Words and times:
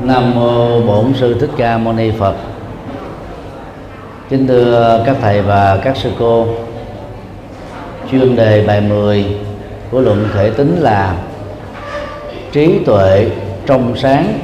Nam 0.00 0.34
mô 0.34 0.80
Bổn 0.80 1.14
sư 1.14 1.36
Thích 1.40 1.50
Ca 1.56 1.78
Mâu 1.78 1.92
Ni 1.92 2.10
Phật. 2.10 2.34
Kính 4.28 4.46
thưa 4.46 5.02
các 5.06 5.16
thầy 5.20 5.42
và 5.42 5.78
các 5.84 5.96
sư 5.96 6.10
cô. 6.18 6.46
Chuyên 8.10 8.36
đề 8.36 8.64
bài 8.66 8.80
10 8.80 9.24
của 9.90 10.00
luận 10.00 10.28
thể 10.34 10.50
tính 10.50 10.76
là 10.80 11.16
trí 12.52 12.78
tuệ 12.86 13.30
trong 13.66 13.96
sáng 13.96 14.38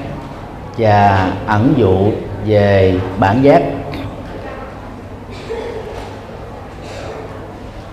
và 0.79 1.33
ẩn 1.47 1.75
dụ 1.77 1.97
về 2.47 2.95
bản 3.19 3.43
giác. 3.43 3.63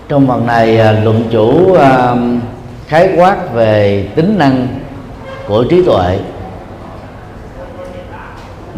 Trong 0.08 0.26
phần 0.26 0.46
này 0.46 0.78
à, 0.78 0.92
luận 0.92 1.24
chủ 1.30 1.74
à, 1.74 2.16
khái 2.86 3.10
quát 3.16 3.52
về 3.54 4.08
tính 4.14 4.38
năng 4.38 4.68
của 5.46 5.64
trí 5.64 5.84
tuệ 5.84 6.18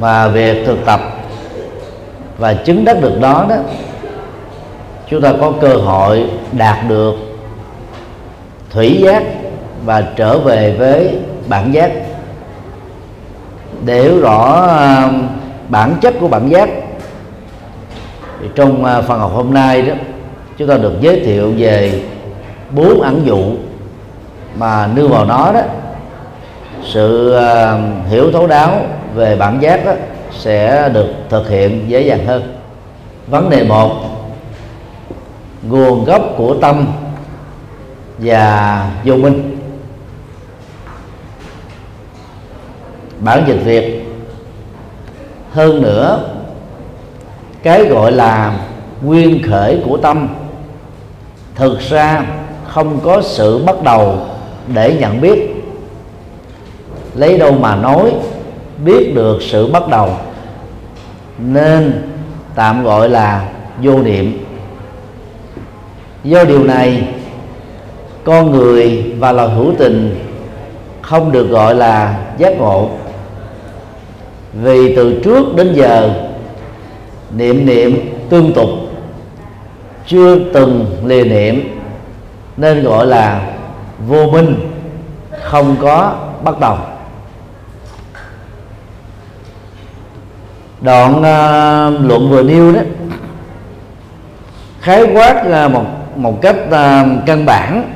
và 0.00 0.28
việc 0.28 0.66
thực 0.66 0.78
tập 0.86 1.00
và 2.38 2.54
chứng 2.54 2.84
đắc 2.84 2.96
được 3.00 3.20
đó 3.20 3.46
đó, 3.48 3.56
chúng 5.08 5.22
ta 5.22 5.32
có 5.41 5.52
cơ 5.60 5.77
hội 5.77 6.30
đạt 6.52 6.77
được 6.88 7.14
thủy 8.70 9.00
giác 9.05 9.22
và 9.84 10.02
trở 10.16 10.38
về 10.38 10.77
với 10.78 11.18
bản 11.48 11.72
giác. 11.72 11.92
Để 13.84 14.02
hiểu 14.02 14.20
rõ 14.20 14.66
à, 14.68 15.10
bản 15.68 15.94
chất 16.00 16.14
của 16.20 16.28
bản 16.28 16.48
giác, 16.48 16.69
thì 18.41 18.46
trong 18.55 18.84
à, 18.84 19.00
phần 19.00 19.20
học 19.20 19.32
hôm 19.34 19.55
nay 19.55 19.82
đó, 19.82 19.94
chúng 20.56 20.69
ta 20.69 20.77
được 20.77 20.92
giới 21.00 21.20
thiệu 21.20 21.52
về 21.56 22.02
bốn 22.70 23.00
ẩn 23.00 23.22
dụ 23.27 23.38
mà 24.58 24.88
nương 24.94 25.10
vào 25.10 25.24
nó 25.24 25.52
đó 25.52 25.60
sự 26.84 27.33
ờ, 27.33 27.80
hiểu 28.09 28.33
thấu 28.33 28.47
đáo 28.47 28.87
về 29.15 29.37
bản 29.37 29.62
giác 29.62 29.84
đó 29.84 29.93
sẽ 30.39 30.89
được 30.89 31.06
thực 31.29 31.48
hiện 31.48 31.84
dễ 31.89 32.00
dàng 32.00 32.27
hơn. 32.27 32.55
Vấn 33.27 33.50
đề 33.50 33.64
một, 33.64 33.92
nguồn 35.62 36.05
gốc 36.05 36.22
của 36.37 36.55
tâm 36.55 36.87
và 38.19 38.91
vô 39.05 39.17
minh. 39.17 39.56
Bản 43.20 43.44
dịch 43.47 43.61
việt, 43.65 44.05
hơn 45.53 45.83
nữa, 45.83 46.25
cái 47.62 47.84
gọi 47.84 48.12
là 48.12 48.59
nguyên 49.03 49.42
khởi 49.50 49.83
của 49.87 49.97
tâm 49.97 50.28
thực 51.55 51.81
ra 51.81 52.27
không 52.69 53.00
có 53.00 53.22
sự 53.22 53.65
bắt 53.65 53.83
đầu 53.83 54.19
để 54.75 54.97
nhận 55.00 55.20
biết 55.20 55.50
lấy 57.14 57.39
đâu 57.39 57.53
mà 57.53 57.77
nói, 57.77 58.12
biết 58.84 59.12
được 59.14 59.39
sự 59.42 59.72
bắt 59.72 59.89
đầu. 59.89 60.11
Nên 61.39 62.03
tạm 62.55 62.84
gọi 62.84 63.08
là 63.08 63.48
vô 63.83 64.03
niệm. 64.03 64.44
Do 66.25 66.44
điều 66.44 66.64
này, 66.64 67.08
con 68.25 68.50
người 68.50 69.14
và 69.19 69.33
loài 69.33 69.48
hữu 69.48 69.72
tình 69.78 70.19
không 71.03 71.33
được 71.33 71.47
gọi 71.50 71.75
là 71.75 72.20
giác 72.38 72.58
ngộ. 72.58 72.88
Vì 74.62 74.97
từ 74.97 75.20
trước 75.25 75.56
đến 75.56 75.72
giờ, 75.75 76.11
niệm 77.36 77.66
niệm 77.66 78.00
tương 78.28 78.53
tục, 78.53 78.69
chưa 80.06 80.38
từng 80.53 80.86
lìa 81.05 81.25
niệm, 81.25 81.78
nên 82.56 82.83
gọi 82.84 83.06
là 83.06 83.53
vô 84.08 84.27
minh, 84.27 84.70
không 85.42 85.77
có 85.81 86.14
bắt 86.44 86.61
đầu. 86.61 86.77
Đoạn 90.81 91.12
uh, 91.17 92.09
luận 92.09 92.31
vừa 92.31 92.42
nêu 92.42 92.73
đó 92.73 92.81
khái 94.81 95.05
quát 95.14 95.42
uh, 95.66 95.72
một 95.72 95.84
một 96.16 96.43
cách 96.43 96.56
uh, 96.66 97.27
căn 97.27 97.47
bản 97.47 97.93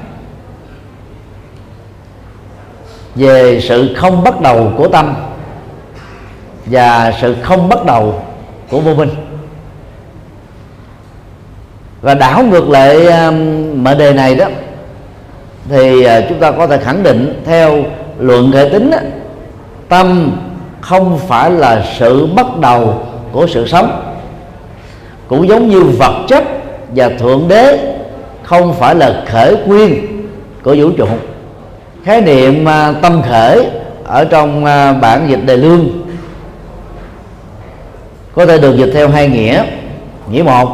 về 3.14 3.60
sự 3.60 3.94
không 3.96 4.24
bắt 4.24 4.40
đầu 4.40 4.72
của 4.76 4.88
tâm 4.88 5.14
và 6.66 7.12
sự 7.20 7.36
không 7.42 7.68
bắt 7.68 7.84
đầu 7.86 8.22
của 8.70 8.80
vô 8.80 8.94
minh. 8.94 9.10
Và 12.02 12.14
đảo 12.14 12.42
ngược 12.42 12.68
lại 12.68 13.06
à, 13.06 13.28
uh, 13.28 13.34
mở 13.76 13.94
đề 13.94 14.12
này 14.12 14.34
đó 14.34 14.46
thì 15.68 16.06
uh, 16.06 16.24
chúng 16.28 16.40
ta 16.40 16.50
có 16.50 16.66
thể 16.66 16.78
khẳng 16.78 17.02
định 17.02 17.42
theo 17.44 17.84
luận 18.18 18.52
hệ 18.52 18.68
tính 18.72 18.90
đó, 18.90 18.98
tâm 19.88 20.36
không 20.88 21.18
phải 21.28 21.50
là 21.50 21.84
sự 21.98 22.26
bắt 22.26 22.46
đầu 22.60 23.06
của 23.32 23.46
sự 23.46 23.66
sống. 23.66 24.14
Cũng 25.28 25.48
giống 25.48 25.68
như 25.68 25.82
vật 25.82 26.24
chất 26.28 26.44
và 26.88 27.08
thượng 27.08 27.48
đế 27.48 27.94
không 28.42 28.74
phải 28.74 28.94
là 28.94 29.24
khởi 29.28 29.56
nguyên 29.66 30.06
của 30.62 30.76
vũ 30.78 30.90
trụ. 30.96 31.06
Khái 32.04 32.20
niệm 32.20 32.68
à, 32.68 32.92
tâm 33.02 33.22
khởi 33.22 33.66
ở 34.04 34.24
trong 34.24 34.64
à, 34.64 34.92
bản 34.92 35.26
dịch 35.28 35.40
đề 35.46 35.56
lương 35.56 35.88
có 38.34 38.46
thể 38.46 38.58
được 38.58 38.76
dịch 38.76 38.90
theo 38.94 39.08
hai 39.08 39.28
nghĩa. 39.28 39.64
Nghĩa 40.30 40.42
một, 40.42 40.68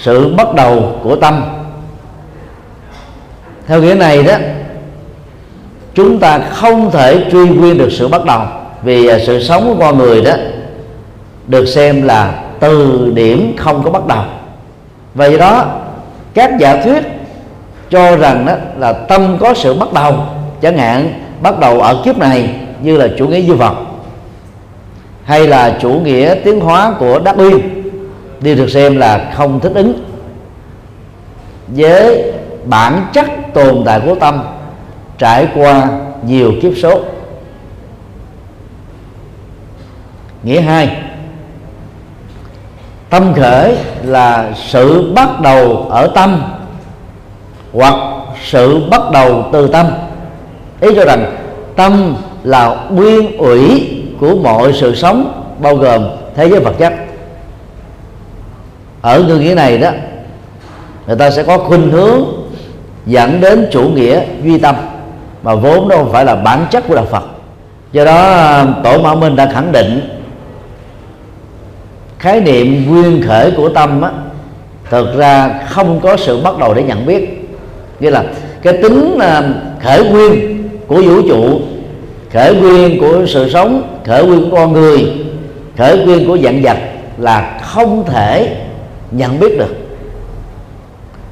sự 0.00 0.34
bắt 0.34 0.54
đầu 0.54 0.98
của 1.02 1.16
tâm. 1.16 1.44
Theo 3.66 3.82
nghĩa 3.82 3.94
này 3.94 4.22
đó, 4.22 4.34
chúng 5.94 6.18
ta 6.18 6.38
không 6.38 6.90
thể 6.90 7.24
truy 7.32 7.48
nguyên 7.48 7.78
được 7.78 7.88
sự 7.92 8.08
bắt 8.08 8.24
đầu 8.24 8.40
vì 8.84 9.06
à, 9.06 9.18
sự 9.26 9.42
sống 9.42 9.64
của 9.66 9.80
con 9.80 9.98
người 9.98 10.22
đó 10.22 10.32
được 11.46 11.66
xem 11.66 12.02
là 12.02 12.42
từ 12.60 13.10
điểm 13.14 13.54
không 13.58 13.82
có 13.84 13.90
bắt 13.90 14.06
đầu. 14.06 14.24
Vậy 15.14 15.38
đó, 15.38 15.64
các 16.34 16.50
giả 16.58 16.82
thuyết 16.84 17.04
cho 17.90 18.16
rằng 18.16 18.46
đó 18.46 18.52
là 18.78 18.92
tâm 18.92 19.36
có 19.40 19.54
sự 19.54 19.74
bắt 19.74 19.92
đầu, 19.92 20.14
chẳng 20.62 20.78
hạn 20.78 21.20
bắt 21.40 21.58
đầu 21.60 21.80
ở 21.80 22.02
kiếp 22.04 22.18
này 22.18 22.54
như 22.82 22.96
là 22.96 23.08
chủ 23.18 23.28
nghĩa 23.28 23.40
duy 23.40 23.54
vật 23.54 23.74
hay 25.24 25.46
là 25.46 25.78
chủ 25.80 25.90
nghĩa 25.90 26.34
tiến 26.44 26.60
hóa 26.60 26.94
của 26.98 27.18
đắc 27.18 27.34
uyên 27.38 27.60
đều 28.40 28.54
được 28.54 28.70
xem 28.70 28.96
là 28.96 29.32
không 29.34 29.60
thích 29.60 29.72
ứng 29.74 30.04
với 31.68 32.32
bản 32.64 33.06
chất 33.12 33.26
tồn 33.54 33.82
tại 33.86 34.00
của 34.04 34.14
tâm 34.14 34.42
trải 35.18 35.48
qua 35.54 35.88
nhiều 36.26 36.52
kiếp 36.62 36.72
số. 36.76 37.00
Nghĩa 40.44 40.60
hai, 40.60 40.96
tâm 43.10 43.34
khởi 43.34 43.76
là 44.02 44.52
sự 44.56 45.12
bắt 45.14 45.40
đầu 45.40 45.86
ở 45.90 46.06
tâm, 46.14 46.42
hoặc 47.72 47.94
sự 48.44 48.88
bắt 48.90 49.00
đầu 49.12 49.44
từ 49.52 49.66
tâm. 49.66 49.86
Ý 50.80 50.88
cho 50.96 51.04
rằng 51.04 51.36
tâm 51.76 52.16
là 52.42 52.76
nguyên 52.90 53.38
ủy 53.38 53.90
của 54.20 54.34
mọi 54.34 54.72
sự 54.72 54.94
sống, 54.94 55.44
bao 55.58 55.76
gồm 55.76 56.04
thế 56.34 56.48
giới 56.48 56.60
vật 56.60 56.74
chất. 56.78 56.92
Ở 59.02 59.22
ngư 59.22 59.38
nghĩa 59.38 59.54
này 59.54 59.78
đó, 59.78 59.90
người 61.06 61.16
ta 61.16 61.30
sẽ 61.30 61.42
có 61.42 61.58
khuynh 61.58 61.90
hướng 61.90 62.24
dẫn 63.06 63.40
đến 63.40 63.68
chủ 63.72 63.82
nghĩa 63.82 64.20
duy 64.42 64.58
tâm, 64.58 64.74
mà 65.42 65.54
vốn 65.54 65.88
đâu 65.88 65.98
không 65.98 66.12
phải 66.12 66.24
là 66.24 66.36
bản 66.36 66.66
chất 66.70 66.84
của 66.88 66.94
đạo 66.94 67.06
Phật. 67.10 67.24
Do 67.92 68.04
đó, 68.04 68.54
tổ 68.84 68.98
Mã 68.98 69.14
Minh 69.14 69.36
đã 69.36 69.50
khẳng 69.52 69.72
định 69.72 70.13
khái 72.24 72.40
niệm 72.40 72.84
nguyên 72.88 73.22
khởi 73.22 73.50
của 73.50 73.68
tâm 73.68 74.02
á, 74.02 74.10
thực 74.90 75.16
ra 75.16 75.60
không 75.68 76.00
có 76.00 76.16
sự 76.16 76.40
bắt 76.40 76.58
đầu 76.58 76.74
để 76.74 76.82
nhận 76.82 77.06
biết. 77.06 77.48
Nghĩa 78.00 78.10
là 78.10 78.24
cái 78.62 78.72
tính 78.82 79.18
à, 79.20 79.42
khởi 79.82 80.04
nguyên 80.04 80.62
của 80.86 81.02
vũ 81.02 81.28
trụ 81.28 81.60
khởi 82.32 82.54
nguyên 82.54 83.00
của 83.00 83.26
sự 83.26 83.50
sống 83.50 84.00
khởi 84.04 84.24
nguyên 84.24 84.50
của 84.50 84.56
con 84.56 84.72
người 84.72 85.12
khởi 85.76 85.98
nguyên 85.98 86.26
của 86.26 86.38
dạng 86.38 86.62
vật 86.62 86.76
là 87.18 87.58
không 87.62 88.04
thể 88.06 88.56
nhận 89.10 89.40
biết 89.40 89.58
được. 89.58 89.76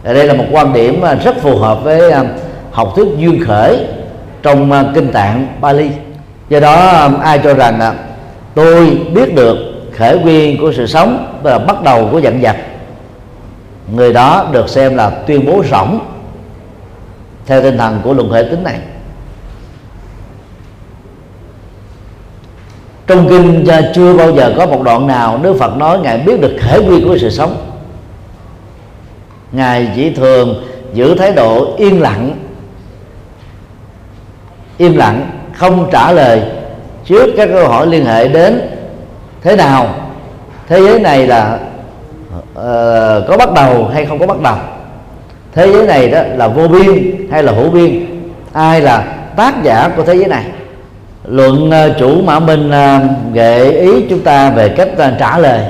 Đây 0.05 0.27
là 0.27 0.35
một 0.35 0.45
quan 0.51 0.73
điểm 0.73 1.03
à, 1.03 1.15
rất 1.15 1.37
phù 1.43 1.57
hợp 1.57 1.85
với 1.85 2.11
à, 2.11 2.25
học 2.71 2.93
thuyết 2.97 3.09
duyên 3.19 3.45
khởi 3.45 3.79
trong 4.43 4.93
kinh 4.95 5.13
tạng 5.13 5.47
Bali 5.61 5.89
do 6.49 6.61
đó 6.61 7.09
ai 7.23 7.39
cho 7.39 7.55
rằng 7.55 7.81
tôi 8.55 8.99
biết 9.15 9.35
được 9.35 9.72
khởi 9.97 10.19
nguyên 10.19 10.59
của 10.61 10.73
sự 10.73 10.87
sống 10.87 11.41
và 11.43 11.51
là 11.51 11.59
bắt 11.59 11.83
đầu 11.83 12.09
của 12.13 12.19
dặn 12.19 12.43
dặt 12.43 12.57
người 13.93 14.13
đó 14.13 14.49
được 14.53 14.69
xem 14.69 14.97
là 14.97 15.11
tuyên 15.11 15.47
bố 15.47 15.63
rỗng 15.71 16.01
theo 17.47 17.63
tinh 17.63 17.79
thần 17.79 18.01
của 18.05 18.13
luận 18.13 18.31
hệ 18.31 18.43
tính 18.43 18.65
này. 18.65 18.79
Trong 23.07 23.29
kinh 23.29 23.65
chưa 23.95 24.17
bao 24.17 24.33
giờ 24.33 24.55
có 24.57 24.67
một 24.67 24.83
đoạn 24.83 25.07
nào 25.07 25.41
Đức 25.43 25.57
Phật 25.59 25.77
nói 25.77 25.99
ngài 25.99 26.19
biết 26.19 26.41
được 26.41 26.57
khởi 26.61 26.85
nguyên 26.85 27.05
của 27.05 27.19
sự 27.19 27.31
sống. 27.31 27.73
Ngài 29.53 29.93
chỉ 29.97 30.11
thường 30.11 30.65
giữ 30.93 31.15
thái 31.15 31.33
độ 31.33 31.77
yên 31.77 32.01
lặng. 32.01 32.39
Im 34.79 34.97
lặng, 34.97 35.31
không 35.55 35.89
trả 35.93 36.13
lời 36.13 36.43
trước 37.05 37.27
các 37.37 37.49
câu 37.53 37.69
hỏi 37.69 37.87
liên 37.87 38.05
hệ 38.05 38.29
đến 38.29 38.72
thế 39.43 39.57
nào? 39.57 39.95
Thế 40.69 40.81
giới 40.81 41.01
này 41.01 41.27
là 41.27 41.59
uh, 42.53 43.29
có 43.29 43.37
bắt 43.39 43.53
đầu 43.53 43.89
hay 43.95 44.07
không 44.07 44.19
có 44.19 44.27
bắt 44.27 44.41
đầu? 44.41 44.57
Thế 45.53 45.73
giới 45.73 45.87
này 45.87 46.09
đó 46.09 46.21
là 46.37 46.49
vô 46.49 46.69
biên 46.69 47.17
hay 47.31 47.43
là 47.43 47.53
hữu 47.53 47.71
biên? 47.71 48.07
Ai 48.53 48.81
là 48.81 49.05
tác 49.37 49.63
giả 49.63 49.89
của 49.97 50.03
thế 50.03 50.15
giới 50.15 50.29
này? 50.29 50.45
Luận 51.25 51.71
uh, 51.71 51.99
chủ 51.99 52.23
mã 52.23 52.39
minh 52.39 52.71
uh, 52.71 53.35
gợi 53.35 53.73
ý 53.73 54.07
chúng 54.11 54.21
ta 54.21 54.51
về 54.51 54.69
cách 54.69 54.89
uh, 54.93 55.19
trả 55.19 55.39
lời. 55.39 55.61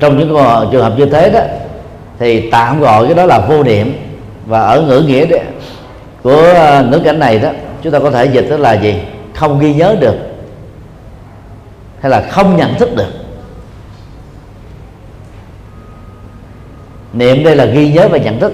Trong 0.00 0.18
những 0.18 0.36
trường 0.72 0.82
hợp 0.82 0.92
như 0.96 1.06
thế 1.06 1.30
đó 1.30 1.40
thì 2.18 2.50
tạm 2.50 2.80
gọi 2.80 3.06
cái 3.06 3.14
đó 3.14 3.26
là 3.26 3.38
vô 3.38 3.62
niệm. 3.62 3.92
Và 4.46 4.60
ở 4.60 4.80
ngữ 4.80 5.00
nghĩa 5.06 5.26
đó, 5.26 5.36
của 6.22 6.54
ngữ 6.90 6.98
cảnh 7.04 7.18
này 7.18 7.38
đó 7.38 7.48
chúng 7.82 7.92
ta 7.92 7.98
có 7.98 8.10
thể 8.10 8.24
dịch 8.24 8.46
đó 8.50 8.56
là 8.56 8.72
gì? 8.72 8.94
Không 9.34 9.58
ghi 9.58 9.74
nhớ 9.74 9.96
được 10.00 10.14
hay 12.00 12.10
là 12.10 12.28
không 12.30 12.56
nhận 12.56 12.74
thức 12.74 12.96
được? 12.96 13.12
Niệm 17.12 17.44
đây 17.44 17.56
là 17.56 17.64
ghi 17.64 17.92
nhớ 17.92 18.08
và 18.08 18.18
nhận 18.18 18.40
thức. 18.40 18.52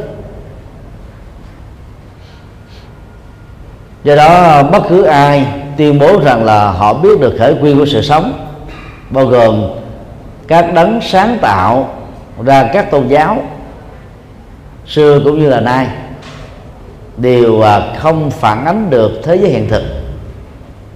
Do 4.04 4.16
đó, 4.16 4.62
bất 4.62 4.82
cứ 4.88 5.02
ai 5.02 5.46
tuyên 5.76 5.98
bố 5.98 6.20
rằng 6.20 6.44
là 6.44 6.70
họ 6.70 6.94
biết 6.94 7.20
được 7.20 7.34
khởi 7.38 7.54
quy 7.62 7.74
của 7.74 7.86
sự 7.86 8.02
sống, 8.02 8.46
bao 9.10 9.26
gồm 9.26 9.64
các 10.48 10.74
đấng 10.74 11.00
sáng 11.02 11.38
tạo 11.40 11.94
ra 12.44 12.70
các 12.72 12.90
tôn 12.90 13.08
giáo, 13.08 13.42
xưa 14.86 15.20
cũng 15.24 15.40
như 15.40 15.48
là 15.48 15.60
nay, 15.60 15.86
đều 17.16 17.60
à, 17.60 17.94
không 17.98 18.30
phản 18.30 18.66
ánh 18.66 18.90
được 18.90 19.20
thế 19.24 19.36
giới 19.36 19.50
hiện 19.50 19.68
thực 19.68 19.82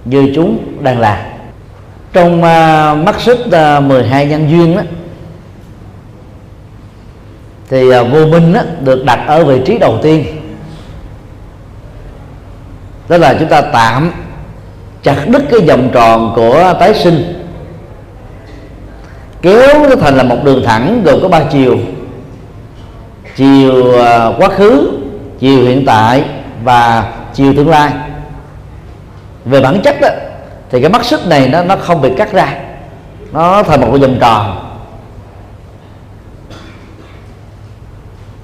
như 0.05 0.31
chúng 0.35 0.57
đang 0.83 0.99
làm 0.99 1.30
trong 2.13 2.37
uh, 2.37 3.05
mắt 3.05 3.21
xích 3.21 3.39
uh, 3.39 3.83
12 3.83 4.25
nhân 4.25 4.49
duyên 4.49 4.75
đó, 4.75 4.81
thì 7.69 7.89
à, 7.91 7.99
uh, 7.99 8.11
vô 8.11 8.25
minh 8.25 8.53
đó, 8.53 8.61
được 8.81 9.05
đặt 9.05 9.19
ở 9.27 9.45
vị 9.45 9.61
trí 9.65 9.77
đầu 9.77 9.99
tiên. 10.01 10.25
Đó 13.09 13.17
là 13.17 13.35
chúng 13.39 13.49
ta 13.49 13.61
tạm 13.61 14.11
chặt 15.03 15.25
đứt 15.27 15.41
cái 15.51 15.59
vòng 15.59 15.89
tròn 15.93 16.33
của 16.35 16.73
tái 16.79 16.93
sinh 16.93 17.47
kéo 19.41 19.89
nó 19.89 19.95
thành 19.95 20.15
là 20.15 20.23
một 20.23 20.37
đường 20.43 20.63
thẳng 20.65 21.01
gồm 21.05 21.21
có 21.21 21.27
ba 21.27 21.43
chiều. 21.51 21.77
Chiều 23.35 23.73
uh, 23.73 24.35
quá 24.37 24.49
khứ 24.57 24.91
chiều 25.39 25.63
hiện 25.63 25.85
tại 25.85 26.23
và 26.63 27.11
chiều 27.33 27.53
tương 27.53 27.69
lai. 27.69 27.91
Về 29.45 29.61
bản 29.61 29.81
chất 29.83 30.01
đó 30.01 30.09
thì 30.71 30.81
cái 30.81 30.89
mắt 30.89 31.05
xích 31.05 31.27
này 31.27 31.49
nó 31.49 31.63
nó 31.63 31.75
không 31.75 32.01
bị 32.01 32.09
cắt 32.17 32.33
ra. 32.33 32.55
Nó 33.31 33.63
thành 33.63 33.81
một 33.81 33.87
cái 33.91 33.99
vòng 33.99 34.17
tròn. 34.21 34.67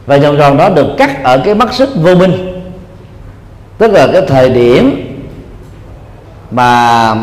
Và 0.06 0.18
vòng 0.18 0.38
tròn 0.38 0.57
đó 0.57 0.69
được 0.69 0.88
cắt 0.97 1.24
ở 1.24 1.41
cái 1.45 1.56
mắt 1.56 1.74
xích 1.74 1.89
vô 1.95 2.15
minh. 2.15 2.62
Tức 3.77 3.91
là 3.91 4.07
cái 4.13 4.21
thời 4.27 4.50
điểm 4.50 5.03
mà 6.51 7.15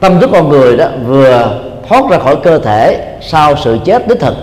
tâm 0.00 0.20
thức 0.20 0.30
con 0.32 0.48
người 0.48 0.76
đó 0.76 0.86
vừa 1.04 1.60
thoát 1.88 2.10
ra 2.10 2.18
khỏi 2.18 2.36
cơ 2.42 2.58
thể 2.58 3.16
sau 3.20 3.56
sự 3.56 3.78
chết 3.84 4.08
đích 4.08 4.20
thực. 4.20 4.34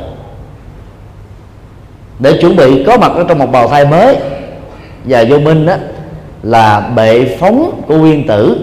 Để 2.19 2.37
chuẩn 2.41 2.55
bị 2.55 2.83
có 2.83 2.97
mặt 2.97 3.11
ở 3.15 3.25
trong 3.27 3.39
một 3.39 3.51
bào 3.51 3.67
thai 3.67 3.85
mới 3.85 4.17
và 5.03 5.23
vô 5.29 5.39
minh 5.39 5.65
đó 5.65 5.73
là 6.43 6.79
bệ 6.79 7.37
phóng 7.39 7.81
của 7.87 7.97
nguyên 7.97 8.27
tử 8.27 8.57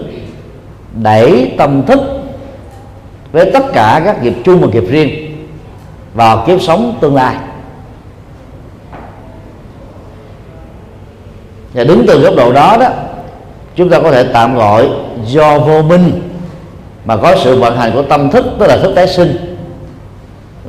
đẩy 0.93 1.55
tâm 1.57 1.85
thức 1.85 1.99
với 3.31 3.51
tất 3.51 3.63
cả 3.73 4.01
các 4.05 4.23
nghiệp 4.23 4.33
chung 4.43 4.61
và 4.61 4.67
nghiệp 4.67 4.83
riêng 4.89 5.09
vào 6.13 6.43
kiếp 6.47 6.61
sống 6.61 6.97
tương 7.01 7.15
lai. 7.15 7.35
Và 11.73 11.83
đứng 11.83 12.05
từ 12.07 12.21
góc 12.21 12.33
độ 12.37 12.53
đó 12.53 12.77
đó, 12.79 12.87
chúng 13.75 13.89
ta 13.89 13.99
có 13.99 14.11
thể 14.11 14.23
tạm 14.33 14.55
gọi 14.55 14.89
do 15.25 15.59
vô 15.59 15.81
minh 15.81 16.21
mà 17.05 17.17
có 17.17 17.35
sự 17.43 17.59
vận 17.59 17.77
hành 17.77 17.91
của 17.93 18.01
tâm 18.01 18.29
thức, 18.31 18.45
tức 18.59 18.67
là 18.67 18.77
thức 18.77 18.93
tái 18.95 19.07
sinh 19.07 19.57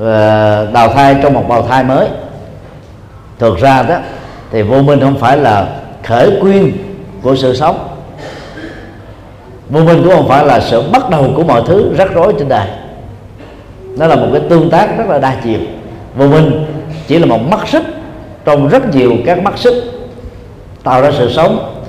ờ, 0.00 0.70
đào 0.72 0.88
thai 0.88 1.16
trong 1.22 1.34
một 1.34 1.44
bào 1.48 1.62
thai 1.62 1.84
mới. 1.84 2.08
Thực 3.38 3.58
ra 3.58 3.82
đó, 3.82 3.96
thì 4.50 4.62
vô 4.62 4.82
minh 4.82 5.00
không 5.00 5.18
phải 5.18 5.36
là 5.36 5.68
khởi 6.02 6.30
quyên 6.40 6.72
của 7.22 7.36
sự 7.36 7.56
sống 7.56 7.93
vô 9.70 9.80
minh 9.80 10.02
cũng 10.02 10.12
không 10.12 10.28
phải 10.28 10.46
là 10.46 10.60
sự 10.60 10.82
bắt 10.92 11.10
đầu 11.10 11.32
của 11.36 11.44
mọi 11.44 11.62
thứ, 11.66 11.94
rắc 11.98 12.14
rối 12.14 12.34
trên 12.38 12.48
đời. 12.48 12.68
Nó 13.98 14.06
là 14.06 14.16
một 14.16 14.26
cái 14.32 14.42
tương 14.48 14.70
tác 14.70 14.98
rất 14.98 15.08
là 15.08 15.18
đa 15.18 15.36
chiều. 15.44 15.58
Vô 16.16 16.26
minh 16.26 16.66
chỉ 17.06 17.18
là 17.18 17.26
một 17.26 17.40
mắt 17.50 17.68
xích, 17.68 17.82
trong 18.44 18.68
rất 18.68 18.94
nhiều 18.94 19.12
các 19.26 19.42
mắt 19.42 19.58
xích 19.58 19.74
tạo 20.82 21.02
ra 21.02 21.10
sự 21.18 21.32
sống, 21.32 21.82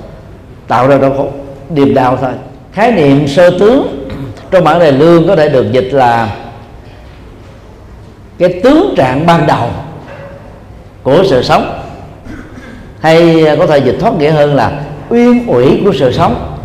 tạo 0.68 0.88
ra 0.88 0.98
đau 0.98 1.32
điềm 1.70 1.94
đau 1.94 2.16
thôi. 2.16 2.30
Khái 2.72 2.92
niệm 2.92 3.28
sơ 3.28 3.50
tướng 3.58 4.08
trong 4.50 4.64
bản 4.64 4.78
đề 4.78 4.92
lương 4.92 5.28
có 5.28 5.36
thể 5.36 5.48
được 5.48 5.72
dịch 5.72 5.88
là 5.92 6.36
cái 8.38 8.60
tướng 8.64 8.94
trạng 8.96 9.26
ban 9.26 9.46
đầu 9.46 9.68
của 11.02 11.24
sự 11.30 11.42
sống. 11.42 11.82
Hay 13.00 13.44
có 13.58 13.66
thể 13.66 13.78
dịch 13.78 13.96
thoát 14.00 14.14
nghĩa 14.18 14.30
hơn 14.30 14.54
là 14.54 14.80
uyên 15.08 15.46
ủy 15.46 15.80
của 15.84 15.92
sự 15.92 16.12
sống 16.12 16.55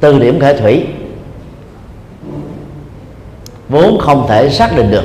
từ 0.00 0.18
điểm 0.18 0.40
khởi 0.40 0.54
thủy. 0.54 0.86
Vốn 3.68 3.98
không 3.98 4.26
thể 4.28 4.50
xác 4.50 4.76
định 4.76 4.90
được. 4.90 5.04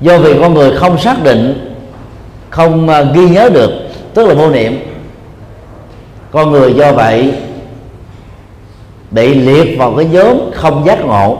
Do 0.00 0.18
vì 0.18 0.38
con 0.40 0.54
người 0.54 0.76
không 0.76 0.98
xác 0.98 1.22
định, 1.22 1.74
không 2.50 2.88
à, 2.88 3.02
ghi 3.02 3.28
nhớ 3.28 3.48
được, 3.48 3.70
tức 4.14 4.26
là 4.26 4.34
vô 4.34 4.50
niệm, 4.50 4.80
con 6.30 6.50
người 6.50 6.74
do 6.74 6.92
vậy 6.92 7.32
bị 9.10 9.34
liệt 9.34 9.78
vào 9.78 9.94
cái 9.96 10.04
nhóm 10.04 10.36
không 10.54 10.84
giác 10.86 11.04
ngộ, 11.04 11.38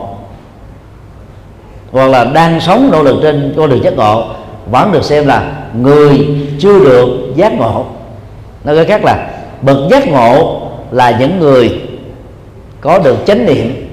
hoặc 1.91 2.07
là 2.07 2.23
đang 2.23 2.61
sống 2.61 2.89
nỗ 2.91 3.03
lực 3.03 3.19
trên 3.21 3.53
con 3.57 3.69
đường 3.69 3.83
giác 3.83 3.93
ngộ, 3.97 4.25
vẫn 4.71 4.91
được 4.91 5.03
xem 5.03 5.27
là 5.27 5.67
người 5.73 6.27
chưa 6.59 6.79
được 6.79 7.07
giác 7.35 7.53
ngộ. 7.53 7.85
Nói 8.63 8.75
cách 8.75 8.87
khác 8.87 9.01
là 9.03 9.38
bậc 9.61 9.77
giác 9.91 10.07
ngộ 10.07 10.61
là 10.91 11.17
những 11.19 11.39
người 11.39 11.81
có 12.81 12.99
được 12.99 13.17
chánh 13.25 13.45
niệm. 13.45 13.89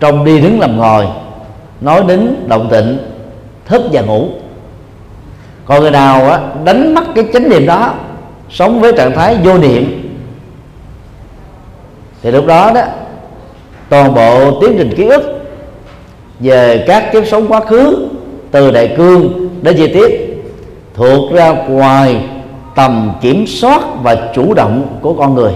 Trong 0.00 0.24
đi 0.24 0.40
đứng 0.40 0.60
làm 0.60 0.76
ngồi 0.76 1.06
nói 1.80 2.02
đến 2.08 2.34
động 2.48 2.68
tịnh 2.70 2.98
thức 3.66 3.82
và 3.92 4.00
ngủ. 4.00 4.28
Còn 5.64 5.80
người 5.80 5.90
nào 5.90 6.30
á, 6.30 6.40
đánh 6.64 6.94
mất 6.94 7.04
cái 7.14 7.24
chánh 7.32 7.48
niệm 7.48 7.66
đó 7.66 7.94
sống 8.50 8.80
với 8.80 8.92
trạng 8.96 9.14
thái 9.14 9.36
vô 9.44 9.58
niệm 9.58 10.08
thì 12.22 12.30
lúc 12.30 12.46
đó 12.46 12.72
đó 12.74 12.82
toàn 13.88 14.14
bộ 14.14 14.60
tiến 14.60 14.74
trình 14.78 14.94
ký 14.96 15.04
ức 15.04 15.22
về 16.40 16.84
các 16.86 17.12
kiếp 17.12 17.26
sống 17.26 17.48
quá 17.48 17.60
khứ 17.60 18.08
từ 18.50 18.70
đại 18.70 18.94
cương 18.96 19.48
đến 19.62 19.76
chi 19.76 19.86
tiết 19.94 20.42
thuộc 20.94 21.32
ra 21.32 21.52
ngoài 21.52 22.20
tầm 22.78 23.12
kiểm 23.20 23.46
soát 23.46 23.82
và 24.02 24.30
chủ 24.34 24.54
động 24.54 24.98
của 25.00 25.14
con 25.14 25.34
người. 25.34 25.52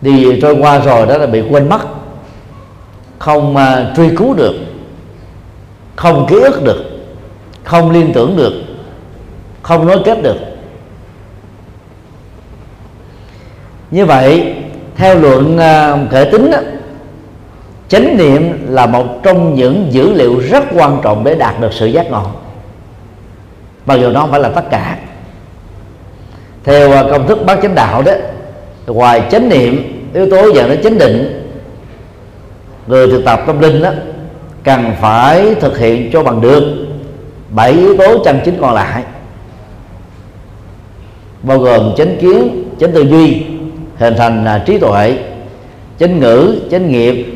Đi 0.00 0.40
trôi 0.40 0.56
qua 0.60 0.78
rồi 0.78 1.06
đó 1.06 1.18
là 1.18 1.26
bị 1.26 1.42
quên 1.50 1.68
mất 1.68 1.80
không 3.18 3.56
uh, 3.56 3.96
truy 3.96 4.16
cứu 4.16 4.34
được 4.34 4.54
không 5.96 6.26
ký 6.28 6.36
ức 6.40 6.64
được 6.64 6.84
không 7.64 7.90
liên 7.90 8.12
tưởng 8.12 8.36
được 8.36 8.52
không 9.62 9.86
nối 9.86 10.02
kết 10.04 10.22
được. 10.22 10.36
Như 13.90 14.06
vậy 14.06 14.54
theo 14.96 15.14
luận 15.14 15.58
à, 15.58 15.92
uh, 15.92 16.10
khởi 16.10 16.30
tính 16.32 16.50
đó, 16.50 16.58
chánh 17.88 18.16
niệm 18.16 18.66
là 18.68 18.86
một 18.86 19.06
trong 19.22 19.54
những 19.54 19.86
dữ 19.90 20.12
liệu 20.12 20.38
rất 20.38 20.64
quan 20.74 21.00
trọng 21.02 21.24
để 21.24 21.34
đạt 21.34 21.60
được 21.60 21.72
sự 21.72 21.86
giác 21.86 22.10
ngộ. 22.10 22.26
Mặc 23.86 23.94
dù 23.94 24.10
nó 24.10 24.20
không 24.20 24.30
phải 24.30 24.40
là 24.40 24.48
tất 24.48 24.70
cả 24.70 24.96
theo 26.64 26.92
à, 26.92 27.02
công 27.10 27.26
thức 27.26 27.38
bát 27.46 27.58
chánh 27.62 27.74
đạo 27.74 28.02
đó, 28.02 28.12
ngoài 28.86 29.22
chánh 29.30 29.48
niệm, 29.48 30.02
yếu 30.14 30.30
tố 30.30 30.52
dẫn 30.54 30.68
đến 30.68 30.82
chánh 30.82 30.98
định, 30.98 31.46
người 32.86 33.06
thực 33.06 33.24
tập 33.24 33.40
tâm 33.46 33.60
linh 33.60 33.82
đó, 33.82 33.90
cần 34.64 34.92
phải 35.00 35.54
thực 35.54 35.78
hiện 35.78 36.10
cho 36.12 36.22
bằng 36.22 36.40
được 36.40 36.86
bảy 37.50 37.72
yếu 37.72 37.96
tố 37.96 38.24
chân 38.24 38.40
chính 38.44 38.58
còn 38.60 38.74
lại. 38.74 39.02
Bao 41.42 41.58
gồm 41.58 41.94
chánh 41.96 42.16
kiến, 42.20 42.64
chánh 42.80 42.92
tư 42.92 43.02
duy, 43.02 43.42
hình 43.96 44.14
thành 44.16 44.44
à, 44.44 44.62
trí 44.66 44.78
tuệ, 44.78 45.18
chánh 45.98 46.20
ngữ, 46.20 46.60
chánh 46.70 46.92
nghiệp, 46.92 47.26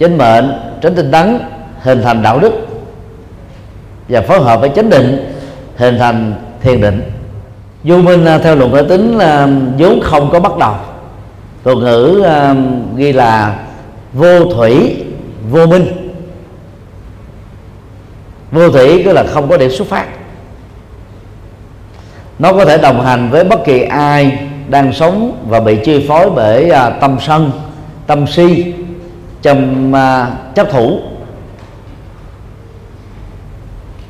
chánh 0.00 0.18
mệnh, 0.18 0.52
chánh 0.82 0.94
tinh 0.94 1.10
tấn, 1.10 1.38
hình 1.82 2.02
thành 2.02 2.22
đạo 2.22 2.38
đức 2.38 2.52
và 4.08 4.20
phối 4.20 4.40
hợp 4.40 4.60
với 4.60 4.70
chánh 4.76 4.90
định, 4.90 5.32
hình 5.76 5.98
thành 5.98 6.34
thiền 6.60 6.80
định 6.80 7.02
vô 7.84 7.98
minh 7.98 8.24
à, 8.24 8.38
theo 8.38 8.56
luận 8.56 8.72
phải 8.72 8.84
tính 8.84 9.18
là 9.18 9.48
vốn 9.78 10.00
không 10.02 10.30
có 10.30 10.40
bắt 10.40 10.52
đầu. 10.58 10.74
Thuật 11.64 11.78
ngữ 11.78 12.22
à, 12.26 12.54
ghi 12.96 13.12
là 13.12 13.58
vô 14.12 14.44
thủy, 14.44 14.96
vô 15.50 15.66
minh. 15.66 15.86
Vô 18.52 18.70
thủy 18.70 19.02
tức 19.04 19.12
là 19.12 19.24
không 19.24 19.48
có 19.48 19.56
điểm 19.56 19.70
xuất 19.70 19.88
phát. 19.88 20.06
Nó 22.38 22.52
có 22.52 22.64
thể 22.64 22.78
đồng 22.78 23.04
hành 23.04 23.30
với 23.30 23.44
bất 23.44 23.64
kỳ 23.64 23.82
ai 23.82 24.38
đang 24.68 24.92
sống 24.92 25.44
và 25.48 25.60
bị 25.60 25.78
chi 25.84 26.04
phối 26.08 26.30
bởi 26.30 26.70
à, 26.70 26.90
tâm 26.90 27.16
sân, 27.20 27.50
tâm 28.06 28.26
si 28.26 28.74
trong 29.42 29.92
chấp 30.54 30.70
thủ. 30.70 31.00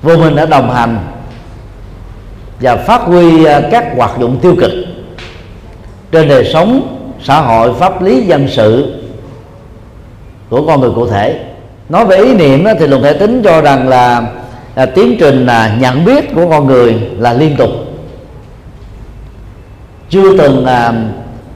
Vô 0.03 0.17
minh 0.17 0.37
đã 0.37 0.47
đồng 0.47 0.75
hành 0.75 0.99
và 2.61 2.77
phát 2.77 3.01
huy 3.01 3.45
à, 3.45 3.63
các 3.71 3.85
hoạt 3.97 4.11
dụng 4.21 4.39
tiêu 4.43 4.55
cực 4.61 4.71
trên 6.13 6.29
đời 6.29 6.51
sống 6.53 6.97
xã 7.23 7.41
hội 7.41 7.75
pháp 7.75 8.03
lý 8.03 8.23
dân 8.23 8.49
sự 8.49 8.95
của 10.49 10.67
con 10.67 10.81
người 10.81 10.91
cụ 10.95 11.07
thể. 11.07 11.41
Nói 11.89 12.07
về 12.07 12.17
ý 12.17 12.35
niệm 12.35 12.65
thì 12.79 12.87
luận 12.87 13.03
thể 13.03 13.13
tính 13.13 13.43
cho 13.45 13.61
rằng 13.61 13.89
là, 13.89 14.23
là 14.75 14.87
tiến 14.87 15.17
trình 15.21 15.47
là 15.47 15.77
nhận 15.81 16.05
biết 16.05 16.35
của 16.35 16.51
con 16.51 16.67
người 16.67 17.11
là 17.19 17.33
liên 17.33 17.57
tục. 17.57 17.71
Chưa 20.11 20.39
từng 20.39 20.67
à, 20.67 20.93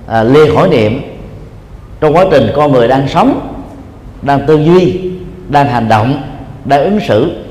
à, 0.06 0.22
lìa 0.22 0.54
khỏi 0.54 0.68
niệm. 0.68 1.00
Trong 2.00 2.16
quá 2.16 2.24
trình 2.30 2.52
con 2.56 2.72
người 2.72 2.88
đang 2.88 3.08
sống 3.08 3.54
đang 4.22 4.46
tư 4.46 4.56
duy 4.56 5.00
đang 5.48 5.68
hành 5.68 5.88
động 5.88 6.22
đang 6.64 6.84
ứng 6.84 7.00
xử 7.08 7.43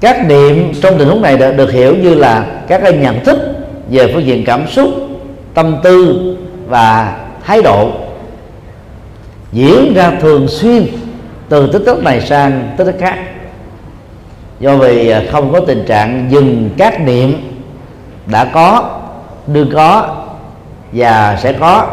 các 0.00 0.26
niệm 0.26 0.72
trong 0.82 0.98
tình 0.98 1.08
huống 1.08 1.22
này 1.22 1.36
được, 1.36 1.52
được 1.56 1.72
hiểu 1.72 1.96
như 1.96 2.14
là 2.14 2.46
các 2.68 2.80
cái 2.82 2.92
nhận 2.92 3.24
thức 3.24 3.38
về 3.90 4.12
phương 4.12 4.26
diện 4.26 4.44
cảm 4.44 4.68
xúc 4.68 4.88
tâm 5.54 5.76
tư 5.82 6.36
và 6.66 7.16
thái 7.44 7.62
độ. 7.62 7.90
Diễn 9.52 9.94
ra 9.94 10.12
thường 10.20 10.48
xuyên 10.48 10.86
từ 11.48 11.72
tích 11.72 11.82
tắc 11.86 11.98
này 11.98 12.20
sang 12.20 12.70
tích 12.76 12.84
tắc 12.84 12.94
khác. 12.98 13.18
Do 14.60 14.76
vì 14.76 15.08
à, 15.08 15.22
không 15.32 15.52
có 15.52 15.60
tình 15.60 15.84
trạng 15.86 16.26
dừng 16.30 16.70
các 16.78 17.00
niệm 17.00 17.34
đã 18.26 18.44
có 18.44 19.00
đương 19.46 19.70
có 19.74 20.16
và 20.92 21.38
sẽ 21.42 21.52
có 21.52 21.86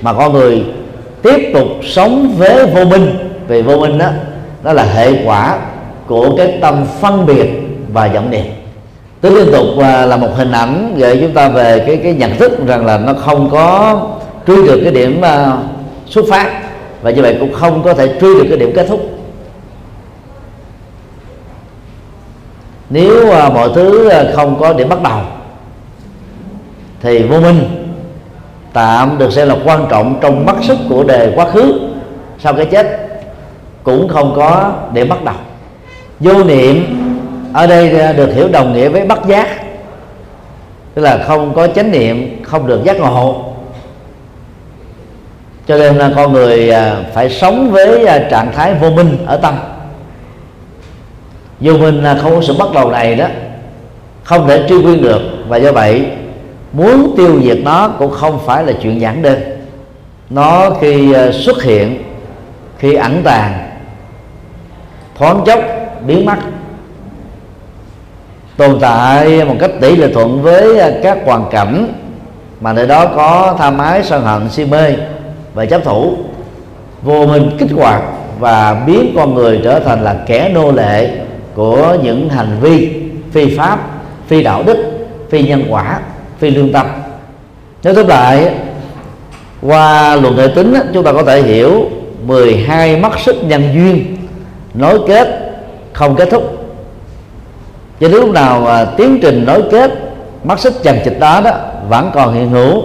mà 0.00 0.12
con 0.12 0.32
người 0.32 0.64
tiếp 1.22 1.50
tục 1.54 1.68
sống 1.84 2.34
với 2.38 2.66
vô 2.66 2.84
minh. 2.84 3.16
Vì 3.48 3.62
vô 3.62 3.76
minh 3.76 3.98
đó 3.98 4.08
đó 4.62 4.72
là 4.72 4.84
hệ 4.84 5.12
quả 5.24 5.58
của 6.06 6.36
cái 6.36 6.58
tâm 6.60 6.86
phân 7.00 7.26
biệt 7.26 7.46
và 7.92 8.08
vọng 8.08 8.30
niệm. 8.30 8.44
Tức 9.20 9.30
liên 9.30 9.52
tục 9.52 9.66
à, 9.80 10.06
là 10.06 10.16
một 10.16 10.28
hình 10.36 10.52
ảnh 10.52 10.94
gợi 10.98 11.18
chúng 11.20 11.32
ta 11.32 11.48
về 11.48 11.84
cái 11.86 11.96
cái 11.96 12.14
nhận 12.14 12.36
thức 12.36 12.66
rằng 12.66 12.86
là 12.86 12.98
nó 12.98 13.12
không 13.12 13.50
có 13.50 14.00
truy 14.46 14.66
được 14.66 14.80
cái 14.82 14.92
điểm 14.92 15.20
uh, 15.20 15.58
xuất 16.06 16.24
phát 16.30 16.62
và 17.02 17.10
như 17.10 17.22
vậy 17.22 17.36
cũng 17.40 17.52
không 17.52 17.82
có 17.82 17.94
thể 17.94 18.08
truy 18.20 18.34
được 18.34 18.46
cái 18.48 18.58
điểm 18.58 18.72
kết 18.74 18.86
thúc. 18.88 19.00
Nếu 22.90 23.28
uh, 23.28 23.54
mọi 23.54 23.68
thứ 23.74 24.10
không 24.34 24.60
có 24.60 24.72
điểm 24.72 24.88
bắt 24.88 25.02
đầu 25.02 25.20
thì 27.00 27.22
vô 27.22 27.40
minh 27.40 27.60
tạm 28.72 29.18
được 29.18 29.32
xem 29.32 29.48
là 29.48 29.56
quan 29.64 29.86
trọng 29.90 30.18
trong 30.20 30.46
mắt 30.46 30.56
sức 30.62 30.78
của 30.88 31.04
đề 31.04 31.32
quá 31.36 31.50
khứ 31.50 31.80
sau 32.38 32.54
cái 32.54 32.66
chết 32.66 33.08
cũng 33.82 34.08
không 34.08 34.32
có 34.36 34.72
điểm 34.92 35.08
bắt 35.08 35.24
đầu 35.24 35.34
vô 36.20 36.44
niệm, 36.44 37.00
ở 37.52 37.66
đây 37.66 38.00
à, 38.00 38.12
được 38.12 38.34
hiểu 38.34 38.48
đồng 38.48 38.72
nghĩa 38.72 38.88
với 38.88 39.06
bất 39.06 39.26
giác. 39.26 39.48
Tức 40.94 41.02
là 41.02 41.24
không 41.26 41.54
có 41.54 41.66
chánh 41.66 41.90
niệm, 41.90 42.42
không 42.42 42.66
được 42.66 42.84
giác 42.84 43.00
ngộ. 43.00 43.44
Cho 45.68 45.76
nên 45.76 45.96
là 45.96 46.12
con 46.16 46.32
người 46.32 46.70
à, 46.70 46.96
phải 47.14 47.30
sống 47.30 47.70
với 47.70 48.06
à, 48.06 48.28
trạng 48.30 48.52
thái 48.52 48.74
vô 48.74 48.90
minh 48.90 49.16
ở 49.26 49.36
tâm. 49.36 49.54
Vô 51.60 51.72
minh 51.72 52.02
là 52.02 52.18
không 52.22 52.34
có 52.34 52.42
sự 52.42 52.54
bắt 52.58 52.68
đầu 52.74 52.90
này 52.90 53.14
đó. 53.14 53.26
Không 54.24 54.48
thể 54.48 54.66
truy 54.68 54.82
nguyên 54.82 55.02
được. 55.02 55.22
Và 55.48 55.56
do 55.56 55.72
vậy, 55.72 56.06
muốn 56.72 57.14
tiêu 57.16 57.40
diệt 57.42 57.58
nó 57.64 57.88
cũng 57.88 58.10
không 58.10 58.40
phải 58.46 58.64
là 58.64 58.72
chuyện 58.82 59.00
giản 59.00 59.22
đơn. 59.22 59.40
Nó 60.30 60.70
khi 60.80 61.14
xuất 61.32 61.62
hiện, 61.62 62.02
khi 62.78 62.94
ẩn 62.94 63.22
tàng, 63.24 63.70
thoáng 65.18 65.42
chốc 65.46 65.60
biến 66.06 66.24
mất 66.24 66.36
tồn 68.56 68.78
tại 68.80 69.44
một 69.44 69.54
cách 69.60 69.70
tỷ 69.80 69.96
lệ 69.96 70.12
thuận 70.14 70.42
với 70.42 70.92
các 71.02 71.18
hoàn 71.24 71.44
cảnh 71.50 71.92
mà 72.60 72.72
nơi 72.72 72.86
đó 72.86 73.06
có 73.06 73.54
tham 73.58 73.78
ái 73.78 74.02
sân 74.04 74.24
hận, 74.24 74.50
si 74.50 74.64
mê 74.64 74.96
và 75.54 75.66
chấp 75.66 75.84
thủ. 75.84 76.16
Vô 77.02 77.26
minh 77.26 77.50
kích 77.58 77.70
hoạt 77.76 78.02
và 78.38 78.82
biến 78.86 79.12
con 79.16 79.34
người 79.34 79.60
trở 79.64 79.80
thành 79.80 80.04
là 80.04 80.16
kẻ 80.26 80.50
nô 80.54 80.72
lệ 80.72 81.10
của 81.54 81.96
những 82.02 82.28
hành 82.28 82.56
vi 82.60 83.02
phi 83.32 83.56
pháp, 83.56 83.78
phi 84.26 84.42
đạo 84.42 84.62
đức, 84.62 85.06
phi 85.30 85.42
nhân 85.42 85.64
quả, 85.68 86.00
phi 86.38 86.50
lương 86.50 86.72
tâm. 86.72 86.86
Nếu 87.82 87.94
tóm 87.94 88.06
lại, 88.06 88.54
qua 89.62 90.16
luận 90.16 90.36
hệ 90.36 90.48
tính 90.54 90.74
chúng 90.94 91.04
ta 91.04 91.12
có 91.12 91.22
thể 91.22 91.42
hiểu 91.42 91.90
12 92.26 92.96
mắt 92.96 93.12
sức 93.18 93.36
nhân 93.44 93.62
duyên 93.74 94.16
nối 94.74 95.00
kết 95.08 95.43
không 95.94 96.16
kết 96.16 96.28
thúc. 96.30 96.42
Cho 98.00 98.08
đến 98.08 98.20
lúc 98.20 98.30
nào 98.30 98.66
à, 98.66 98.84
tiến 98.84 99.18
trình 99.22 99.44
nối 99.46 99.62
kết 99.70 99.90
mắt 100.44 100.60
xích 100.60 100.72
chằng 100.82 101.00
chịch 101.04 101.20
đó 101.20 101.40
đó 101.44 101.50
vẫn 101.88 102.10
còn 102.14 102.34
hiện 102.34 102.50
hữu 102.50 102.82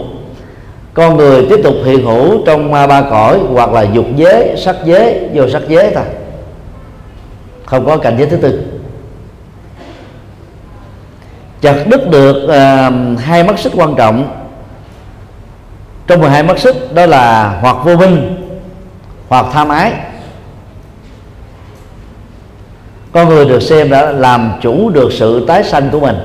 con 0.93 1.17
người 1.17 1.45
tiếp 1.49 1.59
tục 1.63 1.75
hiện 1.85 2.05
hữu 2.05 2.45
trong 2.45 2.73
à, 2.73 2.87
ba 2.87 3.01
cõi 3.01 3.39
hoặc 3.53 3.73
là 3.73 3.81
dục 3.81 4.05
giới 4.15 4.55
sắc 4.57 4.75
giới 4.85 5.29
vô 5.33 5.49
sắc 5.49 5.61
giới 5.67 5.91
thôi. 5.95 6.03
Không 7.65 7.85
có 7.85 7.97
cảnh 7.97 8.15
giới 8.17 8.27
thứ 8.27 8.37
tư. 8.37 8.63
Chặt 11.61 11.75
đứt 11.87 12.09
được 12.09 12.47
à, 12.49 12.91
hai 13.17 13.43
mắt 13.43 13.59
xích 13.59 13.73
quan 13.75 13.95
trọng. 13.95 14.45
Trong 16.07 16.21
12 16.21 16.43
mắt 16.43 16.59
xích 16.59 16.93
đó 16.93 17.05
là 17.05 17.57
hoặc 17.61 17.77
vô 17.83 17.95
minh 17.95 18.35
hoặc 19.29 19.45
tham 19.53 19.69
ái 19.69 19.93
con 23.11 23.29
người 23.29 23.45
được 23.45 23.59
xem 23.59 23.89
đã 23.89 24.11
làm 24.11 24.51
chủ 24.61 24.89
được 24.89 25.13
sự 25.13 25.45
tái 25.45 25.63
sanh 25.63 25.89
của 25.91 25.99
mình. 25.99 26.15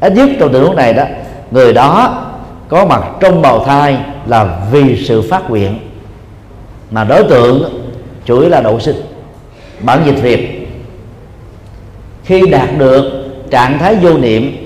Ít 0.00 0.12
nhất 0.12 0.28
trong 0.40 0.52
tình 0.52 0.62
huống 0.62 0.76
này 0.76 0.92
đó, 0.92 1.04
người 1.50 1.72
đó 1.72 2.20
có 2.68 2.84
mặt 2.86 3.04
trong 3.20 3.42
bào 3.42 3.64
thai 3.64 3.98
là 4.26 4.58
vì 4.72 5.04
sự 5.04 5.22
phát 5.22 5.50
nguyện. 5.50 5.78
Mà 6.90 7.04
đối 7.04 7.24
tượng 7.24 7.82
chủ 8.24 8.40
yếu 8.40 8.50
là 8.50 8.60
độ 8.60 8.80
sinh, 8.80 8.96
bản 9.80 10.02
dịch 10.06 10.22
việt. 10.22 10.68
Khi 12.24 12.46
đạt 12.46 12.68
được 12.78 13.24
trạng 13.50 13.78
thái 13.78 13.94
vô 13.94 14.18
niệm, 14.18 14.56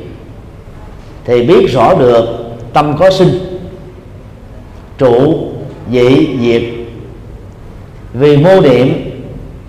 thì 1.25 1.43
biết 1.43 1.67
rõ 1.73 1.95
được 1.95 2.25
tâm 2.73 2.97
có 2.99 3.11
sinh, 3.11 3.61
trụ 4.99 5.39
dị 5.93 6.29
diệt. 6.41 6.63
Vì 8.13 8.37
mô 8.37 8.61
niệm 8.61 9.11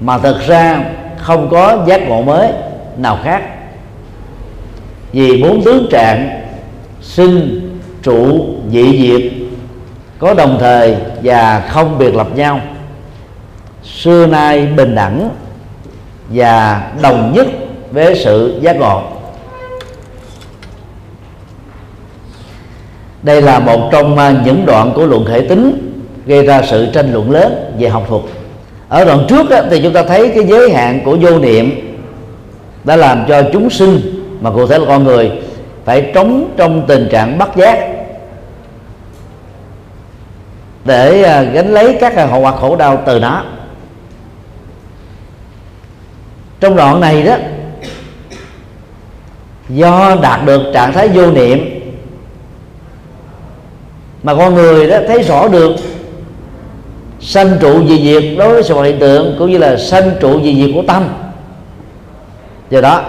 mà 0.02 0.18
thật 0.18 0.38
ra 0.48 0.86
không 1.22 1.50
có 1.50 1.84
giác 1.88 2.02
ngộ 2.08 2.22
mới 2.22 2.52
nào 2.98 3.18
khác. 3.24 3.42
Vì 5.12 5.44
bốn 5.44 5.64
tướng 5.64 5.88
trạng 5.92 6.42
sinh 7.02 7.70
trụ 8.04 8.46
dị 8.72 9.08
diệt, 9.08 9.32
có 10.20 10.34
đồng 10.34 10.58
thời 10.60 10.96
và 11.24 11.60
không 11.70 11.98
biệt 11.98 12.16
lập 12.16 12.28
nhau. 12.36 12.62
Xưa 13.84 14.26
nay 14.26 14.66
bình 14.66 14.96
đẳng 14.96 15.30
và 16.30 16.84
đồng 17.02 17.34
nhất 17.36 17.48
với 17.92 18.16
sự 18.16 18.60
giác 18.62 18.76
ngộ. 18.76 19.02
Đây 23.24 23.42
là 23.42 23.60
một 23.60 23.90
trong 23.92 24.18
à, 24.18 24.34
những 24.46 24.66
đoạn 24.66 24.92
của 24.96 25.06
luận 25.06 25.26
hệ 25.26 25.42
tính 25.50 25.92
gây 26.26 26.46
ra 26.46 26.62
sự 26.70 26.88
tranh 26.94 27.14
luận 27.14 27.32
lớn 27.32 27.76
về 27.80 27.90
học 27.90 28.06
thuật 28.08 28.22
ở 28.90 29.06
đoạn 29.06 29.26
trước 29.28 29.50
đó, 29.50 29.62
thì 29.70 29.80
chúng 29.84 29.94
ta 29.94 30.04
thấy 30.04 30.32
cái 30.36 30.44
giới 30.48 30.72
hạn 30.72 31.02
của 31.06 31.18
vô 31.22 31.40
niệm 31.40 31.96
đã 32.84 32.96
làm 32.96 33.26
cho 33.28 33.44
chúng 33.54 33.70
sinh 33.70 34.02
mà 34.42 34.52
cụ 34.52 34.68
thể 34.68 34.78
là 34.78 34.86
con 34.88 35.04
người 35.04 35.32
phải 35.86 36.12
trống 36.14 36.54
trong 36.58 36.88
tình 36.88 37.08
trạng 37.12 37.38
bắt 37.38 37.50
giác 37.56 37.90
để 40.86 41.24
à, 41.24 41.42
gánh 41.42 41.74
lấy 41.74 41.98
các 42.00 42.16
à, 42.16 42.26
hậu 42.26 42.42
quả 42.42 42.52
khổ 42.52 42.76
đau 42.76 43.04
từ 43.06 43.20
nó. 43.20 43.44
Trong 46.60 46.76
đoạn 46.76 47.00
này 47.00 47.24
đó 47.24 47.36
do 49.70 50.16
đạt 50.22 50.46
được 50.46 50.62
trạng 50.74 50.94
thái 50.94 51.08
vô 51.08 51.32
niệm 51.32 51.80
mà 54.24 54.36
con 54.36 54.56
người 54.56 54.88
đó 54.88 54.98
thấy 55.08 55.24
rõ 55.24 55.48
được 55.48 55.76
sanh 57.22 57.58
trụ 57.60 57.86
gì 57.86 58.04
diệt 58.04 58.38
đối 58.38 58.54
với 58.54 58.64
sự 58.64 58.82
hiện 58.82 59.00
tượng 59.00 59.36
cũng 59.40 59.52
như 59.52 59.58
là 59.58 59.78
sanh 59.78 60.12
trụ 60.20 60.40
gì 60.40 60.64
diệt 60.66 60.76
của 60.76 60.84
tâm. 60.88 61.08
Do 62.70 62.82
đó, 62.82 63.04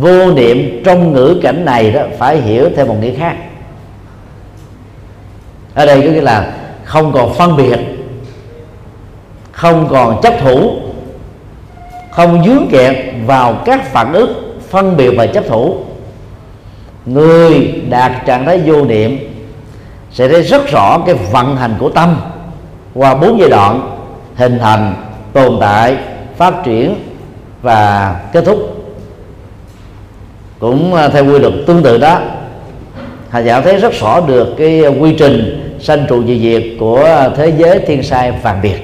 vô 0.00 0.32
niệm 0.32 0.82
trong 0.84 1.12
ngữ 1.12 1.40
cảnh 1.42 1.64
này 1.64 1.90
đó 1.90 2.02
phải 2.18 2.40
hiểu 2.40 2.68
theo 2.76 2.86
một 2.86 2.96
nghĩa 3.00 3.14
khác. 3.14 3.36
Ở 5.74 5.86
đây 5.86 6.02
có 6.02 6.08
nghĩa 6.12 6.20
là 6.20 6.52
không 6.84 7.12
còn 7.12 7.34
phân 7.34 7.56
biệt, 7.56 7.78
không 9.52 9.88
còn 9.90 10.20
chấp 10.22 10.34
thủ, 10.40 10.76
không 12.10 12.44
dướng 12.44 12.68
kẹt 12.70 12.96
vào 13.26 13.62
các 13.64 13.92
phản 13.92 14.12
ứng 14.12 14.58
phân 14.68 14.96
biệt 14.96 15.10
và 15.16 15.26
chấp 15.26 15.44
thủ. 15.48 15.76
Người 17.06 17.82
đạt 17.88 18.12
trạng 18.26 18.46
thái 18.46 18.60
vô 18.64 18.84
niệm 18.84 19.18
sẽ 20.12 20.28
thấy 20.28 20.42
rất 20.42 20.68
rõ 20.72 20.98
cái 21.06 21.14
vận 21.14 21.56
hành 21.56 21.74
của 21.78 21.88
tâm 21.88 22.31
qua 22.94 23.14
bốn 23.14 23.40
giai 23.40 23.50
đoạn 23.50 23.98
hình 24.36 24.58
thành, 24.58 24.94
tồn 25.32 25.56
tại, 25.60 25.96
phát 26.36 26.54
triển 26.64 26.94
và 27.62 28.14
kết 28.32 28.44
thúc. 28.44 28.58
Cũng 30.58 30.94
à, 30.94 31.08
theo 31.08 31.24
quy 31.24 31.38
luật 31.38 31.52
tương 31.66 31.82
tự 31.82 31.98
đó 31.98 32.20
hành 33.30 33.44
giả 33.44 33.60
thấy 33.60 33.76
rất 33.76 33.92
rõ 34.00 34.20
được 34.20 34.54
cái 34.58 34.82
quy 35.00 35.14
trình 35.18 35.58
sanh 35.80 36.06
trụ 36.08 36.24
dị 36.24 36.40
diệt 36.40 36.62
của 36.80 37.30
thế 37.36 37.52
giới 37.58 37.78
thiên 37.78 38.02
sai 38.02 38.32
vàng 38.42 38.60
biệt. 38.62 38.78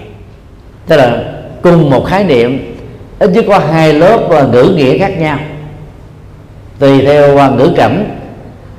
Tức 0.86 0.96
là 0.96 1.24
cùng 1.62 1.90
một 1.90 2.06
khái 2.06 2.24
niệm, 2.24 2.74
ít 3.18 3.30
nhất 3.30 3.44
có 3.48 3.58
hai 3.58 3.92
lớp 3.92 4.30
à, 4.30 4.42
ngữ 4.52 4.74
nghĩa 4.76 4.98
khác 4.98 5.18
nhau. 5.18 5.38
Tùy 6.78 7.00
theo 7.00 7.38
à, 7.38 7.48
ngữ 7.48 7.72
cảnh, 7.76 8.18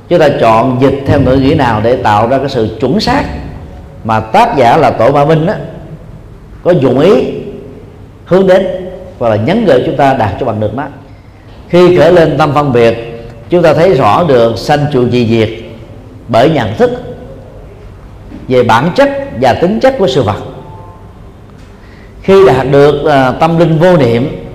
chúng 0.09 0.19
ta 0.19 0.29
chọn 0.39 0.77
dịch 0.81 1.03
theo 1.07 1.21
ngữ 1.21 1.36
nghĩa 1.36 1.55
nào 1.55 1.81
để 1.83 1.95
tạo 1.95 2.27
ra 2.27 2.38
cái 2.38 2.50
sự 2.50 2.77
chuẩn 2.79 3.00
xác 3.00 3.24
mà 4.10 4.20
tác 4.20 4.58
giả 4.58 4.78
là 4.78 4.92
tổ 4.92 5.12
ba 5.12 5.25
minh 5.25 5.46
đó, 5.46 5.54
có 6.63 6.72
dụng 6.72 7.00
ý 7.00 7.32
hướng 8.25 8.48
đến 8.48 8.68
và 9.18 9.30
là 9.30 9.36
nhấn 9.36 9.66
gửi 9.66 9.84
chúng 9.86 9.98
ta 9.98 10.13
đạt 10.13 10.32
cho 10.39 10.46
bằng 10.46 10.60
được 10.60 10.75
nó. 10.75 10.84
Khi 11.68 11.98
khởi 11.98 12.13
lên 12.13 12.38
tâm 12.38 12.54
phân 12.54 12.74
biệt 12.74 12.98
chúng 13.50 13.63
ta 13.63 13.74
thấy 13.74 13.94
rõ 13.94 14.24
được 14.24 14.58
sanh 14.58 14.86
trụ 14.92 15.10
dị 15.10 15.28
diệt 15.28 15.50
bởi 16.28 16.50
nhận 16.50 16.78
thức 16.78 16.92
về 18.48 18.63
bản 18.63 18.92
chất 18.96 19.10
và 19.42 19.54
tính 19.54 19.80
chất 19.80 19.96
của 20.00 20.08
sự 20.08 20.24
vật. 20.24 20.38
Khi 22.22 22.46
đạt 22.46 22.68
được 22.72 23.01
uh, 23.01 23.39
tâm 23.39 23.58
linh 23.58 23.80
vô 23.80 23.98
niệm 23.98 24.46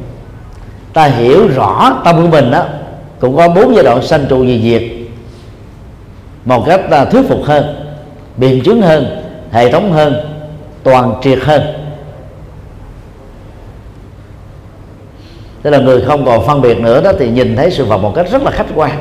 ta 0.93 1.07
hiểu 1.07 1.49
rõ 1.49 2.01
tâm 2.05 2.17
của 2.23 2.29
mình 2.29 2.51
đó 2.51 2.65
cũng 3.19 3.37
có 3.37 3.49
bốn 3.49 3.75
giai 3.75 3.85
đoạn 3.85 4.03
sanh 4.03 4.27
trụ 4.29 4.45
gì 4.45 4.61
diệt. 4.63 4.83
Một 6.45 6.65
cách 6.67 6.81
uh, 7.03 7.11
thuyết 7.11 7.23
phục 7.29 7.45
hơn 7.45 7.65
biện 8.37 8.63
chứng 8.65 8.83
hơn 8.83 9.24
hệ 9.55 9.73
thống 9.73 9.93
hơn 9.93 10.15
toàn 10.83 11.15
triệt 11.23 11.39
hơn. 11.43 11.63
Tức 15.63 15.71
là 15.71 15.79
người 15.79 16.01
không 16.01 16.27
còn 16.27 16.47
phân 16.47 16.61
biệt 16.61 16.81
nữa 16.81 17.01
đó 17.03 17.13
thì 17.19 17.31
nhìn 17.31 17.57
thấy 17.57 17.71
sự 17.71 17.85
vật 17.85 17.99
một 17.99 18.13
cách 18.15 18.27
rất 18.31 18.43
là 18.43 18.51
khách 18.51 18.67
quan. 18.75 18.99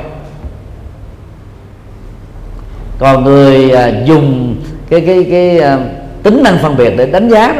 Còn 2.98 3.24
người 3.24 3.70
à, 3.70 3.92
dùng 4.04 4.56
cái 4.90 5.00
cái 5.00 5.26
cái 5.30 5.58
à, 5.58 5.78
tính 6.22 6.42
năng 6.44 6.58
phân 6.58 6.76
biệt 6.76 6.94
để 6.96 7.06
đánh 7.06 7.28
giá 7.28 7.54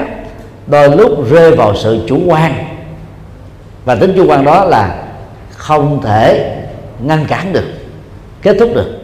đó 0.66 0.86
đôi 0.86 0.96
lúc 0.96 1.30
rơi 1.30 1.56
vào 1.56 1.76
sự 1.76 1.98
chủ 2.08 2.20
quan. 2.26 2.54
Và 3.84 3.94
tính 3.94 4.12
chủ 4.16 4.26
quan 4.28 4.44
đó 4.44 4.64
là 4.64 5.04
không 5.50 6.02
thể 6.02 6.56
ngăn 7.02 7.24
cản 7.24 7.52
được 7.52 7.64
kết 8.42 8.56
thúc 8.58 8.70
được. 8.74 8.98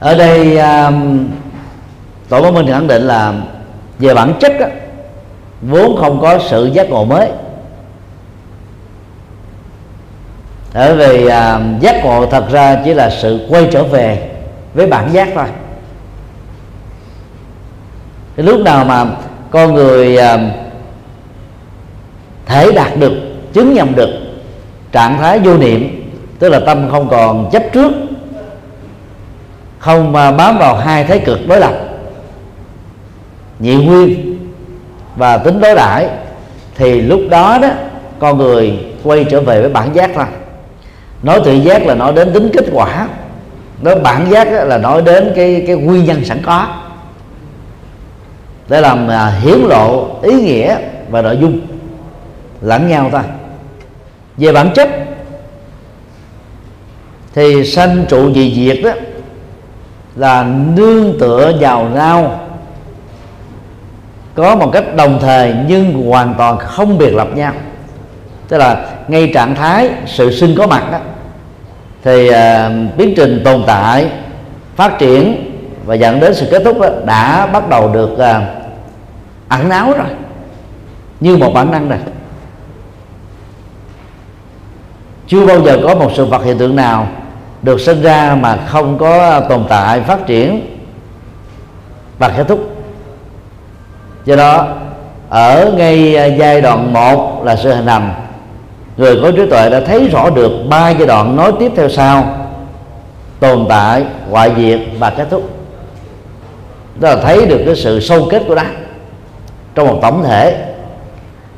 Ở 0.00 0.14
đây 0.14 0.58
à, 0.58 0.92
tổ 2.32 2.42
báo 2.42 2.52
minh 2.52 2.66
khẳng 2.66 2.86
định 2.86 3.02
là 3.02 3.34
về 3.98 4.14
bản 4.14 4.34
chất 4.40 4.52
đó, 4.60 4.66
vốn 5.62 5.96
không 6.00 6.20
có 6.20 6.38
sự 6.38 6.66
giác 6.66 6.90
ngộ 6.90 7.04
mới. 7.04 7.28
Bởi 10.74 10.96
vì 10.96 11.26
à, 11.26 11.60
giác 11.80 12.04
ngộ 12.04 12.26
thật 12.26 12.44
ra 12.50 12.82
chỉ 12.84 12.94
là 12.94 13.10
sự 13.10 13.46
quay 13.48 13.68
trở 13.72 13.82
về 13.84 14.30
với 14.74 14.86
bản 14.86 15.12
giác 15.12 15.28
thôi. 15.34 15.44
Cái 18.36 18.46
lúc 18.46 18.60
nào 18.60 18.84
mà 18.84 19.06
con 19.50 19.74
người 19.74 20.16
à, 20.16 20.38
thể 22.46 22.72
đạt 22.72 22.96
được 22.96 23.12
chứng 23.52 23.74
nhận 23.74 23.94
được 23.94 24.10
trạng 24.92 25.18
thái 25.18 25.38
vô 25.38 25.56
niệm 25.56 26.10
tức 26.38 26.48
là 26.48 26.60
tâm 26.66 26.88
không 26.90 27.08
còn 27.08 27.50
chấp 27.52 27.62
trước 27.72 27.92
không 29.78 30.16
à, 30.16 30.30
bám 30.30 30.58
vào 30.58 30.76
hai 30.76 31.04
thế 31.04 31.18
cực 31.18 31.48
đối 31.48 31.60
lập 31.60 31.81
nhị 33.58 33.74
nguyên 33.76 34.38
và 35.16 35.36
tính 35.36 35.60
đối 35.60 35.74
đãi 35.74 36.08
thì 36.74 37.00
lúc 37.00 37.20
đó 37.30 37.58
đó 37.62 37.68
con 38.18 38.38
người 38.38 38.78
quay 39.02 39.24
trở 39.30 39.40
về 39.40 39.60
với 39.60 39.70
bản 39.70 39.94
giác 39.94 40.10
thôi 40.14 40.26
nói 41.22 41.40
tự 41.44 41.52
giác 41.52 41.86
là 41.86 41.94
nói 41.94 42.12
đến 42.12 42.32
tính 42.32 42.50
kết 42.52 42.64
quả. 42.72 43.08
Nói 43.82 44.00
bản 44.00 44.30
giác 44.30 44.48
là 44.52 44.78
nói 44.78 45.02
đến 45.02 45.32
cái 45.36 45.64
cái 45.66 45.76
nguyên 45.76 46.04
nhân 46.04 46.24
sẵn 46.24 46.42
có. 46.44 46.66
Để 48.68 48.80
làm 48.80 49.08
à, 49.08 49.26
hiển 49.42 49.58
lộ 49.58 50.08
ý 50.22 50.32
nghĩa 50.32 50.76
và 51.10 51.22
nội 51.22 51.38
dung 51.40 51.60
lẫn 52.60 52.88
nhau 52.88 53.08
thôi 53.12 53.22
về 54.36 54.52
bản 54.52 54.70
chất 54.74 54.88
thì 57.34 57.64
sanh 57.64 58.04
trụ 58.08 58.32
dị 58.34 58.54
diệt 58.54 58.84
đó 58.84 58.90
là 60.16 60.44
nương 60.76 61.18
tựa 61.20 61.52
vào 61.60 61.84
nhau 61.84 62.41
có 64.34 64.56
một 64.56 64.70
cách 64.72 64.84
đồng 64.96 65.18
thời 65.20 65.54
nhưng 65.66 66.08
hoàn 66.08 66.34
toàn 66.38 66.58
không 66.58 66.98
biệt 66.98 67.14
lập 67.14 67.28
nhau. 67.34 67.52
Tức 68.48 68.58
là 68.58 68.86
ngay 69.08 69.30
trạng 69.34 69.54
thái 69.54 69.90
sự 70.06 70.30
sinh 70.30 70.54
có 70.58 70.66
mặt 70.66 70.92
đó 70.92 70.98
thì 72.04 72.28
uh, 72.28 72.34
tiến 72.96 73.14
trình 73.16 73.42
tồn 73.44 73.62
tại 73.66 74.10
phát 74.76 74.98
triển 74.98 75.50
và 75.84 75.94
dẫn 75.94 76.20
đến 76.20 76.34
sự 76.34 76.48
kết 76.50 76.62
thúc 76.64 76.80
đó, 76.80 76.88
đã 77.04 77.46
bắt 77.46 77.68
đầu 77.68 77.88
được 77.88 78.12
uh, 78.12 78.20
ẩn 79.48 79.68
náu 79.68 79.92
rồi 79.92 80.06
như 81.20 81.36
một 81.36 81.52
bản 81.54 81.70
năng 81.70 81.88
rồi. 81.88 81.98
Chưa 85.26 85.46
bao 85.46 85.60
giờ 85.60 85.80
có 85.84 85.94
một 85.94 86.10
sự 86.16 86.24
vật 86.24 86.44
hiện 86.44 86.58
tượng 86.58 86.76
nào 86.76 87.06
được 87.62 87.80
sinh 87.80 88.02
ra 88.02 88.36
mà 88.40 88.58
không 88.66 88.98
có 88.98 89.40
tồn 89.40 89.64
tại 89.68 90.00
phát 90.00 90.26
triển 90.26 90.78
và 92.18 92.28
kết 92.28 92.44
thúc 92.48 92.71
do 94.24 94.36
đó, 94.36 94.68
ở 95.28 95.72
ngay 95.76 96.16
à, 96.16 96.24
giai 96.24 96.60
đoạn 96.60 96.92
một 96.92 97.44
là 97.44 97.56
sự 97.56 97.74
hình 97.74 97.86
thành. 97.86 98.14
Người 98.96 99.18
có 99.22 99.30
trí 99.30 99.46
tuệ 99.50 99.70
đã 99.70 99.80
thấy 99.80 100.08
rõ 100.08 100.30
được 100.30 100.52
ba 100.68 100.90
giai 100.90 101.06
đoạn 101.06 101.36
nói 101.36 101.52
tiếp 101.60 101.72
theo 101.76 101.88
sau, 101.88 102.24
tồn 103.40 103.66
tại 103.68 104.04
ngoại 104.30 104.50
diệt 104.56 104.80
và 104.98 105.10
kết 105.10 105.26
thúc. 105.30 105.50
Đó 107.00 107.08
là 107.08 107.16
thấy 107.16 107.46
được 107.46 107.62
cái 107.66 107.76
sự 107.76 108.00
sâu 108.00 108.26
kết 108.30 108.42
của 108.48 108.54
nó 108.54 108.62
trong 109.74 109.86
một 109.86 109.98
tổng 110.02 110.22
thể. 110.22 110.64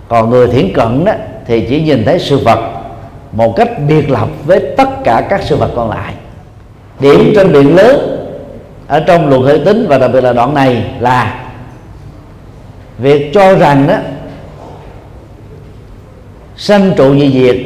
Còn 0.09 0.31
người 0.31 0.49
thiển 0.49 0.73
cận 0.75 1.05
đó 1.05 1.13
thì 1.47 1.67
chỉ 1.69 1.83
nhìn 1.83 2.05
thấy 2.05 2.19
sự 2.19 2.39
vật 2.39 2.59
một 3.33 3.57
cách 3.57 3.69
biệt 3.89 4.11
lập 4.11 4.29
với 4.45 4.61
tất 4.77 4.89
cả 5.05 5.27
các 5.31 5.41
sự 5.45 5.57
vật 5.57 5.71
còn 5.77 5.91
lại. 5.91 6.15
Điểm 7.01 7.33
trên 7.35 7.53
biển 7.53 7.77
lớn 7.77 8.27
ở 8.89 9.01
trong 9.01 9.29
luận 9.29 9.47
hệ 9.47 9.59
tính 9.65 9.87
và 9.89 9.99
đặc 9.99 10.11
biệt 10.13 10.21
là 10.21 10.33
đoạn 10.33 10.55
này 10.55 10.85
là 11.01 11.44
việc 12.99 13.31
cho 13.35 13.55
rằng 13.55 13.87
đó 13.87 13.97
sanh 16.57 16.93
trụ 16.97 17.15
dị 17.15 17.33
diệt 17.33 17.57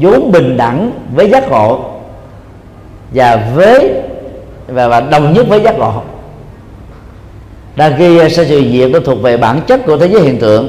vốn 0.00 0.32
bình 0.32 0.56
đẳng 0.56 0.92
với 1.14 1.30
giác 1.30 1.50
ngộ 1.50 1.90
và 3.10 3.50
với 3.54 3.92
và, 4.66 4.88
và 4.88 5.00
đồng 5.00 5.32
nhất 5.32 5.46
với 5.48 5.62
giác 5.62 5.78
ngộ. 5.78 6.02
Đa 7.76 7.94
khi 7.98 8.30
sanh 8.30 8.48
trụ 8.48 8.60
diệt 8.72 8.90
nó 8.90 8.98
thuộc 9.00 9.22
về 9.22 9.36
bản 9.36 9.60
chất 9.66 9.80
của 9.86 9.96
thế 9.96 10.08
giới 10.08 10.22
hiện 10.22 10.38
tượng. 10.38 10.68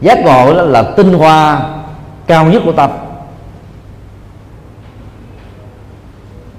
Giác 0.00 0.18
ngộ 0.24 0.54
đó 0.54 0.62
là 0.62 0.82
tinh 0.82 1.12
hoa 1.12 1.60
cao 2.26 2.44
nhất 2.44 2.62
của 2.64 2.72
tâm. 2.72 2.90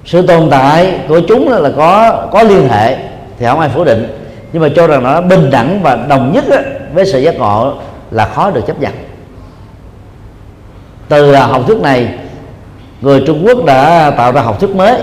Sự 0.04 0.26
tồn 0.26 0.50
tại 0.50 1.00
của 1.08 1.20
chúng 1.28 1.48
là 1.48 1.70
có 1.76 2.26
có 2.32 2.42
liên 2.42 2.68
hệ 2.68 2.96
thì 3.38 3.46
không 3.46 3.60
ai 3.60 3.68
phủ 3.68 3.84
định 3.84 4.23
nhưng 4.54 4.62
mà 4.62 4.68
cho 4.76 4.86
rằng 4.86 5.02
nó 5.02 5.20
bình 5.20 5.50
đẳng 5.50 5.82
và 5.82 5.96
đồng 6.08 6.32
nhất 6.32 6.44
với 6.92 7.06
sự 7.06 7.18
giác 7.18 7.38
ngộ 7.38 7.74
là 8.10 8.26
khó 8.34 8.50
được 8.50 8.66
chấp 8.66 8.80
nhận. 8.80 8.92
Từ 11.08 11.32
à, 11.32 11.46
học 11.46 11.62
thuyết 11.66 11.80
này, 11.80 12.14
người 13.00 13.22
trung 13.26 13.46
quốc 13.46 13.64
đã 13.64 14.10
tạo 14.10 14.32
ra 14.32 14.42
học 14.42 14.60
thuyết 14.60 14.76
mới, 14.76 15.00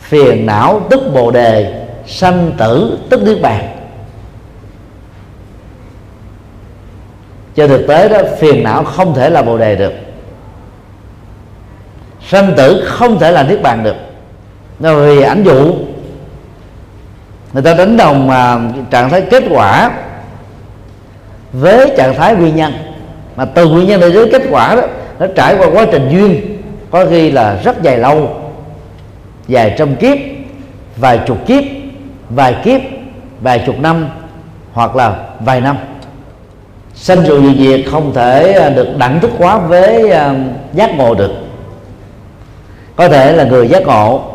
phiền 0.00 0.46
não 0.46 0.80
tức 0.90 1.00
bồ 1.14 1.30
đề, 1.30 1.84
sanh 2.06 2.52
tử 2.58 2.98
tức 3.10 3.22
niết 3.22 3.42
bàn. 3.42 3.68
Trên 7.54 7.68
thực 7.68 7.86
tế 7.88 8.08
đó, 8.08 8.18
phiền 8.38 8.62
não 8.64 8.84
không 8.84 9.14
thể 9.14 9.30
là 9.30 9.42
bồ 9.42 9.58
đề 9.58 9.76
được. 9.76 9.92
Sanh 12.28 12.54
tử 12.56 12.84
không 12.86 13.18
thể 13.18 13.32
là 13.32 13.42
niết 13.42 13.62
bàn 13.62 13.84
được. 13.84 13.96
Vì 14.78 15.22
ảnh 15.22 15.42
dụ 15.44 15.74
người 17.52 17.62
ta 17.62 17.74
đánh 17.74 17.96
đồng 17.96 18.26
mà 18.26 18.58
trạng 18.90 19.10
thái 19.10 19.22
kết 19.30 19.44
quả 19.50 19.90
với 21.52 21.92
trạng 21.96 22.14
thái 22.14 22.34
nguyên 22.34 22.56
nhân. 22.56 22.72
Mà 23.36 23.44
từ 23.44 23.68
nguyên 23.68 23.88
nhân 23.88 24.00
đến 24.00 24.28
kết 24.32 24.42
quả 24.50 24.76
đó 24.76 24.82
nó 25.18 25.26
trải 25.36 25.56
qua 25.58 25.66
quá 25.72 25.86
trình 25.92 26.08
duyên 26.12 26.62
có 26.90 27.06
khi 27.10 27.30
là 27.30 27.56
rất 27.64 27.82
dài 27.82 27.98
lâu 27.98 28.28
dài 29.48 29.74
trăm 29.78 29.96
kiếp 29.96 30.18
vài 30.96 31.20
chục 31.26 31.46
kiếp 31.46 31.64
vài 32.30 32.56
kiếp 32.64 32.80
vài 33.40 33.62
chục 33.66 33.78
năm 33.80 34.08
hoặc 34.72 34.96
là 34.96 35.16
vài 35.40 35.60
năm. 35.60 35.76
Sanh 36.94 37.26
trụ 37.26 37.40
gì 37.42 37.54
việc 37.54 37.90
không 37.90 38.14
thể 38.14 38.52
à, 38.52 38.70
được 38.70 38.88
đẳng 38.98 39.20
thức 39.20 39.30
hóa 39.38 39.58
với 39.58 40.04
uh, 40.04 40.36
giác 40.74 40.96
ngộ 40.96 41.14
được. 41.14 41.30
Có 42.96 43.08
thể 43.08 43.32
là 43.32 43.44
người 43.44 43.68
giác 43.68 43.86
ngộ 43.86 44.29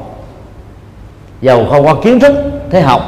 giàu 1.46 1.66
không 1.70 1.86
có 1.86 1.96
kiến 1.96 2.20
thức, 2.20 2.34
thế 2.70 2.82
học. 2.82 3.02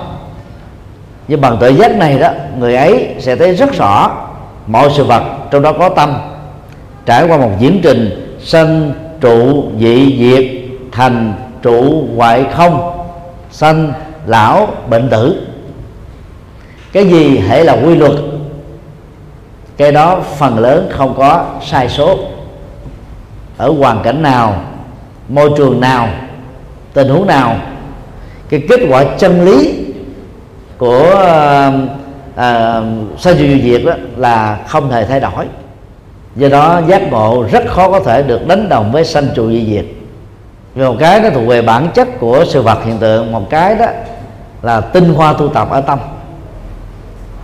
Nhưng 1.27 1.41
bằng 1.41 1.57
tự 1.61 1.75
giác 1.75 1.95
này 1.95 2.19
đó, 2.19 2.31
người 2.59 2.75
ấy 2.75 3.15
sẽ 3.19 3.35
thấy 3.35 3.55
rất 3.55 3.73
rõ 3.73 4.11
mọi 4.67 4.89
sự 4.95 5.03
vật 5.03 5.23
trong 5.51 5.61
đó 5.61 5.73
có 5.79 5.89
tâm. 5.89 6.17
Trải 7.05 7.27
qua 7.27 7.37
một 7.37 7.49
diễn 7.59 7.79
trình 7.83 8.37
sanh, 8.43 8.91
trụ, 9.21 9.63
dị, 9.79 10.17
diệt, 10.19 10.45
thành, 10.91 11.33
trụ, 11.61 12.07
hoại, 12.15 12.45
không, 12.53 13.03
sanh, 13.51 13.93
lão, 14.25 14.67
bệnh 14.89 15.09
tử. 15.09 15.47
Cái 16.91 17.09
gì 17.09 17.37
hệ 17.37 17.63
là 17.63 17.73
quy 17.73 17.95
luật, 17.95 18.13
cái 19.77 19.91
đó 19.91 20.19
phần 20.37 20.59
lớn 20.59 20.89
không 20.91 21.13
có 21.17 21.45
sai 21.65 21.89
số. 21.89 22.17
Ở 23.57 23.73
hoàn 23.79 24.03
cảnh 24.03 24.21
nào, 24.21 24.55
môi 25.29 25.51
trường 25.57 25.81
nào, 25.81 26.09
tình 26.93 27.09
huống 27.09 27.27
nào 27.27 27.55
cái 28.49 28.63
kết 28.69 28.79
quả 28.89 29.03
chân 29.17 29.45
lý 29.45 29.85
của 30.77 31.15
à, 32.35 32.81
sa 33.17 33.33
diệt 33.33 33.61
diệt 33.63 33.81
đó 33.85 33.93
là 34.17 34.59
không 34.67 34.89
thể 34.89 35.05
thay 35.05 35.19
đổi. 35.19 35.45
Do 36.35 36.49
đó 36.49 36.81
giác 36.87 37.11
ngộ 37.11 37.45
rất 37.51 37.63
khó 37.67 37.91
có 37.91 37.99
thể 37.99 38.23
được 38.23 38.47
đánh 38.47 38.69
đồng 38.69 38.91
với 38.91 39.05
sanh 39.05 39.27
trụ 39.35 39.49
di 39.49 39.65
diệt 39.65 39.85
vì 40.75 40.83
một 40.83 40.95
cái 40.99 41.21
nó 41.21 41.29
thuộc 41.29 41.47
về 41.47 41.61
bản 41.61 41.87
chất 41.93 42.07
của 42.19 42.45
sự 42.47 42.61
vật 42.61 42.79
hiện 42.85 42.97
tượng 42.97 43.31
một 43.31 43.49
cái 43.49 43.75
đó 43.75 43.85
là 44.61 44.81
tinh 44.81 45.13
hoa 45.13 45.33
tu 45.33 45.47
tập 45.47 45.67
ở 45.71 45.81
tâm. 45.81 45.99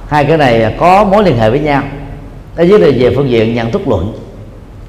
Hai 0.08 0.26
cái 0.26 0.38
này 0.38 0.76
có 0.80 1.04
mối 1.04 1.24
liên 1.24 1.38
hệ 1.38 1.50
với 1.50 1.60
nhau. 1.60 1.84
Đó 2.56 2.64
dưới 2.64 2.80
là 2.80 2.88
về 2.98 3.16
phương 3.16 3.30
diện 3.30 3.56
nhận 3.56 3.72
thức 3.72 3.88
luận 3.88 4.14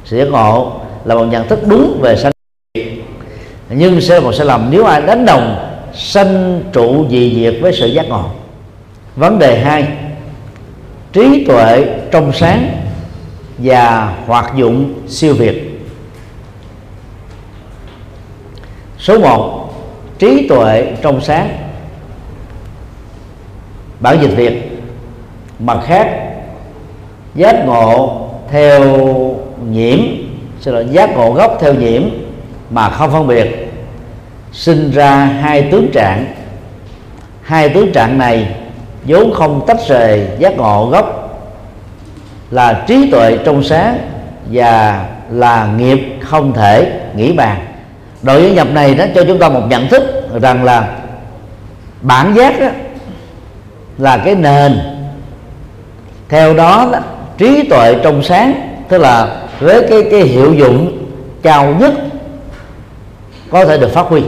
sự 0.04 0.18
giác 0.18 0.28
ngộ 0.28 0.72
là 1.04 1.14
một 1.14 1.24
nhận 1.24 1.48
thức 1.48 1.58
đúng 1.66 1.98
về 2.02 2.16
sanh 2.16 2.32
nhưng 3.68 4.00
sẽ 4.00 4.20
một 4.20 4.32
sai 4.32 4.46
lầm 4.46 4.68
nếu 4.70 4.84
ai 4.84 5.02
đánh 5.02 5.26
đồng 5.26 5.73
sanh 5.96 6.62
trụ 6.72 7.06
dị 7.10 7.34
diệt 7.34 7.54
với 7.60 7.72
sự 7.72 7.86
giác 7.86 8.08
ngộ. 8.08 8.24
Vấn 9.16 9.38
đề 9.38 9.60
hai, 9.60 9.86
trí 11.12 11.44
tuệ 11.44 11.84
trong 12.10 12.32
sáng 12.32 12.70
và 13.58 14.14
hoạt 14.26 14.52
dụng 14.56 14.94
siêu 15.08 15.34
việt. 15.34 15.80
Số 18.98 19.18
1 19.18 19.74
trí 20.18 20.48
tuệ 20.48 20.96
trong 21.02 21.20
sáng. 21.20 21.48
Bản 24.00 24.18
dịch 24.22 24.36
việt 24.36 24.70
mặt 25.58 25.80
khác, 25.84 26.10
giác 27.34 27.64
ngộ 27.66 28.20
theo 28.50 28.80
nhiễm, 29.70 29.98
xin 30.60 30.74
lỗi, 30.74 30.86
giác 30.90 31.10
ngộ 31.16 31.32
gốc 31.32 31.58
theo 31.60 31.74
nhiễm 31.74 32.02
mà 32.70 32.90
không 32.90 33.12
phân 33.12 33.26
biệt 33.26 33.63
sinh 34.54 34.90
ra 34.90 35.14
hai 35.24 35.62
tướng 35.62 35.90
trạng. 35.92 36.26
Hai 37.42 37.68
tướng 37.68 37.92
trạng 37.92 38.18
này 38.18 38.54
vốn 39.04 39.32
không 39.34 39.64
tách 39.66 39.78
rời 39.88 40.26
giác 40.38 40.56
ngộ 40.56 40.88
gốc 40.92 41.20
là 42.50 42.84
trí 42.86 43.10
tuệ 43.10 43.38
trong 43.44 43.62
sáng 43.62 43.98
và 44.50 45.04
là 45.30 45.68
nghiệp 45.78 46.18
không 46.20 46.52
thể 46.52 47.00
nghĩ 47.14 47.32
bàn. 47.32 47.66
Đội 48.22 48.42
ngũ 48.42 48.54
nhập 48.54 48.68
này 48.72 48.94
nó 48.94 49.04
cho 49.14 49.24
chúng 49.24 49.38
ta 49.38 49.48
một 49.48 49.62
nhận 49.68 49.88
thức 49.88 50.02
rằng 50.42 50.64
là 50.64 50.96
bản 52.00 52.34
giác 52.34 52.60
đó, 52.60 52.68
là 53.98 54.16
cái 54.16 54.34
nền. 54.34 54.78
Theo 56.28 56.54
đó, 56.54 56.88
đó 56.92 56.98
trí 57.38 57.68
tuệ 57.70 57.96
trong 58.02 58.22
sáng 58.22 58.68
tức 58.88 58.98
là 58.98 59.36
với 59.60 59.86
cái 59.90 60.02
cái 60.10 60.20
hiệu 60.20 60.54
dụng 60.54 60.98
cao 61.42 61.74
nhất 61.80 61.92
có 63.50 63.64
thể 63.64 63.78
được 63.78 63.92
phát 63.92 64.06
huy 64.06 64.22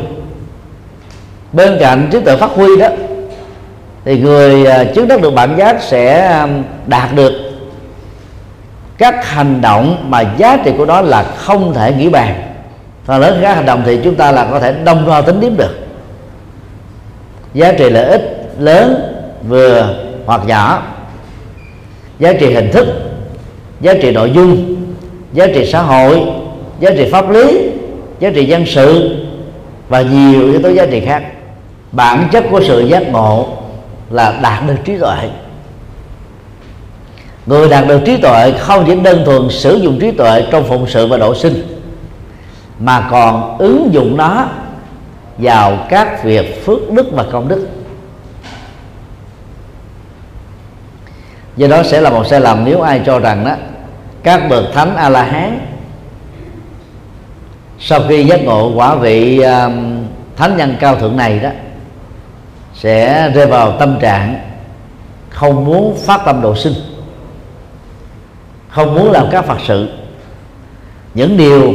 bên 1.56 1.76
cạnh 1.80 2.08
trí 2.12 2.20
tuệ 2.20 2.36
phát 2.36 2.50
huy 2.50 2.76
đó, 2.78 2.88
thì 4.04 4.18
người 4.18 4.66
à, 4.66 4.84
chứng 4.84 5.08
đắc 5.08 5.20
được 5.20 5.34
bản 5.34 5.56
giác 5.58 5.82
sẽ 5.82 6.20
à, 6.20 6.48
đạt 6.86 7.14
được 7.14 7.32
các 8.98 9.28
hành 9.28 9.60
động 9.60 10.06
mà 10.10 10.24
giá 10.38 10.56
trị 10.64 10.72
của 10.78 10.86
nó 10.86 11.00
là 11.00 11.22
không 11.22 11.74
thể 11.74 11.92
nghĩ 11.92 12.08
bàn. 12.08 12.42
Phần 13.04 13.20
lớn 13.20 13.38
các 13.42 13.54
hành 13.54 13.66
động 13.66 13.82
thì 13.86 13.98
chúng 14.04 14.14
ta 14.14 14.32
là 14.32 14.46
có 14.50 14.60
thể 14.60 14.74
đông 14.84 15.06
đo 15.06 15.22
tính 15.22 15.40
điểm 15.40 15.56
được. 15.56 15.76
Giá 17.54 17.72
trị 17.72 17.90
lợi 17.90 18.04
ích 18.04 18.48
lớn, 18.58 18.94
vừa 19.48 19.94
hoặc 20.26 20.40
nhỏ. 20.46 20.82
Giá 22.18 22.32
trị 22.32 22.54
hình 22.54 22.70
thức, 22.72 22.86
giá 23.80 23.94
trị 24.02 24.10
nội 24.10 24.30
dung, 24.34 24.76
giá 25.32 25.46
trị 25.46 25.70
xã 25.72 25.82
hội, 25.82 26.22
giá 26.80 26.90
trị 26.90 27.08
pháp 27.12 27.30
lý, 27.30 27.70
giá 28.20 28.30
trị 28.30 28.44
dân 28.44 28.66
sự 28.66 29.16
và 29.88 30.02
nhiều 30.02 30.42
yếu 30.42 30.62
tố 30.62 30.68
giá 30.68 30.86
trị 30.86 31.00
khác 31.00 31.22
bản 31.96 32.28
chất 32.32 32.44
của 32.50 32.60
sự 32.66 32.80
giác 32.80 33.02
ngộ 33.12 33.48
là 34.10 34.38
đạt 34.42 34.66
được 34.66 34.76
trí 34.84 34.98
tuệ. 34.98 35.30
Người 37.46 37.68
đạt 37.68 37.86
được 37.88 38.00
trí 38.04 38.16
tuệ 38.16 38.52
không 38.58 38.84
chỉ 38.86 38.94
đơn 38.94 39.22
thuần 39.24 39.50
sử 39.50 39.76
dụng 39.76 39.98
trí 40.00 40.10
tuệ 40.10 40.46
trong 40.50 40.64
phụng 40.64 40.86
sự 40.88 41.06
và 41.06 41.16
độ 41.16 41.34
sinh 41.34 41.82
mà 42.78 43.08
còn 43.10 43.58
ứng 43.58 43.88
dụng 43.92 44.16
nó 44.16 44.48
vào 45.38 45.86
các 45.88 46.24
việc 46.24 46.66
phước 46.66 46.90
đức 46.90 47.06
và 47.12 47.24
công 47.32 47.48
đức. 47.48 47.68
Do 51.56 51.66
đó 51.66 51.82
sẽ 51.82 52.00
là 52.00 52.10
một 52.10 52.26
sai 52.26 52.40
lầm 52.40 52.64
nếu 52.64 52.80
ai 52.80 53.00
cho 53.06 53.18
rằng 53.18 53.44
đó 53.44 53.52
các 54.22 54.48
bậc 54.50 54.64
thánh 54.74 54.96
a 54.96 55.08
la 55.08 55.22
hán 55.22 55.58
sau 57.78 58.00
khi 58.08 58.24
giác 58.24 58.44
ngộ 58.44 58.72
quả 58.74 58.94
vị 58.94 59.40
uh, 59.40 59.72
thánh 60.36 60.56
nhân 60.56 60.76
cao 60.80 60.96
thượng 60.96 61.16
này 61.16 61.38
đó 61.38 61.50
sẽ 62.80 63.30
rơi 63.34 63.46
vào 63.46 63.72
tâm 63.78 63.98
trạng 64.00 64.40
không 65.30 65.64
muốn 65.64 65.96
phát 66.06 66.20
tâm 66.26 66.42
độ 66.42 66.56
sinh, 66.56 66.74
không 68.68 68.94
muốn 68.94 69.10
làm 69.10 69.26
các 69.30 69.44
phật 69.44 69.58
sự. 69.66 69.88
Những 71.14 71.36
điều 71.36 71.74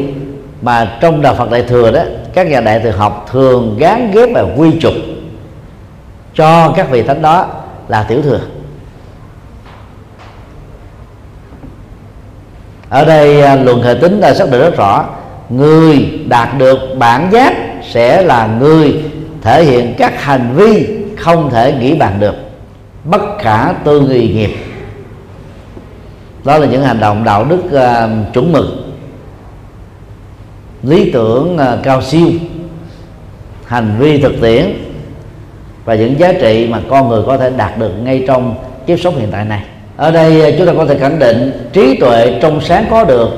mà 0.62 0.98
trong 1.02 1.22
đạo 1.22 1.36
Phật 1.36 1.52
Đại 1.52 1.64
thừa 1.64 1.92
đó, 1.92 2.02
các 2.34 2.48
nhà 2.48 2.62
đại 2.62 2.80
thừa 2.80 2.92
học 2.92 3.28
thường 3.32 3.78
gán 3.80 4.12
ghép 4.12 4.30
và 4.34 4.46
quy 4.58 4.80
trục 4.80 4.94
cho 6.34 6.74
các 6.76 6.90
vị 6.90 7.04
thánh 7.04 7.22
đó 7.22 7.48
là 7.88 8.04
tiểu 8.04 8.22
thừa. 8.22 8.40
Ở 12.90 13.06
đây 13.06 13.42
à, 13.42 13.56
luận 13.56 13.82
hệ 13.84 13.94
tính 14.02 14.22
đã 14.22 14.34
xác 14.34 14.52
định 14.52 14.62
rất 14.62 14.78
rõ, 14.78 15.06
người 15.50 16.20
đạt 16.28 16.50
được 16.58 16.80
bản 16.98 17.30
giác 17.32 17.54
sẽ 17.90 18.22
là 18.22 18.48
người 18.60 19.04
thể 19.42 19.64
hiện 19.64 19.94
các 19.98 20.24
hành 20.24 20.54
vi 20.56 20.88
không 21.18 21.50
thể 21.50 21.74
nghĩ 21.80 21.96
bàn 21.96 22.20
được. 22.20 22.36
Bất 23.04 23.22
khả 23.40 23.74
tư 23.84 24.02
nghì 24.02 24.34
nghiệp. 24.34 24.52
Đó 26.44 26.58
là 26.58 26.68
những 26.68 26.84
hành 26.84 27.00
động 27.00 27.24
đạo 27.24 27.46
đức 27.46 27.62
uh, 27.66 28.34
chuẩn 28.34 28.52
mực. 28.52 28.66
Lý 30.84 31.12
tưởng 31.12 31.56
uh, 31.56 31.84
cao 31.84 32.02
siêu. 32.02 32.28
Hành 33.66 33.96
vi 34.00 34.22
thực 34.22 34.34
tiễn. 34.42 34.74
Và 35.86 35.96
những 35.96 36.20
giá 36.20 36.34
trị 36.34 36.68
mà 36.72 36.80
con 36.90 37.10
người 37.10 37.24
có 37.28 37.38
thể 37.38 37.50
đạt 37.58 37.78
được 37.78 37.92
ngay 38.04 38.24
trong 38.28 38.56
kiếp 38.88 39.00
sống 39.00 39.20
hiện 39.20 39.30
tại 39.32 39.46
này. 39.46 39.64
Ở 39.98 40.12
đây 40.12 40.42
à, 40.42 40.58
chúng 40.58 40.68
ta 40.68 40.74
có 40.78 40.86
thể 40.86 41.00
khẳng 41.00 41.20
định 41.20 41.68
trí 41.74 41.98
tuệ 42.00 42.40
trong 42.42 42.62
sáng 42.62 42.86
có 42.90 43.04
được 43.04 43.30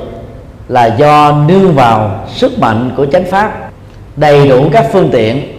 là 0.68 0.86
do 0.86 1.44
nương 1.48 1.74
vào 1.74 2.24
sức 2.34 2.58
mạnh 2.58 2.90
của 2.96 3.06
chánh 3.06 3.24
pháp. 3.24 3.70
Đầy 4.16 4.48
đủ 4.48 4.68
các 4.72 4.86
phương 4.92 5.08
tiện 5.12 5.53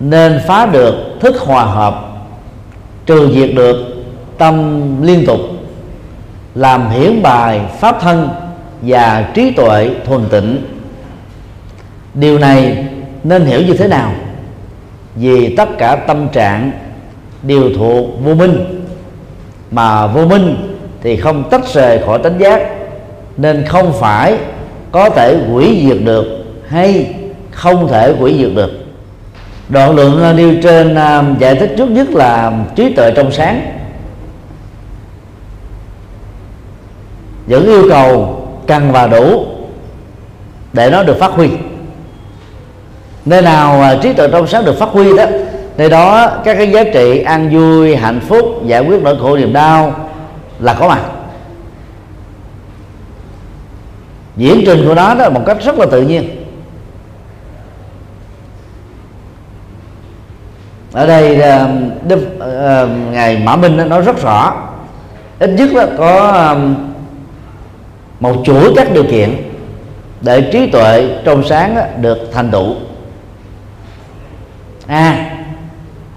nên 0.00 0.40
phá 0.46 0.66
được, 0.66 0.94
thức 1.20 1.40
hòa 1.40 1.64
hợp, 1.64 1.94
trừ 3.06 3.30
diệt 3.34 3.50
được 3.54 3.76
tâm 4.38 4.82
liên 5.02 5.26
tục, 5.26 5.40
làm 6.54 6.90
hiển 6.90 7.22
bài 7.22 7.60
pháp 7.80 8.00
thân 8.00 8.28
và 8.82 9.30
trí 9.34 9.50
tuệ 9.50 9.90
thuần 10.06 10.28
tịnh. 10.30 10.62
Điều 12.14 12.38
này 12.38 12.86
nên 13.24 13.44
hiểu 13.44 13.62
như 13.62 13.72
thế 13.72 13.88
nào? 13.88 14.12
Vì 15.14 15.56
tất 15.56 15.68
cả 15.78 15.96
tâm 15.96 16.28
trạng 16.28 16.70
đều 17.42 17.70
thuộc 17.76 18.06
vô 18.24 18.34
minh, 18.34 18.84
mà 19.70 20.06
vô 20.06 20.26
minh 20.26 20.56
thì 21.02 21.16
không 21.16 21.50
tách 21.50 21.68
rời 21.72 22.00
khỏi 22.06 22.18
tánh 22.18 22.40
giác, 22.40 22.70
nên 23.36 23.64
không 23.64 23.92
phải 24.00 24.38
có 24.92 25.10
thể 25.10 25.38
hủy 25.50 25.86
diệt 25.88 25.98
được 26.04 26.24
hay 26.68 27.14
không 27.50 27.88
thể 27.88 28.14
hủy 28.18 28.34
diệt 28.38 28.50
được 28.54 28.70
đoạn 29.68 29.96
lượng 29.96 30.22
à, 30.22 30.32
nêu 30.32 30.54
trên 30.62 30.94
à, 30.94 31.24
giải 31.38 31.54
thích 31.54 31.74
trước 31.78 31.90
nhất 31.90 32.08
là 32.10 32.52
trí 32.76 32.94
tuệ 32.94 33.12
trong 33.16 33.32
sáng. 33.32 33.72
Những 37.46 37.66
yêu 37.66 37.86
cầu 37.90 38.42
cần 38.66 38.92
và 38.92 39.06
đủ 39.06 39.46
để 40.72 40.90
nó 40.90 41.02
được 41.02 41.18
phát 41.18 41.30
huy. 41.30 41.48
Nơi 43.24 43.42
nào 43.42 43.82
à, 43.82 43.98
trí 44.02 44.12
tuệ 44.12 44.28
trong 44.32 44.46
sáng 44.46 44.64
được 44.64 44.78
phát 44.78 44.88
huy 44.88 45.16
đó, 45.16 45.24
nơi 45.76 45.90
đó 45.90 46.30
các 46.44 46.54
cái 46.54 46.70
giá 46.70 46.84
trị 46.84 47.20
an 47.20 47.50
vui, 47.52 47.96
hạnh 47.96 48.20
phúc, 48.20 48.62
giải 48.66 48.80
quyết 48.80 49.02
nỗi 49.02 49.16
khổ, 49.20 49.36
niềm 49.36 49.52
đau 49.52 50.08
là 50.60 50.74
có 50.74 50.88
mặt. 50.88 51.00
Diễn 54.36 54.62
trình 54.66 54.84
của 54.88 54.94
nó 54.94 55.14
đó 55.14 55.30
một 55.30 55.42
cách 55.46 55.56
rất 55.64 55.78
là 55.78 55.86
tự 55.86 56.02
nhiên. 56.02 56.35
Ở 60.96 61.06
đây 61.06 61.40
um, 61.40 61.90
đức 62.08 62.38
um, 62.40 63.12
ngài 63.12 63.38
mã 63.38 63.56
minh 63.56 63.88
nói 63.88 64.02
rất 64.02 64.22
rõ. 64.22 64.54
Ít 65.38 65.50
nhất 65.50 65.70
là 65.72 65.88
có 65.98 66.28
um, 66.28 66.74
một 68.20 68.36
chuỗi 68.44 68.72
các 68.76 68.92
điều 68.94 69.04
kiện 69.04 69.36
để 70.20 70.50
trí 70.52 70.70
tuệ 70.70 71.18
trong 71.24 71.44
sáng 71.48 71.76
được 72.00 72.18
thành 72.32 72.50
tựu. 72.50 72.74
A 74.86 74.96
à, 74.96 75.30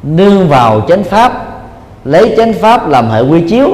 nương 0.04 0.48
vào 0.48 0.82
chánh 0.88 1.04
pháp 1.04 1.34
lấy 2.06 2.34
chánh 2.38 2.54
pháp 2.54 2.90
làm 2.90 3.10
hệ 3.10 3.22
quy 3.22 3.50
chiếu 3.50 3.70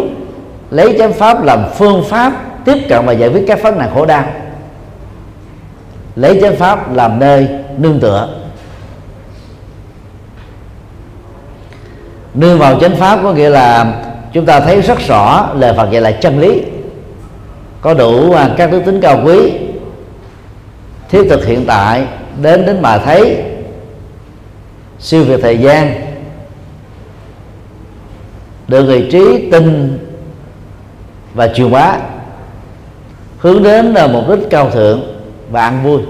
lấy 0.71 0.95
chánh 0.99 1.13
pháp 1.13 1.43
làm 1.43 1.63
phương 1.75 2.03
pháp 2.09 2.33
tiếp 2.65 2.77
cận 2.89 3.05
và 3.05 3.13
giải 3.13 3.29
quyết 3.29 3.43
các 3.47 3.61
vấn 3.63 3.77
nạn 3.77 3.89
khổ 3.93 4.05
đau. 4.05 4.23
Lấy 6.15 6.39
chánh 6.41 6.55
pháp 6.55 6.93
làm 6.93 7.19
nơi 7.19 7.47
nương 7.77 7.99
tựa. 7.99 8.34
Nương 12.35 12.59
vào 12.59 12.79
chánh 12.79 12.95
pháp 12.95 13.19
có 13.23 13.33
nghĩa 13.33 13.49
là 13.49 13.93
chúng 14.33 14.45
ta 14.45 14.59
thấy 14.59 14.81
rất 14.81 14.99
rõ 15.07 15.49
lời 15.55 15.73
Phật 15.77 15.91
dạy 15.91 16.01
là 16.01 16.11
chân 16.11 16.39
lý. 16.39 16.61
Có 17.81 17.93
đủ 17.93 18.31
à, 18.31 18.49
các 18.57 18.71
đức 18.71 18.81
tính 18.85 19.01
cao 19.01 19.21
quý, 19.25 19.53
thiết 21.09 21.23
thực 21.29 21.45
hiện 21.45 21.65
tại, 21.67 22.05
đến 22.41 22.65
đến 22.65 22.81
mà 22.81 22.97
thấy, 22.97 23.43
siêu 24.99 25.23
việt 25.23 25.39
thời 25.41 25.57
gian, 25.57 25.93
được 28.67 28.83
người 28.83 29.07
trí 29.11 29.49
tin 29.51 29.97
và 31.33 31.47
truyền 31.47 31.71
bá 31.71 31.97
hướng 33.37 33.63
đến 33.63 33.85
là 33.85 34.07
mục 34.07 34.23
đích 34.29 34.49
cao 34.49 34.69
thượng 34.69 35.01
và 35.51 35.61
ăn 35.61 35.83
vui. 35.83 36.01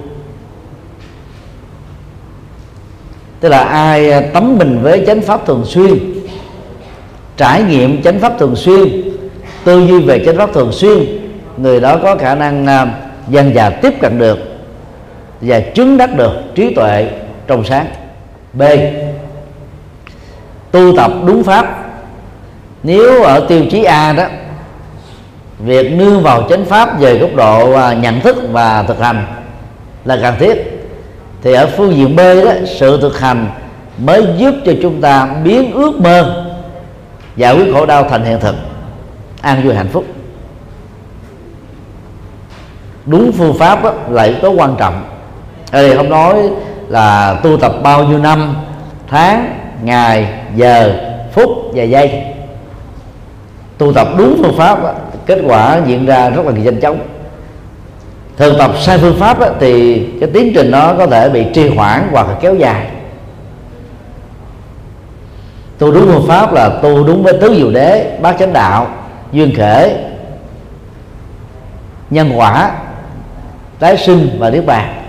Tức 3.40 3.50
là 3.50 3.60
ai 3.60 4.12
à, 4.12 4.22
tấm 4.34 4.58
mình 4.58 4.80
với 4.82 5.04
chánh 5.08 5.22
pháp 5.22 5.46
thường 5.46 5.66
xuyên 5.66 6.15
trải 7.38 7.64
nghiệm 7.64 8.04
chánh 8.04 8.20
pháp 8.20 8.34
thường 8.40 8.56
xuyên, 8.56 9.02
tư 9.64 9.88
duy 9.88 10.02
về 10.02 10.26
chánh 10.26 10.38
pháp 10.38 10.54
thường 10.54 10.72
xuyên, 10.72 11.06
người 11.58 11.80
đó 11.80 11.98
có 12.04 12.16
khả 12.16 12.36
năng 12.36 12.66
à, 12.66 12.88
dân 13.28 13.56
già 13.56 13.70
tiếp 13.70 13.94
cận 14.02 14.20
được 14.20 14.40
và 15.42 15.60
chứng 15.60 15.98
đắc 15.98 16.18
được 16.18 16.34
trí 16.56 16.74
tuệ 16.74 17.10
trong 17.48 17.64
sáng. 17.64 17.86
B. 18.54 18.62
Tu 20.72 20.98
tập 20.98 21.12
đúng 21.26 21.44
pháp. 21.44 21.86
Nếu 22.84 23.24
ở 23.24 23.46
tiêu 23.48 23.64
chí 23.72 23.84
a 23.84 24.14
đó, 24.14 24.26
việc 25.60 25.92
nương 25.92 26.24
vào 26.24 26.48
chánh 26.50 26.66
pháp 26.66 27.00
về 27.00 27.18
góc 27.18 27.36
độ 27.36 27.72
à, 27.74 27.94
nhận 27.94 28.22
thức 28.22 28.36
và 28.52 28.84
thực 28.84 29.00
hành 29.00 29.26
là 30.06 30.20
cần 30.22 30.36
thiết, 30.40 30.88
thì 31.42 31.54
ở 31.54 31.68
phương 31.78 31.96
diện 31.96 32.16
b 32.16 32.20
đó, 32.20 32.52
sự 32.80 33.02
thực 33.02 33.20
hành 33.20 33.48
mới 33.98 34.26
giúp 34.38 34.56
cho 34.66 34.72
chúng 34.82 35.02
ta 35.02 35.28
biến 35.44 35.72
ước 35.72 36.02
mơ 36.02 36.45
giải 37.38 37.56
quyết 37.56 37.74
khổ 37.74 37.86
đau 37.86 38.04
thành 38.10 38.24
hiện 38.24 38.40
thực. 38.40 38.56
An 39.42 39.64
vui 39.64 39.76
hạnh 39.76 39.88
phúc. 39.88 40.06
Đúng 43.06 43.32
phương 43.32 43.58
pháp 43.60 43.84
đó, 43.84 43.94
là 44.10 44.24
yếu 44.24 44.36
tố 44.42 44.50
quan 44.50 44.76
trọng. 44.80 45.04
Ở 45.72 45.88
đây 45.88 45.98
không 45.98 46.10
nói 46.10 46.36
là 46.88 47.40
tu 47.44 47.58
tập 47.58 47.74
bao 47.84 48.04
nhiêu 48.04 48.18
năm 48.20 48.56
tháng 49.08 49.60
ngày 49.84 50.34
giờ 50.56 51.00
phút 51.34 51.50
và 51.74 51.84
giây. 51.84 52.24
Tu 53.78 53.94
tập 53.94 54.08
đúng 54.18 54.42
phương 54.44 54.58
pháp 54.58 54.84
đó, 54.84 54.94
kết 55.26 55.40
quả 55.48 55.80
diễn 55.86 56.06
ra 56.06 56.30
rất 56.30 56.46
là 56.46 56.52
nhanh 56.52 56.82
chóng. 56.82 57.00
Thường 58.38 58.56
tập 58.60 58.72
sai 58.82 58.98
phương 58.98 59.20
pháp 59.20 59.40
đó, 59.40 59.48
thì 59.60 60.04
cái 60.20 60.30
tiến 60.34 60.52
trình 60.56 60.72
nó 60.72 60.94
có 60.98 61.08
thể 61.08 61.30
bị 61.30 61.46
trì 61.54 61.70
hoãn 61.70 62.08
hoặc 62.12 62.28
là 62.28 62.36
kéo 62.42 62.56
dài 62.56 62.88
tu 65.78 65.92
đúng 65.92 66.06
phương 66.06 66.28
pháp 66.28 66.54
là 66.54 66.70
tu 66.70 67.04
đúng 67.04 67.24
với 67.24 67.34
tứ 67.42 67.56
diệu 67.58 67.72
đế, 67.72 68.18
bát 68.22 68.36
chánh 68.40 68.54
đạo, 68.54 68.88
duyên 69.32 69.56
khể, 69.56 69.98
nhân 72.10 72.32
quả, 72.36 72.72
tái 73.80 73.98
sinh 73.98 74.30
và 74.40 74.50
niết 74.50 74.66
bàn. 74.66 75.02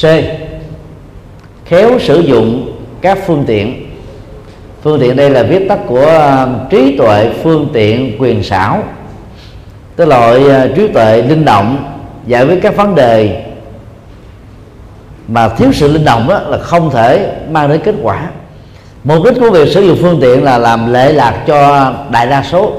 C. 0.00 0.04
Khéo 1.64 1.98
sử 1.98 2.20
dụng 2.20 2.76
các 3.00 3.18
phương 3.26 3.44
tiện. 3.46 3.84
Phương 4.82 5.00
tiện 5.00 5.16
đây 5.16 5.30
là 5.30 5.42
viết 5.42 5.68
tắt 5.68 5.78
của 5.86 6.06
um, 6.46 6.68
trí 6.70 6.96
tuệ 6.98 7.30
phương 7.42 7.68
tiện 7.72 8.16
quyền 8.18 8.42
xảo 8.42 8.82
cái 9.96 10.06
loại 10.06 10.40
uh, 10.40 10.76
trí 10.76 10.88
tuệ 10.88 11.22
linh 11.22 11.44
động, 11.44 11.98
giải 12.26 12.46
quyết 12.46 12.58
các 12.62 12.76
vấn 12.76 12.94
đề 12.94 13.44
mà 15.28 15.48
thiếu 15.48 15.72
sự 15.72 15.92
linh 15.92 16.04
động 16.04 16.28
đó 16.28 16.40
là 16.40 16.58
không 16.58 16.90
thể 16.90 17.36
mang 17.50 17.68
đến 17.68 17.80
kết 17.84 17.94
quả. 18.02 18.30
Mục 19.04 19.24
đích 19.24 19.34
của 19.40 19.50
việc 19.50 19.68
sử 19.68 19.82
dụng 19.82 19.98
phương 20.00 20.18
tiện 20.20 20.44
là 20.44 20.58
làm 20.58 20.92
lệ 20.92 21.12
lạc 21.12 21.44
cho 21.46 21.92
đại 22.10 22.26
đa 22.26 22.42
số. 22.42 22.72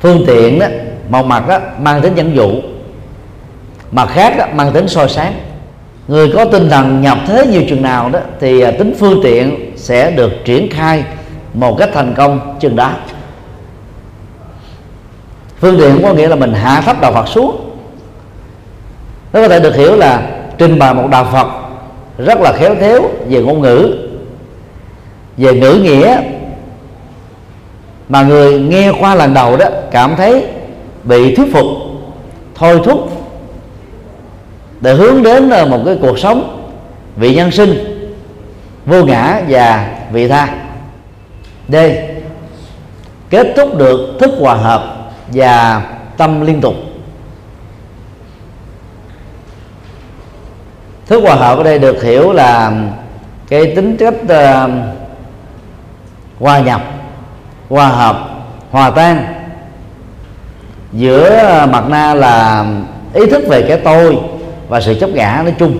Phương 0.00 0.24
tiện 0.26 0.58
đó 0.58 0.66
một 1.08 1.26
mặt 1.26 1.48
đó 1.48 1.58
mang 1.78 2.00
tính 2.00 2.14
dẫn 2.14 2.36
dụ 2.36 2.50
mặt 3.94 4.08
khác 4.12 4.34
đó, 4.38 4.46
mang 4.54 4.72
tính 4.72 4.88
soi 4.88 5.08
sáng. 5.08 5.34
Người 6.08 6.32
có 6.34 6.44
tinh 6.44 6.68
thần 6.68 7.00
nhập 7.00 7.18
thế 7.26 7.46
nhiều 7.46 7.62
chừng 7.68 7.82
nào 7.82 8.10
đó 8.10 8.18
thì 8.40 8.60
à, 8.60 8.70
tính 8.70 8.94
phương 8.98 9.20
tiện 9.22 9.72
sẽ 9.76 10.10
được 10.10 10.32
triển 10.44 10.70
khai 10.70 11.04
một 11.54 11.76
cách 11.78 11.90
thành 11.94 12.14
công 12.16 12.56
chừng 12.60 12.76
đó. 12.76 12.90
Phương 15.60 15.78
tiện 15.78 16.02
có 16.02 16.14
nghĩa 16.14 16.28
là 16.28 16.36
mình 16.36 16.52
hạ 16.52 16.80
thấp 16.80 17.00
đạo 17.00 17.12
Phật 17.12 17.28
xuống 17.28 17.73
nó 19.34 19.40
có 19.40 19.48
thể 19.48 19.60
được 19.60 19.76
hiểu 19.76 19.96
là 19.96 20.22
trình 20.58 20.78
bày 20.78 20.94
một 20.94 21.08
đạo 21.10 21.26
Phật 21.32 21.46
rất 22.18 22.40
là 22.40 22.52
khéo 22.52 22.74
léo 22.74 23.02
về 23.28 23.42
ngôn 23.42 23.60
ngữ, 23.60 23.96
về 25.36 25.52
ngữ 25.54 25.72
nghĩa. 25.82 26.20
Mà 28.08 28.22
người 28.22 28.60
nghe 28.60 28.92
qua 29.00 29.14
lần 29.14 29.34
đầu 29.34 29.56
đó 29.56 29.66
cảm 29.90 30.16
thấy 30.16 30.46
bị 31.04 31.34
thuyết 31.34 31.52
phục, 31.52 31.66
thôi 32.54 32.80
thúc 32.84 33.10
để 34.80 34.94
hướng 34.94 35.22
đến 35.22 35.50
ờ, 35.50 35.66
một 35.66 35.82
cái 35.86 35.98
cuộc 36.02 36.18
sống 36.18 36.66
vị 37.16 37.34
nhân 37.34 37.50
sinh 37.50 38.00
vô 38.86 39.04
ngã 39.04 39.40
và 39.48 39.88
vị 40.12 40.28
tha. 40.28 40.54
D 41.68 41.76
kết 43.30 43.46
thúc 43.56 43.78
được 43.78 44.16
thức 44.20 44.30
hòa 44.38 44.54
hợp 44.54 45.12
và 45.28 45.82
tâm 46.16 46.46
liên 46.46 46.60
tục. 46.60 46.74
Thức 51.06 51.20
hòa 51.20 51.34
hợp 51.34 51.58
ở 51.58 51.64
đây 51.64 51.78
được 51.78 52.02
hiểu 52.02 52.32
là 52.32 52.72
cái 53.48 53.72
tính 53.76 53.96
chất 53.96 54.14
uh, 54.22 54.28
ờ, 54.28 54.68
hòa 56.40 56.60
nhập 56.60 56.82
hòa 57.68 57.88
hợp 57.88 58.28
hòa 58.70 58.90
tan. 58.90 59.26
Giữa 60.92 61.28
ờ, 61.28 61.66
mặt 61.66 61.84
na 61.88 62.14
là 62.14 62.66
ý 63.14 63.26
thức 63.26 63.44
về 63.48 63.62
cái 63.62 63.76
tôi 63.84 64.18
và 64.68 64.80
sự 64.80 64.94
chấp 65.00 65.10
ngã 65.10 65.40
nói 65.44 65.54
chung. 65.58 65.78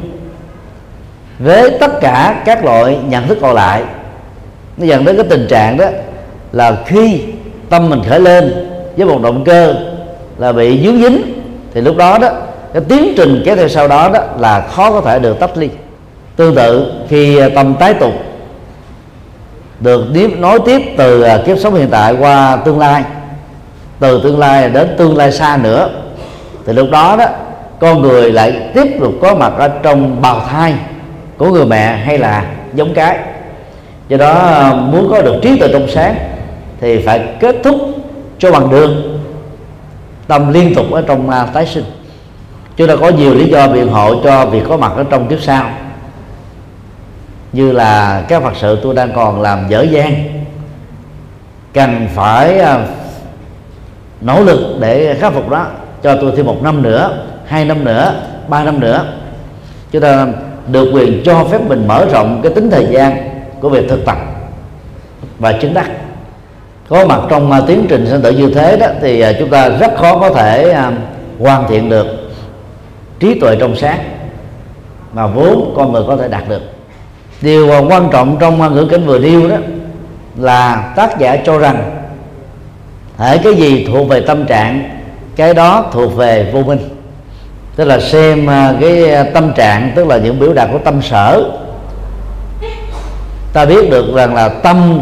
Với 1.38 1.70
tất 1.80 2.00
cả 2.00 2.42
các 2.44 2.64
loại 2.64 2.98
nhận 3.08 3.28
thức 3.28 3.38
còn 3.40 3.54
lại 3.54 3.82
nó 4.76 4.86
dẫn 4.86 5.04
đến 5.04 5.16
cái 5.16 5.26
tình 5.30 5.46
trạng 5.50 5.76
đó 5.76 5.86
là 6.52 6.76
khi 6.86 7.22
tâm 7.68 7.90
mình 7.90 8.02
khởi 8.08 8.20
lên 8.20 8.68
với 8.96 9.06
một 9.06 9.22
động 9.22 9.44
cơ 9.44 9.74
là 10.38 10.52
bị 10.52 10.84
dướng 10.84 11.02
dính 11.02 11.22
thì 11.74 11.80
lúc 11.80 11.96
đó 11.96 12.18
đó 12.18 12.30
cái 12.74 12.82
tiến 12.88 13.14
trình 13.16 13.42
kéo 13.44 13.56
theo 13.56 13.68
sau 13.68 13.88
đó 13.88 14.10
đó 14.14 14.20
là 14.38 14.60
khó 14.60 14.90
có 14.90 15.00
thể 15.00 15.18
được 15.18 15.40
tách 15.40 15.56
ly. 15.56 15.68
Tương 16.36 16.54
tự, 16.54 16.92
khi 17.08 17.38
à, 17.38 17.48
tâm 17.54 17.74
tái 17.74 17.94
tục 17.94 18.12
được 19.80 20.04
tiếp, 20.14 20.30
nối 20.38 20.58
tiếp 20.66 20.82
từ 20.96 21.22
à, 21.22 21.38
kiếp 21.46 21.58
sống 21.58 21.74
hiện 21.74 21.88
tại 21.90 22.16
qua 22.18 22.56
tương 22.56 22.78
lai, 22.78 23.04
từ 24.00 24.20
tương 24.22 24.38
lai 24.38 24.68
đến 24.68 24.94
tương 24.98 25.16
lai 25.16 25.32
xa 25.32 25.58
nữa, 25.62 25.90
thì 26.66 26.72
lúc 26.72 26.90
đó 26.90 27.16
đó, 27.16 27.24
con 27.80 28.02
người 28.02 28.32
lại 28.32 28.70
tiếp 28.74 28.96
tục 29.00 29.12
có 29.22 29.34
mặt 29.34 29.52
ở 29.58 29.68
trong 29.68 30.22
bào 30.22 30.40
thai 30.50 30.74
của 31.36 31.50
người 31.50 31.66
mẹ 31.66 31.96
hay 31.96 32.18
là 32.18 32.44
giống 32.74 32.94
cái. 32.94 33.18
Do 34.08 34.16
đó 34.16 34.32
à, 34.32 34.72
muốn 34.74 35.08
có 35.10 35.22
được 35.22 35.34
trí 35.42 35.58
tuệ 35.58 35.68
trong 35.72 35.88
sáng 35.88 36.14
thì 36.80 37.02
phải 37.06 37.22
kết 37.40 37.56
thúc 37.64 37.76
cho 38.38 38.52
bằng 38.52 38.70
đường 38.70 39.20
tâm 40.26 40.52
liên 40.52 40.74
tục 40.74 40.86
ở 40.92 41.04
trong 41.06 41.30
tái 41.54 41.66
sinh 41.66 41.84
chúng 42.76 42.88
ta 42.88 42.96
có 42.96 43.08
nhiều 43.08 43.34
lý 43.34 43.48
do 43.48 43.68
biện 43.68 43.88
hộ 43.88 44.22
cho 44.24 44.46
việc 44.46 44.62
có 44.68 44.76
mặt 44.76 44.92
ở 44.96 45.04
trong 45.10 45.28
kiếp 45.28 45.42
sau. 45.42 45.70
Như 47.52 47.72
là 47.72 48.24
các 48.28 48.42
phật 48.42 48.52
sự 48.60 48.78
tôi 48.82 48.94
đang 48.94 49.12
còn 49.12 49.40
làm 49.40 49.68
dở 49.68 49.82
dang, 49.82 50.24
cần 51.72 52.08
phải 52.14 52.58
à, 52.58 52.86
nỗ 54.20 54.42
lực 54.42 54.76
để 54.80 55.16
khắc 55.20 55.32
phục 55.32 55.50
đó. 55.50 55.66
Cho 56.02 56.16
tôi 56.20 56.32
thêm 56.36 56.46
một 56.46 56.62
năm 56.62 56.82
nữa, 56.82 57.26
hai 57.46 57.64
năm 57.64 57.84
nữa, 57.84 58.14
ba 58.48 58.64
năm 58.64 58.80
nữa. 58.80 59.04
Chúng 59.90 60.02
ta 60.02 60.26
được 60.66 60.90
quyền 60.94 61.22
cho 61.24 61.44
phép 61.44 61.60
mình 61.68 61.86
mở 61.88 62.06
rộng 62.12 62.40
cái 62.42 62.52
tính 62.52 62.70
thời 62.70 62.86
gian 62.90 63.30
của 63.60 63.68
việc 63.68 63.88
thực 63.88 64.04
tập 64.04 64.18
và 65.38 65.52
chứng 65.52 65.74
đắc. 65.74 65.90
Có 66.88 67.06
mặt 67.06 67.20
trong 67.30 67.52
à, 67.52 67.60
tiến 67.66 67.86
trình 67.88 68.06
sinh 68.06 68.22
tử 68.22 68.30
như 68.30 68.50
thế 68.54 68.76
đó 68.76 68.86
thì 69.00 69.20
à, 69.20 69.32
chúng 69.38 69.50
ta 69.50 69.68
rất 69.68 69.96
khó 69.96 70.18
có 70.18 70.30
thể 70.30 70.76
hoàn 71.38 71.68
thiện 71.68 71.88
được 71.90 72.23
trí 73.20 73.40
tuệ 73.40 73.56
trong 73.60 73.76
sáng 73.76 73.98
mà 75.12 75.26
vốn 75.26 75.74
con 75.76 75.92
người 75.92 76.02
có 76.06 76.16
thể 76.16 76.28
đạt 76.28 76.48
được. 76.48 76.62
Điều 77.40 77.86
quan 77.88 78.08
trọng 78.12 78.36
trong 78.40 78.74
ngữ 78.74 78.86
cảnh 78.90 79.06
vừa 79.06 79.18
nêu 79.18 79.48
đó 79.48 79.56
là 80.36 80.92
tác 80.96 81.18
giả 81.18 81.36
cho 81.36 81.58
rằng 81.58 82.06
hãy 83.18 83.38
cái 83.44 83.54
gì 83.54 83.84
thuộc 83.84 84.08
về 84.08 84.20
tâm 84.20 84.46
trạng, 84.46 85.00
cái 85.36 85.54
đó 85.54 85.90
thuộc 85.92 86.16
về 86.16 86.50
vô 86.52 86.62
minh. 86.62 86.78
Tức 87.76 87.84
là 87.84 88.00
xem 88.00 88.46
à, 88.46 88.74
cái 88.80 89.10
à, 89.10 89.24
tâm 89.34 89.52
trạng, 89.52 89.92
tức 89.94 90.06
là 90.06 90.18
những 90.18 90.38
biểu 90.38 90.52
đạt 90.52 90.68
của 90.72 90.78
tâm 90.78 91.02
sở. 91.02 91.42
Ta 93.52 93.64
biết 93.64 93.90
được 93.90 94.14
rằng 94.14 94.34
là 94.34 94.48
tâm 94.48 95.00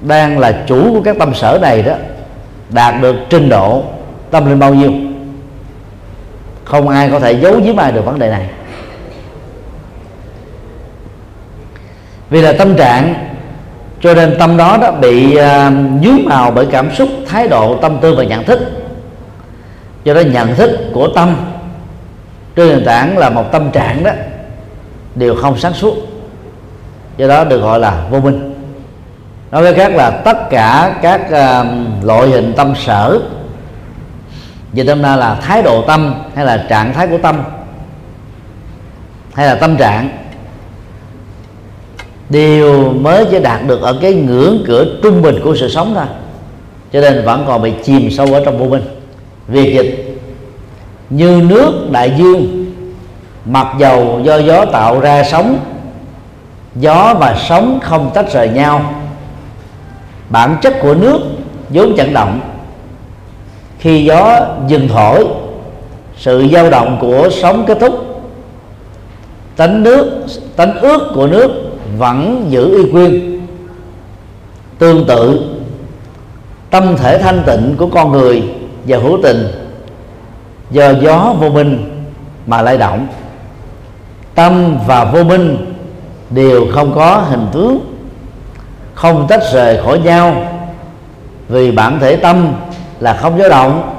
đang 0.00 0.38
là 0.38 0.64
chủ 0.66 0.92
của 0.92 1.00
các 1.04 1.16
tâm 1.18 1.34
sở 1.34 1.58
này 1.62 1.82
đó, 1.82 1.94
đạt 2.70 2.94
được 3.02 3.16
trình 3.30 3.48
độ 3.48 3.82
tâm 4.30 4.48
linh 4.48 4.58
bao 4.58 4.74
nhiêu 4.74 4.92
không 6.70 6.88
ai 6.88 7.10
có 7.10 7.20
thể 7.20 7.32
giấu 7.32 7.60
giếm 7.64 7.76
ai 7.76 7.92
được 7.92 8.04
vấn 8.04 8.18
đề 8.18 8.30
này. 8.30 8.46
Vì 12.30 12.42
là 12.42 12.52
tâm 12.52 12.76
trạng 12.76 13.14
cho 14.00 14.14
nên 14.14 14.36
tâm 14.38 14.56
đó 14.56 14.78
đã 14.80 14.90
bị 14.90 15.36
à, 15.36 15.66
uh, 15.66 16.04
dướng 16.04 16.24
màu 16.24 16.50
bởi 16.50 16.66
cảm 16.66 16.94
xúc 16.94 17.08
thái 17.26 17.48
độ 17.48 17.76
tâm 17.76 17.98
tư 18.00 18.14
và 18.14 18.24
nhận 18.24 18.44
thức. 18.44 18.60
Do 20.04 20.14
đó 20.14 20.20
nhận 20.20 20.54
thức 20.54 20.78
của 20.94 21.08
tâm 21.14 21.36
trên 22.56 22.68
nền 22.68 22.84
tảng 22.84 23.18
là 23.18 23.30
một 23.30 23.52
tâm 23.52 23.70
trạng 23.70 24.02
đó 24.02 24.10
đều 25.14 25.34
không 25.34 25.58
sáng 25.58 25.74
suốt. 25.74 25.94
Do 27.16 27.28
đó 27.28 27.44
được 27.44 27.60
gọi 27.60 27.78
là 27.78 28.04
vô 28.10 28.20
minh. 28.20 28.54
Nói 29.50 29.62
với 29.62 29.74
khác 29.74 29.92
là 29.94 30.10
tất 30.10 30.50
cả 30.50 30.94
các 31.02 31.20
uh, 31.26 31.66
loại 32.04 32.28
hình 32.28 32.52
tâm 32.56 32.74
sở 32.76 33.20
về 34.72 34.84
tâm 34.84 35.02
ra 35.02 35.16
là 35.16 35.34
thái 35.34 35.62
độ 35.62 35.82
tâm 35.86 36.14
hay 36.34 36.44
là 36.44 36.66
trạng 36.68 36.92
thái 36.94 37.06
của 37.06 37.18
tâm? 37.18 37.42
Hay 39.34 39.46
là 39.46 39.54
tâm 39.54 39.76
trạng? 39.76 40.08
Đều 42.28 42.92
mới 42.92 43.26
chỉ 43.30 43.38
đạt 43.38 43.60
được 43.66 43.82
ở 43.82 43.98
cái 44.02 44.12
ngưỡng 44.14 44.64
cửa 44.66 44.84
trung 45.02 45.22
bình 45.22 45.40
của 45.44 45.56
sự 45.56 45.68
sống 45.68 45.92
thôi. 45.94 46.06
Cho 46.92 47.00
nên 47.00 47.24
vẫn 47.24 47.44
còn 47.46 47.62
bị 47.62 47.72
chìm 47.84 48.10
sâu 48.10 48.26
ở 48.34 48.42
trong 48.44 48.58
vô 48.58 48.66
minh. 48.66 48.82
Việc 49.48 49.74
dịch, 49.74 50.18
như 51.10 51.42
nước 51.48 51.88
đại 51.90 52.14
dương, 52.18 52.66
mặc 53.44 53.66
dầu 53.78 54.20
do 54.24 54.36
gió 54.36 54.64
tạo 54.64 55.00
ra 55.00 55.24
sóng, 55.24 55.58
gió 56.76 57.14
và 57.20 57.36
sóng 57.48 57.80
không 57.82 58.10
tách 58.14 58.32
rời 58.32 58.48
nhau, 58.48 58.94
bản 60.28 60.56
chất 60.62 60.74
của 60.82 60.94
nước 60.94 61.20
vốn 61.68 61.94
chẳng 61.96 62.14
động 62.14 62.40
khi 63.80 64.04
gió 64.04 64.40
dừng 64.66 64.88
thổi, 64.88 65.24
sự 66.16 66.48
dao 66.52 66.70
động 66.70 66.98
của 67.00 67.28
sóng 67.30 67.64
kết 67.66 67.78
thúc. 67.80 68.22
Tánh 69.56 69.82
nước, 69.82 70.26
tánh 70.56 70.80
ướt 70.80 71.10
của 71.14 71.26
nước 71.26 71.50
vẫn 71.98 72.46
giữ 72.48 72.84
y 72.84 72.90
nguyên, 72.90 73.40
tương 74.78 75.04
tự. 75.04 75.40
Tâm 76.70 76.96
thể 76.96 77.18
thanh 77.18 77.42
tịnh 77.46 77.74
của 77.78 77.86
con 77.86 78.12
người 78.12 78.42
và 78.86 78.98
hữu 78.98 79.18
tình 79.22 79.46
do 80.70 80.90
gió 80.90 81.34
vô 81.40 81.48
minh 81.48 82.02
mà 82.46 82.62
lay 82.62 82.78
động. 82.78 83.06
Tâm 84.34 84.78
và 84.86 85.04
vô 85.04 85.24
minh 85.24 85.74
đều 86.30 86.66
không 86.72 86.92
có 86.94 87.24
hình 87.28 87.46
tướng, 87.52 87.80
không 88.94 89.26
tách 89.28 89.42
rời 89.52 89.82
khỏi 89.84 89.98
nhau 89.98 90.46
vì 91.48 91.70
bản 91.70 91.98
thể 92.00 92.16
tâm 92.16 92.52
là 93.00 93.14
không 93.14 93.38
dao 93.38 93.48
động. 93.48 93.96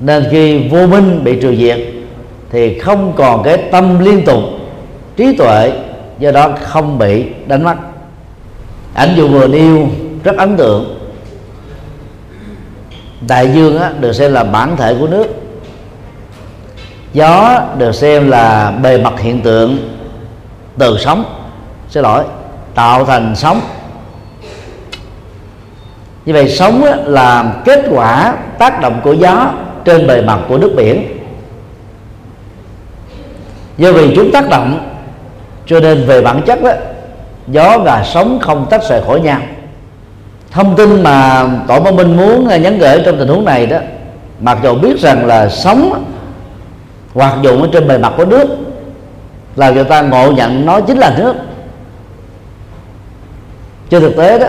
Nên 0.00 0.26
khi 0.30 0.68
vô 0.68 0.86
minh 0.86 1.24
bị 1.24 1.40
trừ 1.40 1.56
diệt 1.56 1.78
thì 2.50 2.78
không 2.78 3.12
còn 3.16 3.42
cái 3.42 3.56
tâm 3.56 3.98
liên 3.98 4.24
tục 4.24 4.40
trí 5.16 5.36
tuệ 5.36 5.72
do 6.18 6.30
đó 6.30 6.48
không 6.62 6.98
bị 6.98 7.24
đánh 7.46 7.64
mất. 7.64 7.74
Ảnh 8.94 9.14
dụ 9.16 9.28
vừa 9.28 9.46
nêu 9.46 9.88
rất 10.24 10.36
ấn 10.36 10.56
tượng. 10.56 10.98
Đại 13.28 13.50
dương 13.54 13.78
á, 13.78 13.92
được 14.00 14.12
xem 14.12 14.32
là 14.32 14.44
bản 14.44 14.76
thể 14.76 14.96
của 15.00 15.06
nước. 15.06 15.26
Gió 17.12 17.60
được 17.78 17.94
xem 17.94 18.30
là 18.30 18.70
bề 18.82 18.98
mặt 18.98 19.20
hiện 19.20 19.40
tượng 19.40 19.78
từ 20.78 20.98
sóng 20.98 21.24
xin 21.88 22.02
lỗi 22.02 22.24
tạo 22.74 23.04
thành 23.04 23.36
sóng 23.36 23.60
như 26.24 26.32
vậy 26.32 26.48
sóng 26.48 26.84
là 27.04 27.54
kết 27.64 27.84
quả 27.90 28.34
tác 28.58 28.80
động 28.80 29.00
của 29.04 29.12
gió 29.12 29.52
trên 29.84 30.06
bề 30.06 30.22
mặt 30.22 30.38
của 30.48 30.58
nước 30.58 30.72
biển. 30.76 31.18
Do 33.78 33.92
vì 33.92 34.14
chúng 34.16 34.30
tác 34.32 34.48
động, 34.48 34.92
cho 35.66 35.80
nên 35.80 36.06
về 36.06 36.22
bản 36.22 36.42
chất 36.42 36.62
đó 36.62 36.70
gió 37.48 37.78
và 37.78 38.04
sóng 38.04 38.38
không 38.40 38.66
tách 38.70 38.82
rời 38.88 39.02
khỏi 39.06 39.20
nhau. 39.20 39.40
Thông 40.50 40.76
tin 40.76 41.02
mà 41.02 41.46
tổ 41.68 41.80
văn 41.80 41.96
minh 41.96 42.16
muốn 42.16 42.48
à, 42.48 42.56
nhắn 42.56 42.78
gửi 42.78 43.02
trong 43.04 43.18
tình 43.18 43.28
huống 43.28 43.44
này 43.44 43.66
đó, 43.66 43.78
mặc 44.40 44.58
dù 44.62 44.74
biết 44.74 44.98
rằng 44.98 45.26
là 45.26 45.48
sóng 45.48 46.04
hoạt 47.14 47.42
dụng 47.42 47.62
ở 47.62 47.68
trên 47.72 47.88
bề 47.88 47.98
mặt 47.98 48.12
của 48.16 48.24
nước, 48.24 48.46
là 49.56 49.70
người 49.70 49.84
ta 49.84 50.02
ngộ 50.02 50.30
nhận 50.30 50.66
nó 50.66 50.80
chính 50.80 50.98
là 50.98 51.14
nước. 51.18 51.34
Trên 53.90 54.00
thực 54.00 54.16
tế 54.16 54.38
đó, 54.38 54.46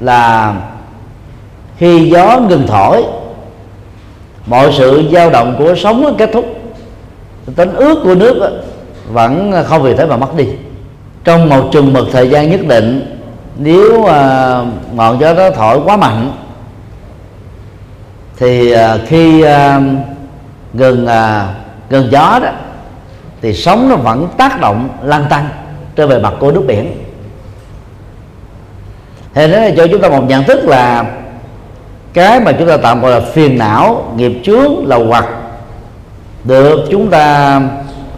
là 0.00 0.54
khi 1.82 2.10
gió 2.10 2.40
ngừng 2.48 2.66
thổi 2.66 3.04
mọi 4.46 4.72
sự 4.72 5.02
dao 5.12 5.30
động 5.30 5.54
của 5.58 5.74
sóng 5.74 6.14
kết 6.18 6.30
thúc. 6.32 6.44
Tính 7.56 7.74
ướt 7.74 8.00
của 8.04 8.14
nước 8.14 8.62
vẫn 9.12 9.52
không 9.66 9.82
vì 9.82 9.94
thế 9.94 10.06
mà 10.06 10.16
mất 10.16 10.36
đi. 10.36 10.46
Trong 11.24 11.48
một 11.48 11.68
chừng 11.72 11.92
mực 11.92 12.08
thời 12.12 12.30
gian 12.30 12.50
nhất 12.50 12.60
định 12.66 13.18
nếu 13.56 14.00
uh, 14.00 14.08
ngọn 14.94 15.20
gió 15.20 15.34
đó 15.34 15.50
thổi 15.50 15.80
quá 15.84 15.96
mạnh 15.96 16.32
thì 18.38 18.74
uh, 18.74 18.78
khi 19.06 19.44
uh, 19.44 19.48
gần 20.74 21.04
uh, 21.04 21.90
gần 21.90 22.08
gió 22.10 22.38
đó 22.42 22.48
thì 23.40 23.52
sóng 23.54 23.88
nó 23.88 23.96
vẫn 23.96 24.28
tác 24.36 24.60
động 24.60 24.88
lan 25.02 25.24
tăng 25.30 25.48
trên 25.96 26.08
bề 26.08 26.18
mặt 26.18 26.34
của 26.38 26.52
nước 26.52 26.64
biển. 26.66 26.92
Thì 29.34 29.46
nó 29.46 29.58
cho 29.76 29.86
chúng 29.86 30.00
ta 30.00 30.08
một 30.08 30.24
nhận 30.28 30.44
thức 30.44 30.64
là 30.64 31.04
cái 32.12 32.40
mà 32.40 32.52
chúng 32.52 32.68
ta 32.68 32.76
tạm 32.76 33.02
gọi 33.02 33.10
là 33.10 33.20
phiền 33.20 33.58
não 33.58 34.12
nghiệp 34.16 34.32
chướng 34.44 34.86
là 34.86 34.96
hoặc 34.96 35.28
được 36.44 36.84
chúng 36.90 37.10
ta 37.10 37.60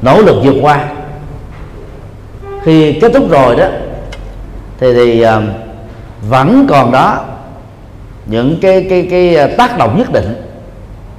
nỗ 0.03 0.23
lực 0.23 0.37
vượt 0.45 0.55
qua. 0.63 0.85
Khi 2.63 2.93
kết 3.01 3.13
thúc 3.15 3.31
rồi 3.31 3.57
đó 3.57 3.67
thì 4.81 4.95
thì 4.95 5.25
uh, 5.25 5.29
vẫn 6.29 6.67
còn 6.69 6.93
đó 6.93 7.25
những 8.27 8.59
cái 8.61 8.87
cái 8.91 9.09
cái 9.11 9.37
à, 9.37 9.49
tác 9.59 9.79
động 9.79 9.99
nhất 9.99 10.13
định 10.13 10.35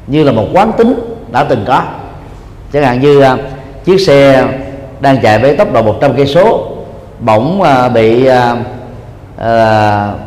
như 0.08 0.24
là 0.24 0.32
một 0.32 0.48
quán 0.54 0.72
tính 0.78 1.00
đã 1.32 1.44
từng 1.44 1.64
có. 1.68 1.84
Chẳng 2.74 2.84
hạn 2.84 3.02
như 3.02 3.20
uh, 3.34 3.40
chiếc 3.86 3.98
xe 3.98 4.48
đang 5.00 5.22
chạy 5.22 5.40
với 5.40 5.58
tốc 5.58 5.74
độ 5.74 5.82
100 5.82 6.14
cây 6.16 6.28
số 6.28 6.72
bỗng 7.20 7.62
uh, 7.62 7.94
bị 7.94 8.30
uh, 8.30 8.58
uh, 9.38 10.20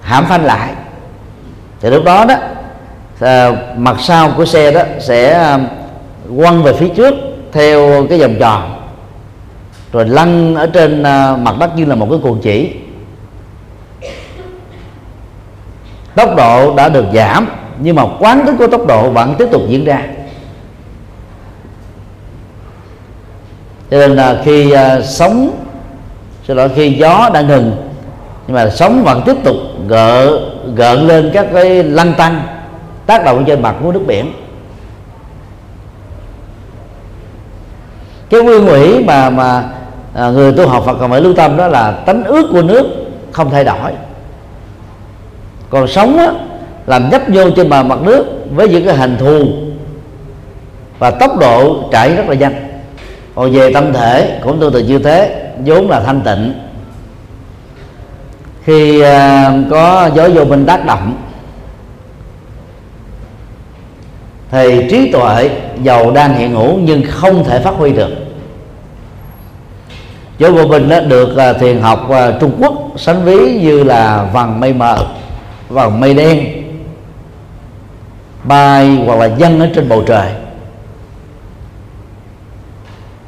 hãm 0.00 0.24
phanh 0.28 0.44
lại 0.44 0.68
thì 1.80 1.90
lúc 1.90 2.04
đó 2.04 2.24
đó 2.24 2.34
à, 3.20 3.50
mặt 3.76 3.96
sau 4.00 4.30
của 4.36 4.44
xe 4.44 4.72
đó 4.72 4.82
sẽ 5.00 5.32
à, 5.32 5.58
quăng 6.36 6.62
về 6.62 6.72
phía 6.72 6.88
trước 6.88 7.14
theo 7.52 8.06
cái 8.08 8.18
vòng 8.18 8.34
tròn. 8.40 8.76
Rồi 9.92 10.08
lăn 10.08 10.54
ở 10.54 10.66
trên 10.66 11.02
à, 11.02 11.36
mặt 11.36 11.54
đất 11.60 11.76
như 11.76 11.84
là 11.84 11.94
một 11.94 12.06
cái 12.10 12.18
cuồng 12.22 12.40
chỉ. 12.42 12.72
Tốc 16.14 16.36
độ 16.36 16.74
đã 16.74 16.88
được 16.88 17.04
giảm 17.14 17.46
nhưng 17.78 17.96
mà 17.96 18.04
quán 18.18 18.42
tính 18.46 18.56
của 18.56 18.66
tốc 18.66 18.86
độ 18.86 19.10
vẫn 19.10 19.34
tiếp 19.38 19.48
tục 19.52 19.62
diễn 19.68 19.84
ra. 19.84 20.02
Cho 23.90 23.98
nên 23.98 24.16
là 24.16 24.42
khi 24.44 24.70
à, 24.70 25.00
sóng 25.00 25.50
sau 26.46 26.56
đó 26.56 26.68
khi 26.76 26.92
gió 26.92 27.30
đã 27.34 27.40
ngừng 27.40 27.89
nhưng 28.50 28.56
mà 28.56 28.70
sóng 28.70 29.04
vẫn 29.04 29.22
tiếp 29.26 29.36
tục 29.44 29.56
gợ 29.88 30.40
gợn 30.74 30.98
lên 30.98 31.30
các 31.34 31.46
cái 31.54 31.82
lăn 31.84 32.14
tăng 32.14 32.42
tác 33.06 33.24
động 33.24 33.44
trên 33.46 33.62
mặt 33.62 33.74
của 33.82 33.92
nước 33.92 34.02
biển. 34.06 34.32
Cái 38.30 38.42
nguyên 38.42 38.66
ủy 38.66 39.04
mà 39.04 39.30
mà 39.30 39.64
à, 40.14 40.30
người 40.30 40.52
tu 40.52 40.68
học 40.68 40.82
Phật 40.86 40.96
còn 41.00 41.10
phải 41.10 41.20
lưu 41.20 41.34
tâm 41.34 41.56
đó 41.56 41.68
là 41.68 41.92
tánh 41.92 42.24
ước 42.24 42.46
của 42.52 42.62
nước 42.62 42.86
không 43.32 43.50
thay 43.50 43.64
đổi. 43.64 43.92
Còn 45.70 45.88
sống 45.88 46.18
á, 46.18 46.32
làm 46.86 47.10
nhấp 47.10 47.22
vô 47.28 47.50
trên 47.50 47.70
bề 47.70 47.82
mặt 47.82 47.98
nước 48.02 48.24
với 48.54 48.68
những 48.68 48.84
cái 48.86 48.96
hình 48.96 49.16
thù 49.18 49.44
và 50.98 51.10
tốc 51.10 51.38
độ 51.38 51.88
chảy 51.92 52.16
rất 52.16 52.28
là 52.28 52.34
nhanh. 52.34 52.80
Còn 53.34 53.52
về 53.52 53.72
tâm 53.72 53.92
thể 53.92 54.40
cũng 54.44 54.60
tương 54.60 54.72
tự 54.72 54.78
như 54.78 54.98
thế 54.98 55.50
vốn 55.64 55.90
là 55.90 56.00
thanh 56.00 56.20
tịnh 56.20 56.69
khi 58.64 59.00
à, 59.00 59.52
có 59.70 60.10
gió 60.14 60.28
vô 60.34 60.44
minh 60.44 60.66
tác 60.66 60.86
động. 60.86 61.16
Thì 64.50 64.88
trí 64.90 65.12
tuệ 65.12 65.50
giàu 65.82 66.10
đang 66.10 66.34
hiện 66.34 66.54
hữu 66.54 66.78
nhưng 66.78 67.02
không 67.08 67.44
thể 67.44 67.60
phát 67.60 67.74
huy 67.74 67.92
được. 67.92 68.10
Gió 70.38 70.50
vô 70.50 70.66
minh 70.66 70.88
đó 70.88 71.00
được 71.00 71.36
à, 71.36 71.52
thiền 71.52 71.80
học 71.80 72.10
à, 72.10 72.32
Trung 72.40 72.52
Quốc 72.60 72.74
sánh 72.96 73.24
ví 73.24 73.60
như 73.62 73.82
là 73.82 74.22
vầng 74.32 74.60
mây 74.60 74.72
mờ 74.72 75.06
vầng 75.68 76.00
mây 76.00 76.14
đen, 76.14 76.46
bay 78.44 78.98
hoặc 79.06 79.18
là 79.18 79.26
dân 79.26 79.60
ở 79.60 79.68
trên 79.74 79.88
bầu 79.88 80.02
trời. 80.06 80.28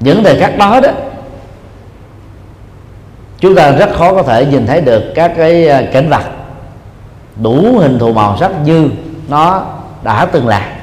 Những 0.01 0.25
thời 0.25 0.41
khắc 0.41 0.59
đó 0.59 0.81
đó 0.81 0.91
chúng 3.43 3.55
ta 3.55 3.71
rất 3.71 3.91
khó 3.95 4.15
có 4.15 4.23
thể 4.23 4.47
nhìn 4.47 4.67
thấy 4.67 4.81
được 4.81 5.03
các 5.15 5.33
cái 5.37 5.69
ờ, 5.69 5.85
cảnh 5.93 6.09
vật 6.09 6.23
đủ 7.43 7.79
hình 7.79 7.99
thù 7.99 8.13
màu 8.13 8.37
sắc 8.41 8.51
như 8.65 8.91
nó 9.29 9.67
đã 10.03 10.27
từng 10.27 10.49
là. 10.49 10.77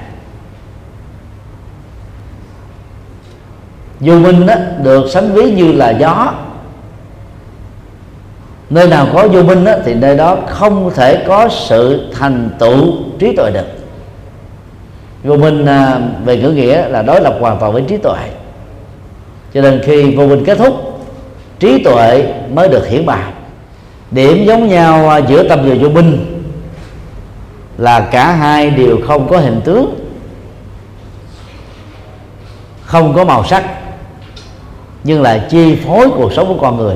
Vô 3.99 4.13
minh 4.13 4.45
đó, 4.45 4.55
được 4.83 5.09
sánh 5.09 5.31
ví 5.33 5.51
như 5.51 5.71
là 5.71 5.89
gió 5.89 6.33
nơi 8.69 8.87
nào 8.87 9.07
có 9.13 9.27
vô 9.27 9.43
minh 9.43 9.63
đó, 9.63 9.73
thì 9.85 9.93
nơi 9.93 10.17
đó 10.17 10.37
không 10.47 10.91
thể 10.95 11.23
có 11.27 11.49
sự 11.49 12.11
thành 12.13 12.49
tựu 12.59 12.93
trí 13.19 13.35
tuệ 13.35 13.51
được. 13.51 13.65
Vô 15.23 15.37
minh 15.37 15.65
à, 15.65 15.99
về 16.25 16.37
ngữ 16.37 16.51
nghĩa 16.51 16.87
là 16.87 17.01
đối 17.01 17.21
lập 17.21 17.37
hoàn 17.39 17.59
toàn 17.59 17.73
với 17.73 17.83
trí 17.87 17.97
tuệ. 17.97 18.19
Cho 19.53 19.61
nên 19.61 19.81
khi 19.83 20.15
vô 20.15 20.27
minh 20.27 20.43
kết 20.45 20.57
thúc 20.57 21.01
trí 21.59 21.83
tuệ 21.83 22.33
mới 22.55 22.69
được 22.69 22.87
hiển 22.87 23.05
bày 23.05 23.23
điểm 24.11 24.45
giống 24.45 24.67
nhau 24.67 25.09
à, 25.09 25.17
giữa 25.17 25.47
tâm 25.49 25.59
và 25.63 25.75
vô 25.81 25.89
minh 25.89 26.35
là 27.77 27.99
cả 27.99 28.31
hai 28.31 28.69
đều 28.69 28.97
không 29.07 29.29
có 29.29 29.37
hình 29.37 29.61
tướng, 29.65 30.09
không 32.83 33.13
có 33.13 33.25
màu 33.25 33.45
sắc, 33.45 33.63
nhưng 35.03 35.21
là 35.21 35.47
chi 35.49 35.75
phối 35.75 36.09
cuộc 36.09 36.33
sống 36.33 36.47
của 36.47 36.61
con 36.61 36.77
người. 36.77 36.95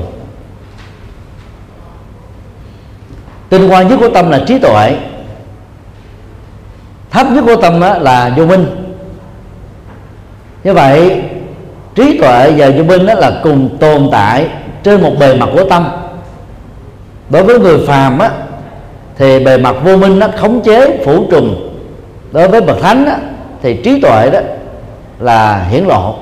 Tinh 3.48 3.68
hoa 3.68 3.82
nhất 3.82 3.96
của 4.00 4.08
tâm 4.08 4.30
là 4.30 4.44
trí 4.46 4.58
tuệ, 4.58 4.96
thấp 7.10 7.26
nhất 7.30 7.44
của 7.46 7.56
tâm 7.56 7.80
là 7.80 8.34
vô 8.36 8.46
minh. 8.46 8.94
Như 10.64 10.72
vậy, 10.72 11.22
trí 11.94 12.18
tuệ 12.18 12.52
và 12.56 12.70
vô 12.76 12.84
minh 12.84 13.06
đó 13.06 13.14
là 13.14 13.40
cùng 13.42 13.76
tồn 13.80 14.08
tại 14.12 14.48
trên 14.84 15.02
một 15.02 15.12
bề 15.18 15.34
mặt 15.34 15.48
của 15.52 15.64
tâm. 15.70 15.88
Đối 17.28 17.44
với 17.44 17.58
người 17.58 17.86
phàm 17.86 18.18
á 18.18 18.30
thì 19.18 19.44
bề 19.44 19.58
mặt 19.58 19.76
vô 19.84 19.96
minh 19.96 20.18
nó 20.18 20.28
khống 20.38 20.60
chế 20.62 21.04
phủ 21.04 21.26
trùng. 21.30 21.76
Đối 22.32 22.48
với 22.48 22.60
bậc 22.60 22.80
thánh 22.82 23.06
á, 23.06 23.16
thì 23.62 23.80
trí 23.84 24.00
tuệ 24.00 24.30
đó 24.30 24.38
là 25.18 25.64
hiển 25.64 25.84
lộ. 25.84 26.14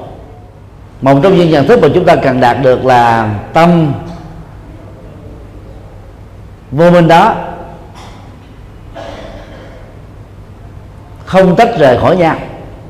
Một 1.02 1.20
trong 1.22 1.36
những 1.36 1.50
nhận 1.50 1.66
thức 1.66 1.78
mà 1.82 1.88
chúng 1.94 2.04
ta 2.04 2.16
cần 2.16 2.40
đạt 2.40 2.56
được 2.62 2.86
là 2.86 3.30
tâm 3.52 3.92
vô 6.70 6.90
minh 6.90 7.08
đó 7.08 7.34
không 11.24 11.56
tách 11.56 11.78
rời 11.78 11.98
khỏi 11.98 12.16
nhau. 12.16 12.36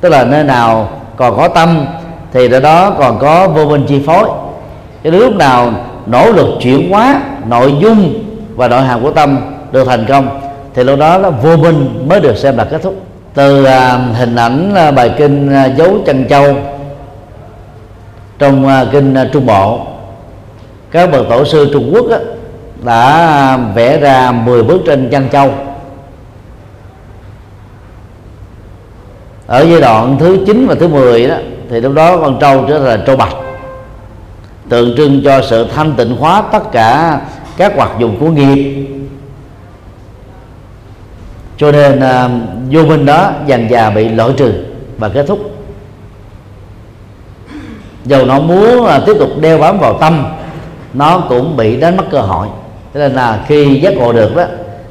Tức 0.01 0.09
là 0.09 0.25
nơi 0.25 0.45
nào 0.45 0.89
còn 1.17 1.37
có 1.37 1.49
tâm 1.49 1.87
thì 2.33 2.53
ở 2.53 2.61
đó 2.61 2.91
còn 2.99 3.19
có 3.19 3.49
vô 3.49 3.67
minh 3.67 3.85
chi 3.89 4.03
phối 4.07 4.29
cho 5.05 5.11
đến 5.11 5.21
lúc 5.21 5.37
nào 5.37 5.73
nỗ 6.07 6.33
lực 6.33 6.49
chuyển 6.61 6.91
hóa 6.91 7.23
nội 7.49 7.75
dung 7.81 8.25
và 8.57 8.69
nội 8.69 8.83
hàm 8.83 9.03
của 9.03 9.11
tâm 9.11 9.39
được 9.73 9.85
thành 9.85 10.05
công 10.09 10.41
thì 10.75 10.85
lúc 10.85 10.99
đó 10.99 11.19
là 11.19 11.31
vô 11.31 11.57
minh 11.57 12.09
mới 12.09 12.21
được 12.21 12.37
xem 12.37 12.57
là 12.57 12.65
kết 12.65 12.83
thúc. 12.83 12.95
Từ 13.35 13.65
à, 13.65 13.99
hình 14.15 14.37
ảnh 14.37 14.75
à, 14.75 14.91
bài 14.91 15.15
kinh 15.19 15.53
à, 15.53 15.65
dấu 15.65 15.99
chân 16.07 16.29
châu 16.29 16.57
trong 18.39 18.69
à, 18.69 18.87
kinh 18.93 19.15
à, 19.15 19.29
trung 19.33 19.47
bộ 19.47 19.81
các 20.91 21.11
bậc 21.13 21.29
tổ 21.29 21.45
sư 21.45 21.71
trung 21.73 21.91
quốc 21.95 22.11
á, 22.11 22.19
đã 22.85 23.57
vẽ 23.75 23.99
ra 23.99 24.33
10 24.33 24.63
bức 24.63 24.81
tranh 24.87 25.09
chân 25.11 25.29
châu. 25.33 25.51
Ở 29.47 29.65
giai 29.65 29.81
đoạn 29.81 30.17
thứ 30.21 30.39
9 30.47 30.67
và 30.67 30.75
thứ 30.75 30.89
10 30.89 31.29
đó 31.29 31.35
thì 31.71 31.81
lúc 31.81 31.93
đó 31.95 32.17
con 32.17 32.39
trâu 32.41 32.65
trở 32.69 32.79
thành 32.79 33.03
trâu 33.07 33.17
bạch 33.17 33.35
tượng 34.73 34.97
trưng 34.97 35.23
cho 35.25 35.43
sự 35.43 35.67
thanh 35.75 35.95
tịnh 35.97 36.17
hóa 36.17 36.43
tất 36.53 36.73
cả 36.73 37.21
các 37.57 37.77
hoạt 37.77 37.91
dụng 37.99 38.17
của 38.21 38.29
nghiệp. 38.29 38.87
Cho 41.57 41.73
nên 41.73 41.99
uh, 41.99 42.31
vô 42.71 42.83
minh 42.83 43.07
đó 43.07 43.33
dần 43.47 43.69
dà 43.71 43.91
bị 43.91 44.09
loại 44.09 44.31
trừ 44.37 44.53
và 44.99 45.09
kết 45.09 45.27
thúc. 45.29 45.39
Dầu 48.05 48.27
nó 48.27 48.41
muốn 48.41 48.81
uh, 48.81 48.91
tiếp 49.07 49.17
tục 49.19 49.31
đeo 49.41 49.59
bám 49.59 49.79
vào 49.79 49.99
tâm 49.99 50.27
nó 50.95 51.19
cũng 51.29 51.57
bị 51.57 51.81
đánh 51.81 51.97
mất 51.97 52.05
cơ 52.11 52.21
hội. 52.21 52.49
Cho 52.95 53.01
nên 53.01 53.13
là 53.13 53.45
khi 53.49 53.81
giác 53.81 53.97
ngộ 53.97 54.13
được 54.13 54.37
đó 54.37 54.45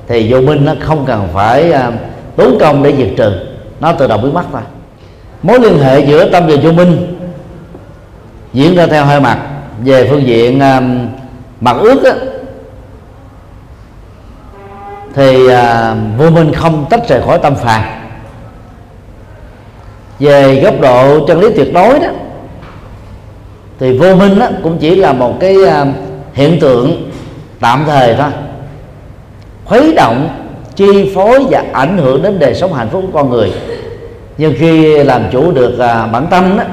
thì 0.08 0.34
vô 0.34 0.42
minh 0.42 0.66
nó 0.66 0.74
không 0.80 1.06
cần 1.06 1.28
phải 1.34 1.72
uh, 1.72 1.94
tốn 2.36 2.58
công 2.60 2.84
để 2.84 2.94
diệt 2.98 3.10
trừ. 3.18 3.32
Nó 3.80 3.94
tự 3.94 4.08
động 4.08 4.22
biến 4.22 4.34
mất 4.34 4.44
thôi. 4.52 4.62
Mối 5.44 5.60
liên 5.60 5.80
hệ 5.80 6.00
giữa 6.00 6.30
tâm 6.30 6.48
và 6.48 6.56
vô 6.64 6.72
minh 6.72 7.18
diễn 8.54 8.76
ra 8.76 8.88
theo 8.88 9.06
hai 9.06 9.20
mặt 9.20 9.40
về 9.84 10.08
phương 10.10 10.28
diện 10.28 10.58
uh, 10.58 10.84
mặt 11.62 11.76
ước 11.80 12.04
á, 12.04 12.14
thì 15.14 15.46
uh, 15.46 15.52
vô 16.18 16.30
minh 16.30 16.54
không 16.54 16.86
tách 16.90 17.08
rời 17.10 17.22
khỏi 17.22 17.40
tâm 17.40 17.56
phàm. 17.56 17.84
Về 20.20 20.62
góc 20.64 20.74
độ 20.82 21.26
chân 21.28 21.40
lý 21.40 21.48
tuyệt 21.56 21.74
đối 21.74 22.00
đó 22.00 22.08
thì 23.80 23.98
vô 23.98 24.16
minh 24.16 24.40
đó 24.40 24.48
cũng 24.64 24.78
chỉ 24.78 24.96
là 24.96 25.14
một 25.14 25.34
cái 25.40 25.56
uh, 25.58 25.88
hiện 26.34 26.60
tượng 26.60 27.12
tạm 27.60 27.84
thời 27.88 28.16
thôi. 28.16 28.30
Khuấy 29.66 29.94
động 29.96 30.30
chi 30.76 31.12
phối 31.16 31.46
và 31.50 31.64
ảnh 31.74 31.98
hưởng 31.98 32.24
đến 32.24 32.40
đời 32.40 32.56
sống 32.56 32.74
hạnh 32.74 32.90
phúc 32.90 33.04
của 33.06 33.20
con 33.20 33.30
người. 33.30 33.54
Nhưng 34.38 34.54
khi 34.60 35.04
làm 35.04 35.24
chủ 35.32 35.52
được 35.52 35.80
à, 35.80 36.08
bản 36.08 36.28
tâm 36.32 36.58
đó, 36.58 36.64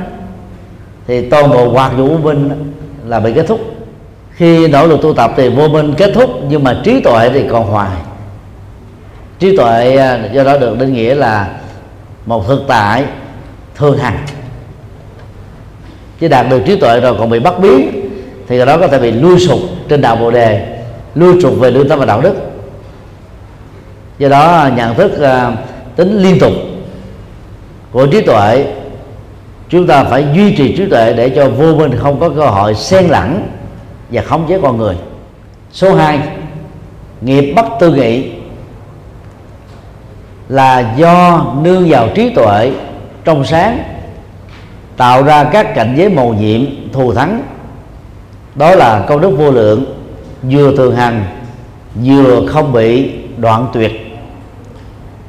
thì 1.07 1.29
toàn 1.29 1.51
bộ 1.51 1.69
hoạt 1.69 1.93
vụ 1.97 2.07
vô 2.09 2.19
minh 2.19 2.73
là 3.09 3.21
bị 3.21 3.33
kết 3.33 3.47
thúc. 3.47 3.61
Khi 4.33 4.69
nỗ 4.69 4.87
lực 4.87 5.03
tu 5.03 5.15
tập 5.15 5.33
thì 5.37 5.49
vô 5.49 5.69
minh 5.69 5.95
kết 5.97 6.11
thúc, 6.15 6.31
nhưng 6.49 6.65
mà 6.65 6.81
trí 6.85 7.01
tuệ 7.01 7.31
thì 7.35 7.45
còn 7.51 7.67
hoài. 7.67 7.97
Trí 9.39 9.57
tuệ 9.57 9.97
à, 9.97 10.29
do 10.33 10.45
đó 10.45 10.59
được 10.59 10.79
định 10.79 10.93
nghĩa 10.93 11.15
là 11.15 11.49
một 12.27 12.49
thực 12.49 12.65
tại 12.69 13.05
thường 13.75 13.99
hằng. 13.99 14.19
Chứ 16.21 16.29
đạt 16.29 16.47
được 16.51 16.63
trí 16.67 16.77
tuệ 16.77 17.01
rồi 17.01 17.15
còn 17.19 17.31
bị 17.31 17.39
bắt 17.39 17.55
biến, 17.61 17.91
thì 18.49 18.57
cái 18.57 18.67
đó 18.67 18.79
có 18.79 18.89
thể 18.89 18.99
bị 18.99 19.13
lui 19.13 19.39
sụp 19.39 19.59
trên 19.89 20.01
đạo 20.01 20.17
bồ 20.17 20.31
đề, 20.31 20.79
lui 21.15 21.41
sụp 21.43 21.61
về 21.61 21.71
lương 21.71 21.89
tâm 21.89 21.99
và 21.99 22.05
đạo 22.05 22.21
đức. 22.21 22.35
Do 24.19 24.29
đó 24.29 24.57
à, 24.57 24.73
nhận 24.77 24.95
thức 24.95 25.21
à, 25.21 25.53
tính 25.97 26.19
liên 26.23 26.39
tục 26.39 26.53
của 27.93 28.07
trí 28.07 28.21
tuệ 28.21 28.67
chúng 29.69 29.87
ta 29.87 30.05
phải 30.05 30.27
duy 30.35 30.55
trì 30.57 30.77
trí 30.77 30.87
tuệ 30.87 31.13
để 31.13 31.29
cho 31.29 31.49
vô 31.49 31.75
minh 31.75 31.93
không 31.99 32.21
có 32.21 32.29
cơ 32.29 32.47
hội 32.47 32.75
xen 32.75 33.05
lẫn 33.05 33.49
và 34.11 34.23
khống 34.23 34.47
chế 34.49 34.59
con 34.63 34.79
người. 34.79 34.95
Số 35.73 35.95
2 35.95 36.21
nghiệp 37.21 37.53
bất 37.57 37.67
tư 37.81 37.95
nghị 37.95 38.31
là 40.49 40.95
do 40.97 41.47
nương 41.63 41.89
vào 41.89 42.09
trí 42.15 42.31
tuệ 42.31 42.73
trong 43.25 43.45
sáng, 43.45 43.79
tạo 44.97 45.23
ra 45.23 45.45
các 45.45 45.75
cảnh 45.75 45.95
giới 45.97 46.09
màu 46.09 46.35
nhiệm, 46.35 46.61
thù 46.93 47.13
thắng. 47.13 47.43
Đó 48.55 48.75
là 48.75 49.05
công 49.09 49.21
đức 49.21 49.31
vô 49.31 49.51
lượng, 49.51 49.85
vừa 50.43 50.77
thường 50.77 50.97
hằng 50.97 51.25
vừa 52.05 52.47
không 52.47 52.73
bị 52.73 53.11
đoạn 53.37 53.67
tuyệt. 53.73 53.93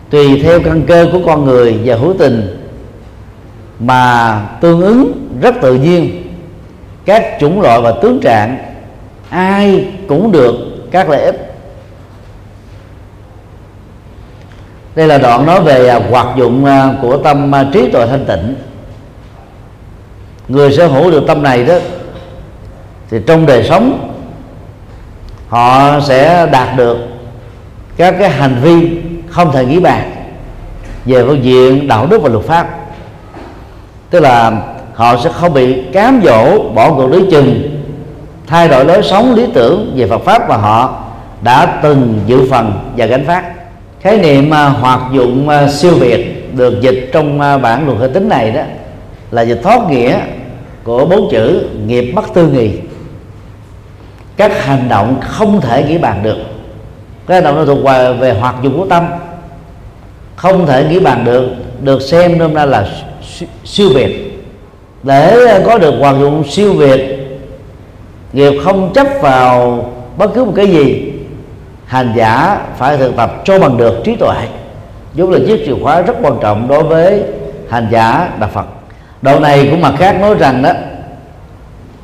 Tùy 0.09 0.41
theo 0.43 0.59
căn 0.59 0.81
cơ 0.87 1.09
của 1.11 1.19
con 1.25 1.45
người 1.45 1.79
và 1.83 1.95
hữu 1.95 2.13
tình 2.19 2.59
mà 3.80 4.39
tương 4.61 4.82
ứng 4.82 5.30
rất 5.41 5.55
tự 5.61 5.73
nhiên. 5.73 6.23
Các 7.05 7.38
chủng 7.39 7.61
loại 7.61 7.82
và 7.82 7.91
tướng 8.01 8.19
trạng 8.21 8.57
ai 9.30 9.88
cũng 10.07 10.32
được 10.32 10.55
các 10.91 11.09
lợi 11.09 11.21
ích. 11.21 11.55
Đây 14.95 15.07
là 15.07 15.17
đoạn 15.17 15.45
nói 15.45 15.61
về 15.61 15.88
à, 15.88 15.99
hoạt 16.09 16.27
dụng 16.38 16.65
à, 16.65 16.93
của 17.01 17.17
tâm 17.17 17.55
à, 17.55 17.65
trí 17.73 17.91
tuệ 17.91 18.07
thanh 18.07 18.25
tịnh. 18.25 18.55
Người 20.47 20.73
sở 20.73 20.88
hữu 20.88 21.11
được 21.11 21.23
tâm 21.27 21.43
này 21.43 21.65
đó, 21.65 21.75
thì 23.09 23.17
trong 23.27 23.45
đời 23.45 23.63
sống, 23.63 24.15
họ 25.49 25.99
sẽ 25.99 26.47
đạt 26.51 26.77
được 26.77 26.97
các 27.97 28.15
cái 28.19 28.30
hành 28.30 28.59
vi 28.61 29.01
không 29.30 29.51
thể 29.51 29.65
nghĩ 29.65 29.80
bàn 29.80 30.11
về 31.05 31.23
phương 31.25 31.43
diện 31.43 31.88
đạo 31.88 32.07
đức 32.07 32.21
và 32.21 32.30
luật 32.30 32.45
pháp 32.45 32.78
tức 34.10 34.20
là 34.20 34.62
họ 34.93 35.18
sẽ 35.24 35.30
không 35.34 35.53
bị 35.53 35.84
cám 35.93 36.22
dỗ, 36.26 36.64
bỏ 36.70 36.93
cuộc 36.93 37.12
đối 37.12 37.28
chừng, 37.32 37.80
thay 38.47 38.68
đổi 38.68 38.86
lối 38.86 39.03
sống, 39.03 39.36
lý 39.36 39.45
tưởng 39.53 39.93
về 39.95 40.07
Phật 40.07 40.22
pháp 40.26 40.47
và 40.47 40.57
họ 40.57 41.03
đã 41.41 41.80
từng 41.84 42.20
dự 42.28 42.49
phần 42.51 42.74
và 42.97 43.05
gánh 43.05 43.26
phát 43.26 43.43
khái 44.01 44.18
niệm 44.18 44.53
à, 44.53 44.66
hoạt 44.66 45.01
dụng 45.14 45.49
à, 45.49 45.68
siêu 45.68 45.95
việt 45.95 46.49
được 46.55 46.82
dịch 46.82 47.10
trong 47.14 47.41
à, 47.41 47.57
bản 47.57 47.86
luật 47.86 47.99
hệ 47.99 48.07
tính 48.07 48.30
này 48.30 48.51
đó 48.51 48.62
là 49.32 49.41
dịch 49.41 49.60
thoát 49.64 49.89
nghĩa 49.89 50.20
của 50.84 51.05
bốn 51.05 51.30
chữ 51.32 51.66
nghiệp 51.86 52.12
bất 52.16 52.34
tư 52.34 52.47
nghị 52.47 52.72
các 54.39 54.66
hành 54.66 54.89
động 54.89 55.20
không 55.22 55.62
thể 55.62 55.84
nghĩ 55.84 55.97
bàn 55.97 56.24
được. 56.24 56.38
Cái 57.28 57.36
hành 57.36 57.43
động 57.43 57.55
nó 57.55 57.66
thuộc 57.66 57.84
về 58.20 58.34
hoạt 58.39 58.55
dụng 58.62 58.78
của 58.78 58.86
tâm. 58.86 59.05
Không 60.36 60.66
thể 60.68 60.88
nghĩ 60.89 60.99
bàn 60.99 61.26
được 61.26 61.49
được 61.82 62.01
xem 62.01 62.38
nôm 62.38 62.53
na 62.53 62.66
là 62.66 62.88
siêu 63.65 63.89
việt. 63.93 64.41
Để 65.03 65.45
ờ, 65.45 65.61
có 65.65 65.77
được 65.77 65.93
hoạt 65.99 66.15
dụng 66.19 66.43
siêu 66.49 66.73
việt, 66.73 67.19
nghiệp 68.33 68.53
không 68.63 68.91
chấp 68.93 69.07
vào 69.21 69.85
bất 70.17 70.33
cứ 70.35 70.45
một 70.45 70.53
cái 70.55 70.67
gì 70.67 71.13
hành 71.85 72.13
giả 72.15 72.59
phải 72.77 72.97
thực 72.97 73.15
tập 73.15 73.41
cho 73.45 73.59
bằng 73.59 73.77
được 73.77 74.01
trí 74.03 74.15
tuệ. 74.15 74.35
Vốn 75.13 75.31
là 75.31 75.39
chiếc 75.47 75.65
chìa 75.65 75.83
khóa 75.83 76.01
rất 76.01 76.13
quan 76.21 76.33
trọng 76.41 76.67
đối 76.67 76.83
với 76.83 77.23
hành 77.69 77.87
giả 77.91 78.29
đạo 78.39 78.49
Phật. 78.53 78.65
Độ 79.21 79.39
này 79.39 79.67
cũng 79.71 79.81
mặt 79.81 79.93
khác 79.97 80.21
nói 80.21 80.35
rằng 80.39 80.61
đó, 80.61 80.71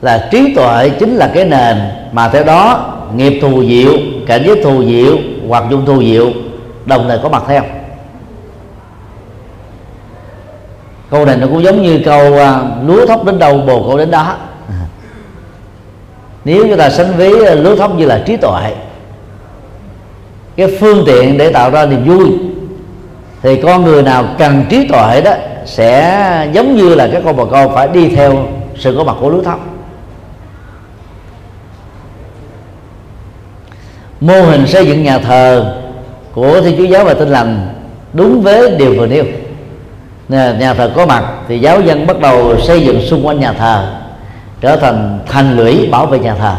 là 0.01 0.29
trí 0.31 0.53
tuệ 0.55 0.89
chính 0.99 1.15
là 1.15 1.31
cái 1.33 1.45
nền 1.45 1.77
mà 2.11 2.29
theo 2.29 2.43
đó 2.43 2.91
nghiệp 3.15 3.39
thù 3.41 3.63
diệu, 3.65 3.91
cảnh 4.27 4.43
giới 4.45 4.63
thù 4.63 4.83
diệu 4.85 5.17
hoặc 5.47 5.63
dụng 5.69 5.85
thù 5.85 6.03
diệu, 6.03 6.31
đồng 6.85 7.05
thời 7.07 7.19
có 7.23 7.29
mặt 7.29 7.43
theo. 7.47 7.63
Câu 11.09 11.25
này 11.25 11.37
nó 11.37 11.47
cũng 11.47 11.63
giống 11.63 11.81
như 11.81 12.01
câu 12.05 12.33
uh, 12.33 12.87
lúa 12.87 13.05
thóc 13.05 13.25
đến 13.25 13.39
đâu 13.39 13.57
bồ 13.57 13.87
câu 13.87 13.97
đến 13.97 14.11
đó. 14.11 14.35
Nếu 16.45 16.67
chúng 16.67 16.77
ta 16.77 16.89
sánh 16.89 17.17
ví 17.17 17.45
à, 17.45 17.55
lúa 17.55 17.75
thóc 17.75 17.95
như 17.95 18.05
là 18.05 18.23
trí 18.25 18.37
tuệ 18.37 18.75
cái 20.55 20.77
phương 20.79 21.03
tiện 21.05 21.37
để 21.37 21.51
tạo 21.51 21.69
ra 21.69 21.85
niềm 21.85 22.05
vui 22.05 22.31
thì 23.41 23.61
con 23.61 23.83
người 23.83 24.03
nào 24.03 24.25
cần 24.37 24.63
trí 24.69 24.87
tuệ 24.87 25.21
đó 25.21 25.33
sẽ 25.65 26.49
giống 26.53 26.75
như 26.75 26.95
là 26.95 27.09
các 27.11 27.21
con 27.25 27.35
bồ 27.35 27.45
câu 27.45 27.71
phải 27.75 27.87
đi 27.87 28.09
theo 28.09 28.47
sự 28.75 28.95
có 28.97 29.03
mặt 29.03 29.15
của 29.19 29.29
lúa 29.29 29.43
thóc. 29.43 29.59
Mô 34.21 34.41
hình 34.41 34.67
xây 34.67 34.87
dựng 34.87 35.03
nhà 35.03 35.19
thờ 35.19 35.75
của 36.33 36.61
thiên 36.61 36.77
chúa 36.77 36.83
giáo 36.83 37.05
và 37.05 37.13
tinh 37.13 37.29
lành 37.29 37.67
đúng 38.13 38.41
với 38.41 38.75
điều 38.75 38.93
vừa 38.97 39.07
nêu 39.07 39.25
nhà 40.29 40.73
thờ 40.73 40.91
có 40.95 41.05
mặt 41.05 41.25
thì 41.47 41.59
giáo 41.59 41.81
dân 41.81 42.07
bắt 42.07 42.19
đầu 42.19 42.59
xây 42.59 42.81
dựng 42.81 43.01
xung 43.01 43.27
quanh 43.27 43.39
nhà 43.39 43.53
thờ 43.53 43.95
trở 44.61 44.75
thành 44.75 45.19
thành 45.27 45.57
lũy 45.57 45.87
bảo 45.91 46.05
vệ 46.05 46.19
nhà 46.19 46.35
thờ. 46.35 46.55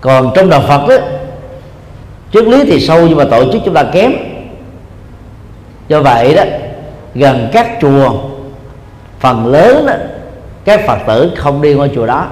Còn 0.00 0.30
trong 0.34 0.50
đạo 0.50 0.62
Phật 0.68 0.88
đó 0.88 0.96
triết 2.32 2.44
lý 2.44 2.64
thì 2.64 2.80
sâu 2.80 3.06
nhưng 3.08 3.18
mà 3.18 3.24
tổ 3.24 3.52
chức 3.52 3.62
chúng 3.64 3.74
ta 3.74 3.84
kém. 3.92 4.12
Do 5.88 6.00
vậy 6.00 6.34
đó 6.34 6.42
gần 7.14 7.48
các 7.52 7.68
chùa 7.80 8.12
phần 9.20 9.46
lớn 9.46 9.86
đó, 9.86 9.92
các 10.64 10.80
phật 10.86 10.98
tử 11.06 11.32
không 11.36 11.62
đi 11.62 11.74
ngôi 11.74 11.90
chùa 11.94 12.06
đó 12.06 12.28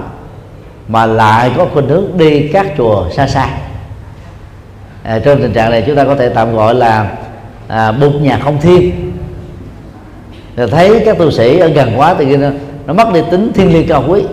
mà 0.87 1.05
lại 1.05 1.51
có 1.57 1.67
khuynh 1.73 1.87
hướng 1.87 2.17
đi 2.17 2.47
các 2.53 2.65
chùa 2.77 3.09
xa 3.09 3.27
xa. 3.27 3.49
À, 5.03 5.19
trong 5.19 5.41
tình 5.41 5.53
trạng 5.53 5.71
này 5.71 5.83
chúng 5.87 5.95
ta 5.95 6.03
có 6.05 6.15
thể 6.15 6.29
tạm 6.29 6.55
gọi 6.55 6.75
là 6.75 7.11
à, 7.73 7.91
bụt 7.91 8.13
nhà 8.21 8.39
không 8.43 8.57
thiên. 8.61 9.11
Rồi 10.55 10.67
thấy 10.67 11.01
các 11.05 11.17
tu 11.17 11.31
sĩ 11.31 11.59
ở 11.59 11.67
gần 11.67 11.93
quá 11.97 12.15
thì 12.19 12.37
nó, 12.37 12.47
nó 12.85 12.93
mất 12.93 13.13
đi 13.13 13.19
tính 13.31 13.51
thiên 13.53 13.73
liêng 13.73 13.87
cao 13.87 14.03
quý. 14.07 14.23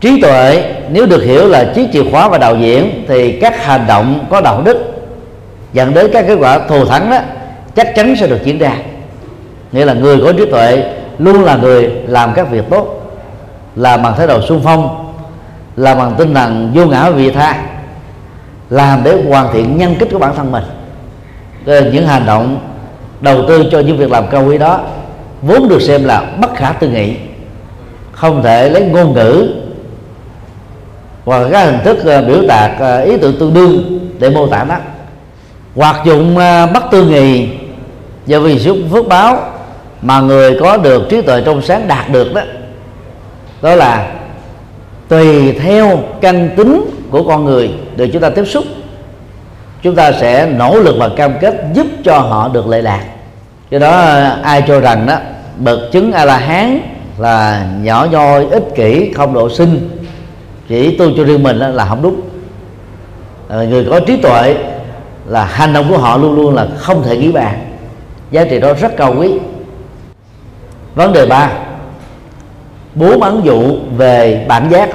Trí 0.00 0.20
tuệ 0.20 0.74
nếu 0.90 1.06
được 1.06 1.22
hiểu 1.22 1.48
là 1.48 1.72
chiếc 1.74 1.92
chìa 1.92 2.10
khóa 2.10 2.28
và 2.28 2.38
đạo 2.38 2.56
diễn 2.56 3.04
thì 3.08 3.32
các 3.32 3.64
hành 3.64 3.84
động 3.88 4.26
có 4.30 4.40
đạo 4.40 4.62
đức 4.64 4.78
dẫn 5.72 5.94
đến 5.94 6.10
các 6.12 6.24
kết 6.28 6.34
quả 6.34 6.58
thù 6.58 6.84
thắng 6.84 7.10
đó 7.10 7.18
chắc 7.76 7.94
chắn 7.94 8.16
sẽ 8.20 8.26
được 8.26 8.44
diễn 8.44 8.58
ra. 8.58 8.72
Nghĩa 9.72 9.84
là 9.84 9.94
người 9.94 10.20
có 10.24 10.32
trí 10.32 10.46
tuệ 10.50 10.92
luôn 11.18 11.44
là 11.44 11.56
người 11.56 11.90
làm 12.06 12.32
các 12.34 12.50
việc 12.50 12.64
tốt 12.70 13.12
làm 13.76 14.02
bằng 14.02 14.14
thái 14.16 14.26
độ 14.26 14.40
sung 14.40 14.60
phong 14.64 15.12
làm 15.76 15.98
bằng 15.98 16.14
tinh 16.18 16.34
thần 16.34 16.70
vô 16.74 16.86
ngã 16.86 17.10
vị 17.10 17.30
tha 17.30 17.62
làm 18.70 19.00
để 19.04 19.22
hoàn 19.28 19.52
thiện 19.52 19.78
nhân 19.78 19.94
cách 19.98 20.08
của 20.12 20.18
bản 20.18 20.36
thân 20.36 20.52
mình. 20.52 20.64
Ờ, 21.70 21.90
những 21.92 22.06
hành 22.06 22.26
động 22.26 22.58
đầu 23.20 23.44
tư 23.48 23.64
cho 23.70 23.80
những 23.80 23.96
việc 23.96 24.10
làm 24.10 24.26
cao 24.30 24.44
quý 24.46 24.58
đó 24.58 24.80
vốn 25.42 25.68
được 25.68 25.82
xem 25.82 26.04
là 26.04 26.22
bất 26.40 26.54
khả 26.54 26.72
tư 26.72 26.88
nghị, 26.88 27.14
không 28.12 28.42
thể 28.42 28.70
lấy 28.70 28.82
ngôn 28.82 29.14
ngữ 29.14 29.48
hoặc 31.24 31.48
các 31.52 31.64
hình 31.64 31.78
thức 31.84 32.04
ờ, 32.04 32.22
biểu 32.22 32.42
đạt 32.48 32.70
ờ, 32.78 33.00
ý 33.00 33.16
tưởng 33.16 33.36
tương 33.40 33.54
đương 33.54 34.00
để 34.18 34.30
mô 34.30 34.46
tả 34.46 34.64
nó. 34.64 34.74
Hoặc 35.74 35.96
dụng 36.04 36.34
bất 36.74 36.82
tư 36.90 37.04
nghị 37.04 37.48
do 38.26 38.40
vì 38.40 38.58
sự 38.58 38.84
phước 38.90 39.08
báo 39.08 39.38
mà 40.02 40.20
người 40.20 40.60
có 40.60 40.76
được 40.76 41.08
trí 41.08 41.22
tuệ 41.22 41.42
trong 41.46 41.62
sáng 41.62 41.88
đạt 41.88 42.10
được 42.12 42.34
đó 42.34 42.42
đó 43.62 43.74
là 43.74 44.12
tùy 45.08 45.52
theo 45.52 45.98
căn 46.20 46.50
tính 46.56 46.90
của 47.10 47.22
con 47.24 47.44
người 47.44 47.70
được 47.96 48.08
chúng 48.12 48.22
ta 48.22 48.30
tiếp 48.30 48.44
xúc 48.44 48.64
chúng 49.82 49.94
ta 49.94 50.12
sẽ 50.12 50.46
nỗ 50.46 50.78
lực 50.78 50.96
và 50.98 51.08
cam 51.16 51.32
kết 51.40 51.54
giúp 51.74 51.86
cho 52.04 52.18
họ 52.18 52.48
được 52.48 52.66
lệ 52.66 52.82
lạc. 52.82 53.04
Do 53.70 53.78
đó 53.78 53.90
ai 54.42 54.62
cho 54.68 54.80
rằng 54.80 55.06
đó 55.06 55.16
bậc 55.56 55.78
chứng 55.92 56.12
a 56.12 56.24
la 56.24 56.36
hán 56.36 56.80
là 57.18 57.66
nhỏ 57.82 58.06
nhoi 58.10 58.46
ích 58.50 58.64
kỷ 58.74 59.12
không 59.12 59.34
độ 59.34 59.50
sinh 59.50 59.90
chỉ 60.68 60.96
tu 60.96 61.06
cho 61.16 61.24
riêng 61.24 61.42
mình 61.42 61.58
là 61.58 61.84
không 61.84 62.02
đúng. 62.02 62.20
Ờ, 63.48 63.64
người 63.64 63.86
có 63.90 64.00
trí 64.00 64.16
tuệ 64.16 64.56
là 65.26 65.44
hành 65.44 65.72
động 65.72 65.86
của 65.88 65.98
họ 65.98 66.16
luôn 66.16 66.34
luôn 66.34 66.54
là 66.54 66.66
không 66.78 67.02
thể 67.02 67.16
nghĩ 67.16 67.32
bàn. 67.32 67.54
Giá 68.30 68.44
trị 68.44 68.60
đó 68.60 68.72
rất 68.72 68.96
cao 68.96 69.14
quý. 69.18 69.32
Vấn 70.94 71.12
đề 71.12 71.26
ba 71.26 71.50
bốn 72.94 73.22
ấn 73.22 73.40
dụ 73.44 73.76
về 73.96 74.44
bản 74.48 74.70
giác. 74.70 74.88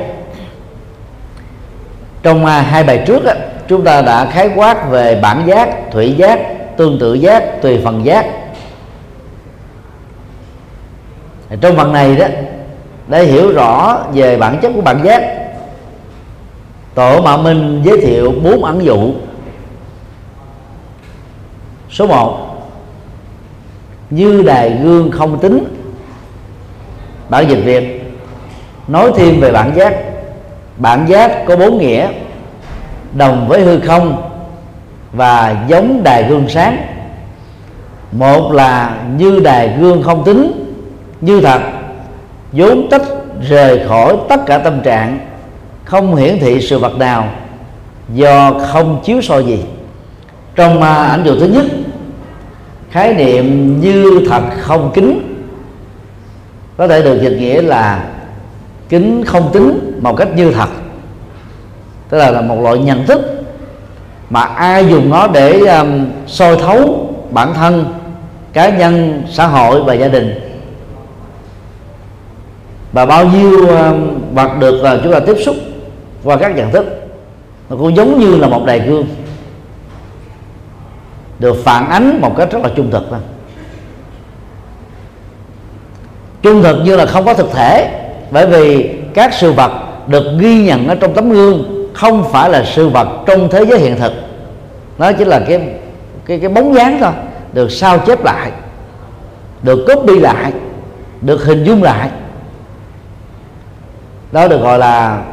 Trong 2.24 2.46
à, 2.46 2.62
hai 2.62 2.84
bài 2.84 3.04
trước 3.08 3.26
á, 3.26 3.36
chúng 3.68 3.84
ta 3.84 4.02
đã 4.02 4.26
khái 4.32 4.50
quát 4.56 4.90
về 4.90 5.20
bản 5.22 5.44
giác, 5.48 5.70
thủy 5.92 6.16
giác, 6.18 6.40
tương 6.78 7.00
tự 7.00 7.14
giác, 7.14 7.62
tùy 7.62 7.82
phần 7.84 8.06
giác. 8.06 8.26
Trong 11.62 11.76
phần 11.76 11.94
này 11.94 12.16
đó, 12.16 12.26
để 13.08 13.24
hiểu 13.24 13.52
rõ 13.52 14.00
về 14.14 14.38
bản 14.38 14.60
chất 14.62 14.72
của 14.76 14.82
bản 14.82 15.04
giác, 15.04 15.24
tổ 16.94 17.22
mạ 17.22 17.38
minh 17.38 17.82
giới 17.86 18.02
thiệu 18.02 18.34
bốn 18.44 18.64
ẩn 18.64 18.86
dụ. 18.86 19.14
Số 21.90 22.08
1 22.08 22.40
như 24.10 24.44
đài 24.44 24.70
gương 24.84 25.12
không 25.12 25.40
tính. 25.40 25.64
Bản 27.30 27.50
dịch 27.50 27.62
việt, 27.64 28.14
nói 28.88 29.12
thêm 29.16 29.40
về 29.40 29.52
bản 29.52 29.76
giác. 29.76 29.96
Bản 30.78 31.06
giác 31.08 31.46
có 31.48 31.56
bốn 31.56 31.78
nghĩa 31.78 32.08
đồng 33.16 33.48
với 33.48 33.62
hư 33.62 33.80
không 33.80 34.30
và 35.14 35.66
giống 35.68 36.04
đài 36.04 36.24
gương 36.24 36.50
sáng. 36.50 36.78
Một 38.12 38.52
là 38.52 38.98
như 39.18 39.40
đài 39.40 39.78
gương 39.80 40.04
không 40.04 40.24
tính, 40.24 40.52
như 41.22 41.42
thật, 41.42 41.62
vốn 42.52 42.88
tách 42.90 43.02
rời 43.50 43.88
khỏi 43.88 44.18
tất 44.30 44.46
cả 44.46 44.58
tâm 44.58 44.82
trạng, 44.82 45.20
không 45.84 46.16
hiển 46.16 46.40
thị 46.40 46.62
sự 46.62 46.80
vật 46.80 46.98
nào, 46.98 47.30
do 48.14 48.54
không 48.54 49.02
chiếu 49.06 49.22
soi 49.22 49.46
gì. 49.46 49.60
Trong 50.56 50.82
à, 50.82 50.94
ảnh 50.94 51.24
dụ 51.24 51.40
thứ 51.40 51.48
nhất, 51.48 51.66
khái 52.92 53.14
niệm 53.14 53.80
như 53.82 54.28
thật 54.30 54.42
không 54.60 54.92
kính 54.94 55.36
có 56.78 56.88
thể 56.88 57.02
được 57.02 57.22
dịch 57.22 57.38
nghĩa 57.40 57.62
là 57.62 58.06
kính 58.90 59.24
không 59.26 59.50
tính 59.54 60.00
một 60.02 60.16
cách 60.18 60.28
như 60.36 60.52
thật 60.52 60.70
tức 62.10 62.18
là, 62.18 62.32
là 62.32 62.42
một 62.42 62.62
loại 62.62 62.78
nhận 62.78 63.06
thức 63.06 63.22
mà 64.30 64.42
ai 64.42 64.88
dùng 64.88 65.10
nó 65.10 65.28
để 65.28 65.60
um, 65.60 66.06
soi 66.28 66.58
thấu 66.58 67.10
bản 67.32 67.54
thân 67.54 67.86
cá 68.54 68.70
nhân 68.70 69.24
xã 69.32 69.48
hội 69.48 69.84
và 69.84 69.94
gia 69.94 70.08
đình. 70.08 70.40
Và 72.92 73.06
bao 73.06 73.26
nhiêu 73.26 73.68
um, 73.68 74.20
vật 74.34 74.50
được 74.60 74.76
uh, 74.82 75.04
chúng 75.04 75.14
ta 75.14 75.20
tiếp 75.20 75.36
xúc 75.46 75.56
qua 76.24 76.38
các 76.38 76.56
nhận 76.56 76.72
thức 76.72 76.86
nó 77.70 77.76
cũng 77.76 77.96
giống 77.96 78.20
như 78.20 78.38
là 78.38 78.48
một 78.48 78.66
đài 78.66 78.80
gương 78.80 79.08
được 81.40 81.56
phản 81.64 81.90
ánh 81.90 82.22
một 82.22 82.38
cách 82.38 82.52
rất 82.52 82.60
là 82.64 82.70
trung 82.76 82.92
thực 82.92 83.04
thôi. 83.10 83.20
Trung 86.42 86.64
thực 86.64 86.82
như 86.86 86.96
là 86.96 87.06
không 87.06 87.26
có 87.26 87.34
thực 87.34 87.52
thể 87.54 88.02
bởi 88.32 88.48
vì 88.48 88.90
các 89.14 89.34
sự 89.34 89.52
vật 89.52 89.72
được 90.08 90.24
ghi 90.40 90.66
nhận 90.66 90.88
ở 90.88 90.96
trong 90.96 91.14
tấm 91.14 91.30
gương 91.30 91.75
không 91.96 92.32
phải 92.32 92.50
là 92.50 92.64
sự 92.66 92.90
vật 92.90 93.08
trong 93.26 93.50
thế 93.52 93.66
giới 93.66 93.80
hiện 93.80 93.96
thực. 94.00 94.14
Nó 94.98 95.12
chỉ 95.12 95.26
là 95.26 95.40
cái 95.48 95.74
cái 96.26 96.40
cái 96.40 96.50
bóng 96.50 96.74
dáng 96.74 96.98
thôi, 97.02 97.12
được 97.54 97.72
sao 97.72 98.00
chép 98.00 98.24
lại, 98.24 98.52
được 99.64 99.86
copy 99.88 100.20
lại, 100.20 100.54
được 101.22 101.44
hình 101.46 101.64
dung 101.64 101.84
lại. 101.84 102.10
Đó 104.32 104.48
được 104.48 104.62
gọi 104.62 104.80
là 104.80 105.24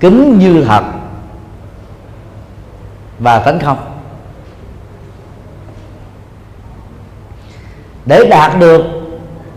kính 0.00 0.38
như 0.38 0.64
thật 0.64 0.82
và 3.18 3.38
tánh 3.38 3.58
không. 3.60 3.78
Để 8.06 8.26
đạt 8.30 8.58
được 8.58 8.84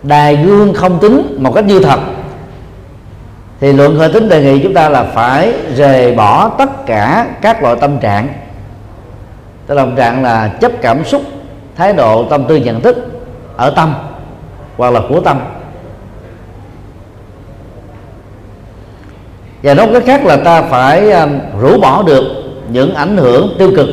đài 0.02 0.36
gương 0.36 0.74
không 0.74 0.98
tính 0.98 1.36
một 1.40 1.52
cách 1.54 1.64
như 1.64 1.80
thật 1.80 2.00
thì 3.60 3.72
luận 3.72 3.96
hơi 3.96 4.12
tính 4.12 4.28
đề 4.28 4.42
nghị 4.42 4.62
chúng 4.62 4.74
ta 4.74 4.88
là 4.88 5.04
phải 5.04 5.52
rời 5.76 6.14
bỏ 6.14 6.48
tất 6.48 6.86
cả 6.86 7.26
các 7.42 7.62
loại 7.62 7.76
tâm 7.80 7.98
trạng. 7.98 8.28
Tức 9.66 9.74
là 9.74 9.84
tâm 9.84 9.96
trạng 9.96 10.22
là 10.22 10.48
chấp 10.60 10.72
cảm 10.82 11.04
xúc 11.04 11.22
thái 11.76 11.92
độ 11.92 12.24
tâm 12.24 12.44
tư 12.44 12.56
nhận 12.56 12.80
thức 12.80 12.96
ở 13.56 13.70
tâm 13.70 13.94
hoặc 14.76 14.90
là 14.90 15.00
của 15.08 15.20
tâm. 15.20 15.40
Và 19.62 19.74
nói 19.74 19.88
cách 19.92 20.02
khác 20.06 20.24
là 20.24 20.36
ta 20.36 20.62
phải 20.62 21.10
um, 21.10 21.38
rũ 21.60 21.78
bỏ 21.80 22.02
được 22.02 22.22
những 22.70 22.94
ảnh 22.94 23.16
hưởng 23.16 23.54
tiêu 23.58 23.72
cực. 23.76 23.88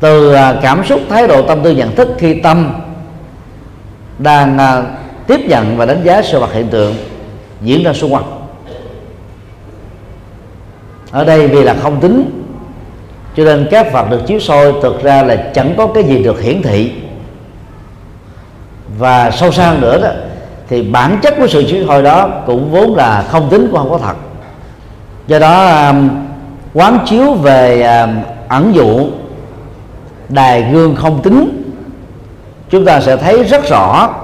Từ 0.00 0.32
à, 0.32 0.54
cảm 0.62 0.84
xúc 0.84 1.00
thái 1.08 1.26
độ 1.28 1.42
tâm 1.42 1.62
tư 1.62 1.70
nhận 1.70 1.94
thức 1.94 2.08
khi 2.18 2.40
tâm 2.40 2.72
đang 4.18 4.58
à, 4.58 4.82
tiếp 5.32 5.48
nhận 5.48 5.76
và 5.76 5.86
đánh 5.86 6.00
giá 6.04 6.22
sự 6.22 6.40
vật 6.40 6.52
hiện 6.52 6.68
tượng 6.68 6.94
diễn 7.62 7.82
ra 7.82 7.92
xung 7.92 8.14
quanh. 8.14 8.24
Ở 11.10 11.24
đây 11.24 11.48
vì 11.48 11.62
là 11.62 11.74
không 11.82 12.00
tính, 12.00 12.44
cho 13.36 13.44
nên 13.44 13.68
các 13.70 13.92
vật 13.92 14.10
được 14.10 14.20
chiếu 14.26 14.40
soi 14.40 14.72
thực 14.82 15.02
ra 15.02 15.22
là 15.22 15.36
chẳng 15.54 15.74
có 15.76 15.86
cái 15.86 16.04
gì 16.04 16.22
được 16.22 16.40
hiển 16.40 16.62
thị. 16.62 16.92
Và 18.98 19.30
sâu 19.30 19.52
xa 19.52 19.74
nữa 19.80 20.00
đó, 20.02 20.08
thì 20.68 20.82
bản 20.82 21.18
chất 21.22 21.34
của 21.38 21.46
sự 21.46 21.64
chiếu 21.68 21.84
soi 21.86 22.02
đó 22.02 22.28
cũng 22.46 22.70
vốn 22.70 22.94
là 22.94 23.24
không 23.28 23.48
tính 23.50 23.68
cũng 23.70 23.78
không 23.78 23.90
có 23.90 23.98
thật. 23.98 24.16
Do 25.26 25.38
đó 25.38 25.86
um, 25.86 26.10
quán 26.74 26.98
chiếu 27.06 27.32
về 27.32 27.82
um, 27.82 28.22
ẩn 28.48 28.74
dụ, 28.74 29.06
đài 30.28 30.62
gương 30.72 30.96
không 30.96 31.22
tính, 31.22 31.62
chúng 32.70 32.84
ta 32.84 33.00
sẽ 33.00 33.16
thấy 33.16 33.44
rất 33.44 33.68
rõ 33.68 34.14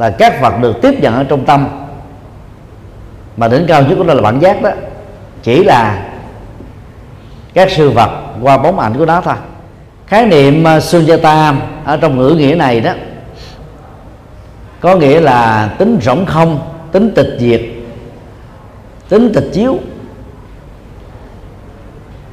là 0.00 0.10
các 0.10 0.40
vật 0.40 0.54
được 0.60 0.82
tiếp 0.82 1.00
nhận 1.00 1.14
ở 1.14 1.24
trong 1.24 1.44
tâm. 1.44 1.68
Mà 3.36 3.48
đỉnh 3.48 3.64
cao 3.68 3.82
nhất 3.82 3.94
của 3.98 4.04
nó 4.04 4.14
là 4.14 4.22
bản 4.22 4.40
giác 4.40 4.62
đó. 4.62 4.70
Chỉ 5.42 5.64
là 5.64 6.06
các 7.54 7.68
sự 7.70 7.90
vật 7.90 8.10
qua 8.42 8.58
bóng 8.58 8.78
ảnh 8.78 8.98
của 8.98 9.06
nó 9.06 9.20
thôi. 9.20 9.34
Khái 10.06 10.26
niệm 10.26 10.66
à, 10.66 10.80
Sunyata 10.80 11.54
ở 11.84 11.96
trong 11.96 12.16
ngữ 12.16 12.34
nghĩa 12.38 12.54
này 12.54 12.80
đó 12.80 12.92
có 14.80 14.96
nghĩa 14.96 15.20
là 15.20 15.70
tính 15.78 15.98
rỗng 16.02 16.26
không 16.26 16.58
tính 16.92 17.12
tịch 17.14 17.36
diệt 17.38 17.60
tính 19.08 19.32
tịch 19.34 19.50
chiếu. 19.52 19.78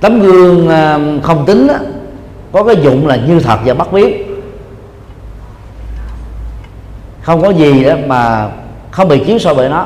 Tấm 0.02 0.20
gương 0.20 0.70
à, 0.70 1.00
không 1.24 1.46
tính 1.46 1.68
đó, 1.68 1.76
có 2.52 2.64
cái 2.64 2.76
dụng 2.84 3.08
là 3.08 3.16
như 3.16 3.40
thật 3.40 3.60
và 3.66 3.74
bắt 3.74 3.92
biến 3.92 4.27
không 7.28 7.42
có 7.42 7.50
gì 7.50 7.84
đó 7.84 7.94
mà 8.06 8.50
không 8.92 9.08
bị 9.08 9.24
chiếu 9.26 9.40
soi 9.40 9.56
bởi 9.56 9.70
nó. 9.70 9.86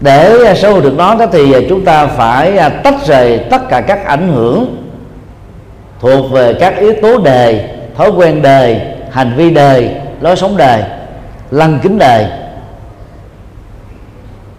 Để 0.00 0.44
à, 0.44 0.54
sở 0.54 0.70
hữu 0.70 0.80
được 0.80 0.94
nó 0.96 1.14
đó 1.14 1.26
thì 1.32 1.52
à, 1.52 1.58
chúng 1.68 1.84
ta 1.84 2.06
phải 2.06 2.58
à, 2.58 2.68
tách 2.68 3.06
rời 3.06 3.38
tất 3.50 3.68
cả 3.68 3.80
các 3.80 4.06
ảnh 4.06 4.32
hưởng 4.32 4.76
thuộc 6.00 6.32
về 6.32 6.54
các 6.54 6.78
yếu 6.78 6.94
tố 7.02 7.18
đề 7.18 7.74
thói 7.96 8.10
quen 8.10 8.42
đề 8.42 8.94
hành 9.10 9.34
vi 9.36 9.50
đề 9.50 10.00
lối 10.20 10.36
sống 10.36 10.56
đề 10.56 10.84
lăng 11.50 11.78
kính 11.82 11.98
đề 11.98 12.38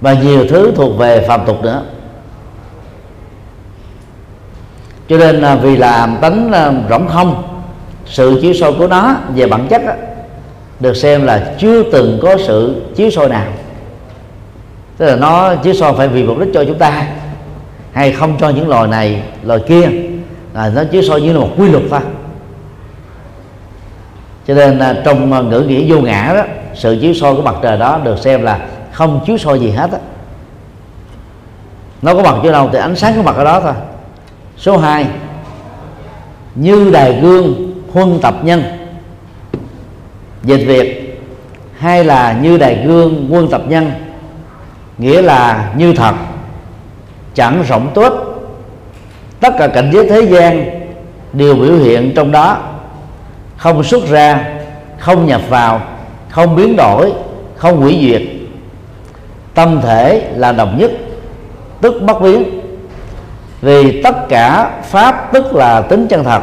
và 0.02 0.14
nhiều 0.14 0.46
thứ 0.50 0.74
thuộc 0.76 0.98
về 0.98 1.26
phạm 1.28 1.46
tục 1.46 1.64
nữa. 1.64 1.84
Cho 5.10 5.18
nên 5.18 5.36
là 5.36 5.56
vì 5.56 5.78
làm 5.78 6.18
tánh 6.22 6.52
rỗng 6.90 7.08
không 7.08 7.44
sự 8.06 8.40
chiếu 8.42 8.54
soi 8.54 8.74
của 8.74 8.88
nó 8.88 9.16
về 9.36 9.48
bản 9.48 9.68
chất 9.68 9.86
đó, 9.86 9.94
được 10.84 10.98
xem 10.98 11.24
là 11.24 11.54
chưa 11.60 11.84
từng 11.84 12.20
có 12.22 12.38
sự 12.38 12.82
chiếu 12.96 13.10
soi 13.10 13.30
nào. 13.30 13.46
Tức 14.98 15.06
là 15.06 15.16
nó 15.16 15.56
chiếu 15.56 15.74
soi 15.74 15.94
phải 15.94 16.08
vì 16.08 16.24
mục 16.24 16.40
đích 16.40 16.50
cho 16.54 16.64
chúng 16.66 16.78
ta 16.78 17.08
hay 17.94 18.12
không 18.12 18.38
cho 18.40 18.50
những 18.50 18.68
loài 18.68 18.88
này, 18.88 19.24
loài 19.44 19.60
kia. 19.68 19.90
Là 20.54 20.72
nó 20.76 20.84
chiếu 20.92 21.02
soi 21.02 21.22
như 21.22 21.34
là 21.34 21.40
một 21.40 21.50
quy 21.58 21.70
luật 21.70 21.84
thôi. 21.90 22.00
Cho 24.48 24.54
nên 24.54 24.80
là 24.80 25.02
trong 25.06 25.34
à, 25.34 25.42
ngữ 25.42 25.60
nghĩa 25.60 25.84
vô 25.88 26.02
ngã 26.02 26.34
đó, 26.36 26.44
sự 26.74 26.98
chiếu 27.02 27.14
soi 27.14 27.36
của 27.36 27.42
mặt 27.42 27.56
trời 27.62 27.78
đó 27.78 28.00
được 28.04 28.20
xem 28.20 28.44
là 28.44 28.60
không 28.92 29.20
chiếu 29.26 29.38
soi 29.38 29.60
gì 29.60 29.70
hết 29.70 29.92
á. 29.92 30.00
Nó 32.02 32.14
có 32.14 32.24
mặt 32.24 32.36
chỗ 32.44 32.52
đâu, 32.52 32.70
thì 32.74 32.80
ánh 32.80 32.96
sáng 32.96 33.14
có 33.16 33.22
mặt 33.22 33.36
ở 33.36 33.44
đó 33.44 33.60
thôi. 33.60 33.74
Số 34.58 34.78
2 34.78 35.06
như 36.56 36.92
đài 36.94 37.20
gương 37.22 37.74
huân 37.94 38.20
tập 38.20 38.36
nhân 38.44 38.83
dịch 40.44 40.64
việt 40.68 41.20
hay 41.78 42.04
là 42.04 42.34
như 42.42 42.58
đài 42.58 42.84
gương 42.86 43.28
quân 43.32 43.48
tập 43.52 43.62
nhân, 43.68 43.92
nghĩa 44.98 45.22
là 45.22 45.74
như 45.78 45.94
thật 45.94 46.16
chẳng 47.34 47.64
rộng 47.68 47.92
tốt 47.94 48.34
tất 49.40 49.54
cả 49.58 49.68
cảnh 49.68 49.90
giới 49.94 50.10
thế 50.10 50.22
gian 50.22 50.66
đều 51.34 51.56
biểu 51.56 51.78
hiện 51.78 52.14
trong 52.16 52.32
đó. 52.32 52.58
Không 53.58 53.84
xuất 53.84 54.08
ra, 54.08 54.46
không 55.00 55.26
nhập 55.26 55.42
vào, 55.50 55.82
không 56.30 56.56
biến 56.56 56.76
đổi, 56.76 57.14
không 57.56 57.78
hủy 57.78 57.98
diệt. 58.02 58.22
Tâm 59.54 59.82
thể 59.82 60.32
là 60.36 60.52
đồng 60.52 60.78
nhất, 60.78 60.92
tức 61.82 62.02
bất 62.02 62.22
biến. 62.22 62.60
Vì 63.62 64.02
tất 64.02 64.30
cả 64.30 64.72
pháp 64.84 65.30
tức 65.34 65.56
là 65.56 65.82
tính 65.82 66.08
chân 66.08 66.24
thật, 66.24 66.42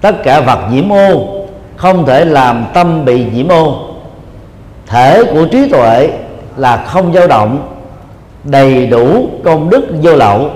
tất 0.00 0.22
cả 0.24 0.40
vật 0.40 0.68
nhiễm 0.72 0.92
ô 0.92 1.39
không 1.80 2.06
thể 2.06 2.24
làm 2.24 2.64
tâm 2.74 3.04
bị 3.04 3.24
nhiễm 3.32 3.48
ô. 3.48 3.86
Thể 4.86 5.24
của 5.24 5.46
trí 5.46 5.68
tuệ 5.68 6.10
là 6.56 6.76
không 6.76 7.12
dao 7.12 7.26
động, 7.26 7.68
đầy 8.44 8.86
đủ 8.86 9.28
công 9.44 9.70
đức 9.70 9.86
vô 10.02 10.16
lậu, 10.16 10.50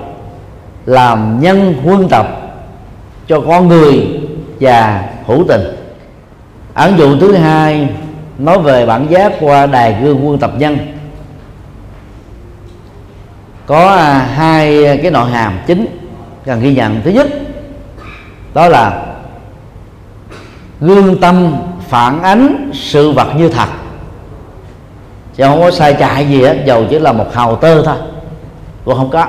làm 0.87 1.41
nhân 1.41 1.75
huân 1.85 2.09
tập 2.09 2.27
cho 3.29 3.41
con 3.41 3.69
người 3.69 4.21
và 4.61 5.05
hữu 5.27 5.45
tình. 5.49 5.61
Ẩn 6.75 6.99
dụ 6.99 7.19
thứ 7.19 7.33
hai 7.33 7.89
nói 8.39 8.59
về 8.59 8.87
bản 8.87 9.07
giác 9.11 9.33
qua 9.41 9.67
đài 9.67 9.97
gương 10.03 10.29
quân 10.29 10.39
tập 10.39 10.51
nhân. 10.59 10.79
Có 13.67 13.89
à, 13.89 14.29
hai 14.35 14.99
cái 15.03 15.11
nội 15.11 15.31
hàm 15.31 15.59
chính 15.67 15.87
cần 16.45 16.61
ghi 16.61 16.75
nhận. 16.75 17.01
Thứ 17.05 17.11
nhất, 17.11 17.29
đó 18.55 18.69
là 18.69 19.14
gương 20.81 21.21
tâm 21.21 21.55
phản 21.89 22.23
ánh 22.23 22.71
sự 22.75 23.13
vật 23.13 23.29
như 23.37 23.49
thật. 23.49 23.69
Chứ 25.37 25.45
không 25.45 25.61
có 25.61 25.71
sai 25.71 25.95
chạy 25.95 26.29
gì 26.29 26.43
hết 26.43 26.57
dầu 26.67 26.85
chỉ 26.91 26.99
là 26.99 27.13
một 27.13 27.35
hào 27.35 27.57
tơ 27.57 27.83
thôi 27.83 27.97
cũng 28.85 28.95
không 28.95 29.11
có. 29.11 29.27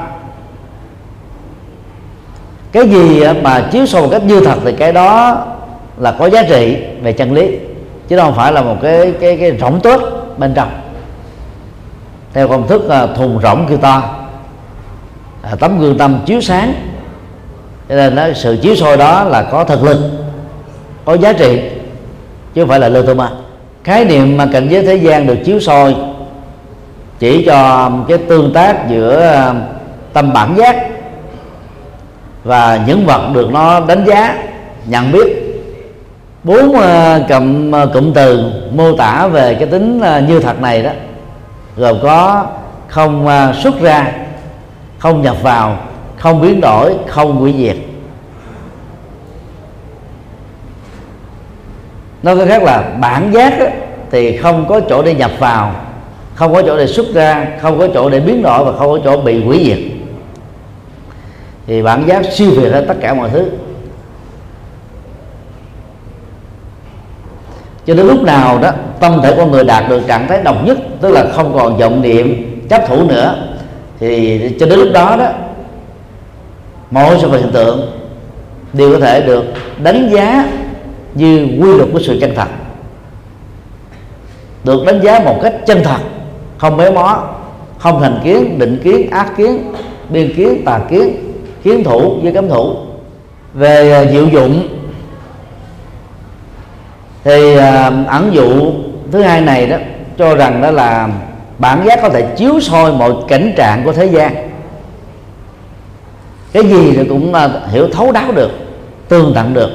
Cái 2.71 2.89
gì 2.89 3.23
mà 3.43 3.67
chiếu 3.71 3.85
soi 3.85 4.01
một 4.01 4.07
cách 4.11 4.23
như 4.25 4.39
thật 4.39 4.55
thì 4.63 4.71
cái 4.71 4.93
đó 4.93 5.37
là 5.97 6.11
có 6.11 6.29
giá 6.29 6.43
trị 6.43 6.77
về 7.01 7.13
chân 7.13 7.33
lý 7.33 7.57
chứ 8.07 8.17
không 8.17 8.35
phải 8.35 8.51
là 8.51 8.61
một 8.61 8.75
cái 8.81 9.13
cái 9.21 9.37
cái 9.37 9.57
rỗng 9.59 9.79
tốt 9.79 10.01
bên 10.37 10.53
trong. 10.53 10.69
Theo 12.33 12.47
công 12.47 12.67
thức 12.67 12.89
à, 12.89 13.07
thùng 13.07 13.39
rỗng 13.43 13.65
kêu 13.69 13.77
to. 13.77 14.15
À, 15.41 15.55
tấm 15.59 15.79
gương 15.79 15.97
tâm 15.97 16.19
chiếu 16.25 16.41
sáng. 16.41 16.73
Cho 17.89 17.95
nên 17.95 18.15
đó, 18.15 18.27
sự 18.35 18.57
chiếu 18.61 18.75
soi 18.75 18.97
đó 18.97 19.23
là 19.23 19.43
có 19.43 19.63
thực 19.63 19.83
lực 19.83 19.97
có 21.05 21.13
giá 21.17 21.33
trị, 21.33 21.61
chứ 22.53 22.61
không 22.61 22.69
phải 22.69 22.79
là 22.79 22.89
lơ 22.89 23.01
tô 23.01 23.13
ma. 23.13 23.29
Khái 23.83 24.05
niệm 24.05 24.37
mà 24.37 24.47
cảnh 24.53 24.67
giới 24.69 24.85
thế 24.85 24.95
gian 24.95 25.27
được 25.27 25.37
chiếu 25.45 25.59
soi 25.59 25.95
chỉ 27.19 27.45
cho 27.45 27.91
cái 28.07 28.17
tương 28.17 28.53
tác 28.53 28.89
giữa 28.89 29.21
à, 29.21 29.53
tâm 30.13 30.33
bản 30.33 30.55
giác 30.57 30.87
và 32.43 32.79
những 32.87 33.05
vật 33.05 33.29
được 33.33 33.51
nó 33.51 33.79
đánh 33.79 34.05
giá, 34.05 34.43
nhận 34.85 35.11
biết. 35.11 35.41
Bốn 36.43 36.75
à, 36.75 37.19
cụm 37.29 37.75
à, 37.75 37.85
cụm 37.93 38.13
từ 38.13 38.51
mô 38.71 38.97
tả 38.97 39.27
về 39.27 39.53
cái 39.53 39.67
tính 39.67 40.01
như 40.27 40.39
thật 40.39 40.61
này 40.61 40.83
đó, 40.83 40.91
gồm 41.77 41.97
có 42.03 42.45
không 42.87 43.27
xuất 43.63 43.81
ra, 43.81 44.11
không 44.99 45.21
nhập 45.21 45.35
vào, 45.41 45.77
không 46.17 46.41
biến 46.41 46.61
đổi, 46.61 46.95
không 47.07 47.35
hủy 47.35 47.53
diệt. 47.57 47.75
Nói 52.25 52.37
cách 52.37 52.47
khác 52.47 52.63
là 52.63 52.83
bản 53.01 53.31
giác 53.33 53.59
á, 53.59 53.67
thì 54.11 54.37
không 54.37 54.65
có 54.69 54.79
chỗ 54.89 55.01
để 55.01 55.13
nhập 55.13 55.31
vào 55.39 55.75
không 56.35 56.53
có 56.53 56.61
chỗ 56.61 56.77
để 56.77 56.87
xuất 56.87 57.05
ra 57.13 57.47
không 57.61 57.79
có 57.79 57.87
chỗ 57.93 58.09
để 58.09 58.19
biến 58.19 58.41
đổi 58.41 58.65
và 58.65 58.71
không 58.71 58.89
có 58.89 58.99
chỗ 59.03 59.21
bị 59.21 59.43
hủy 59.43 59.63
diệt. 59.65 59.77
Thì 61.67 61.81
bản 61.81 62.07
giác 62.07 62.25
siêu 62.33 62.51
việt 62.51 62.71
hết 62.73 62.85
tất 62.87 62.93
cả 63.01 63.13
mọi 63.13 63.29
thứ. 63.29 63.49
Cho 67.85 67.93
đến 67.93 68.07
lúc 68.07 68.23
nào 68.23 68.59
đó 68.59 68.71
tâm 68.99 69.19
thể 69.23 69.33
con 69.37 69.51
người 69.51 69.63
đạt 69.63 69.89
được 69.89 70.07
trạng 70.07 70.27
thái 70.27 70.43
độc 70.43 70.65
nhất 70.65 70.77
tức 71.01 71.11
là 71.11 71.25
không 71.33 71.53
còn 71.53 71.77
vọng 71.77 72.01
niệm 72.01 72.51
chấp 72.69 72.87
thủ 72.87 73.03
nữa 73.07 73.35
thì 73.99 74.39
cho 74.59 74.65
đến 74.65 74.79
lúc 74.79 74.89
đó 74.93 75.15
đó 75.19 75.29
mọi 76.91 77.17
sự 77.21 77.31
hiện 77.31 77.51
tượng 77.51 77.91
đều 78.73 78.91
có 78.91 78.99
thể 78.99 79.21
được 79.21 79.43
đánh 79.83 80.09
giá 80.13 80.45
như 81.15 81.47
quy 81.61 81.73
luật 81.77 81.89
của 81.93 81.99
sự 81.99 82.17
chân 82.21 82.33
thật. 82.35 82.47
Được 84.63 84.85
đánh 84.85 85.01
giá 85.01 85.19
một 85.19 85.39
cách 85.43 85.53
chân 85.65 85.83
thật, 85.83 85.99
không 86.57 86.77
méo 86.77 86.91
mó, 86.91 87.23
không 87.77 88.01
thành 88.01 88.19
kiến, 88.23 88.59
định 88.59 88.79
kiến, 88.83 89.09
ác 89.09 89.37
kiến, 89.37 89.73
biên 90.09 90.33
kiến, 90.35 90.61
tà 90.65 90.79
kiến 90.89 91.25
kiến 91.65 91.83
thủ 91.83 92.19
với 92.23 92.33
cấm 92.33 92.49
thủ. 92.49 92.75
Về 93.53 93.91
à, 93.91 94.11
diệu 94.11 94.27
dụng, 94.27 94.67
thì 97.23 97.57
à, 97.57 97.91
ẩn 98.07 98.29
dụ 98.33 98.73
thứ 99.11 99.21
hai 99.21 99.41
này 99.41 99.67
đó, 99.67 99.77
cho 100.17 100.35
rằng 100.35 100.61
đó 100.61 100.71
là 100.71 101.09
bản 101.57 101.85
giác 101.85 101.99
có 102.01 102.09
thể 102.09 102.21
chiếu 102.37 102.59
soi 102.59 102.91
mọi 102.91 103.13
cảnh 103.27 103.53
trạng 103.57 103.83
của 103.83 103.93
thế 103.93 104.05
gian. 104.05 104.49
Cái 106.53 106.63
gì 106.63 106.91
thì 106.95 107.05
cũng 107.09 107.33
à, 107.33 107.49
hiểu 107.71 107.87
thấu 107.91 108.11
đáo 108.11 108.31
được, 108.31 108.51
tương 109.09 109.31
tận 109.35 109.53
được 109.53 109.69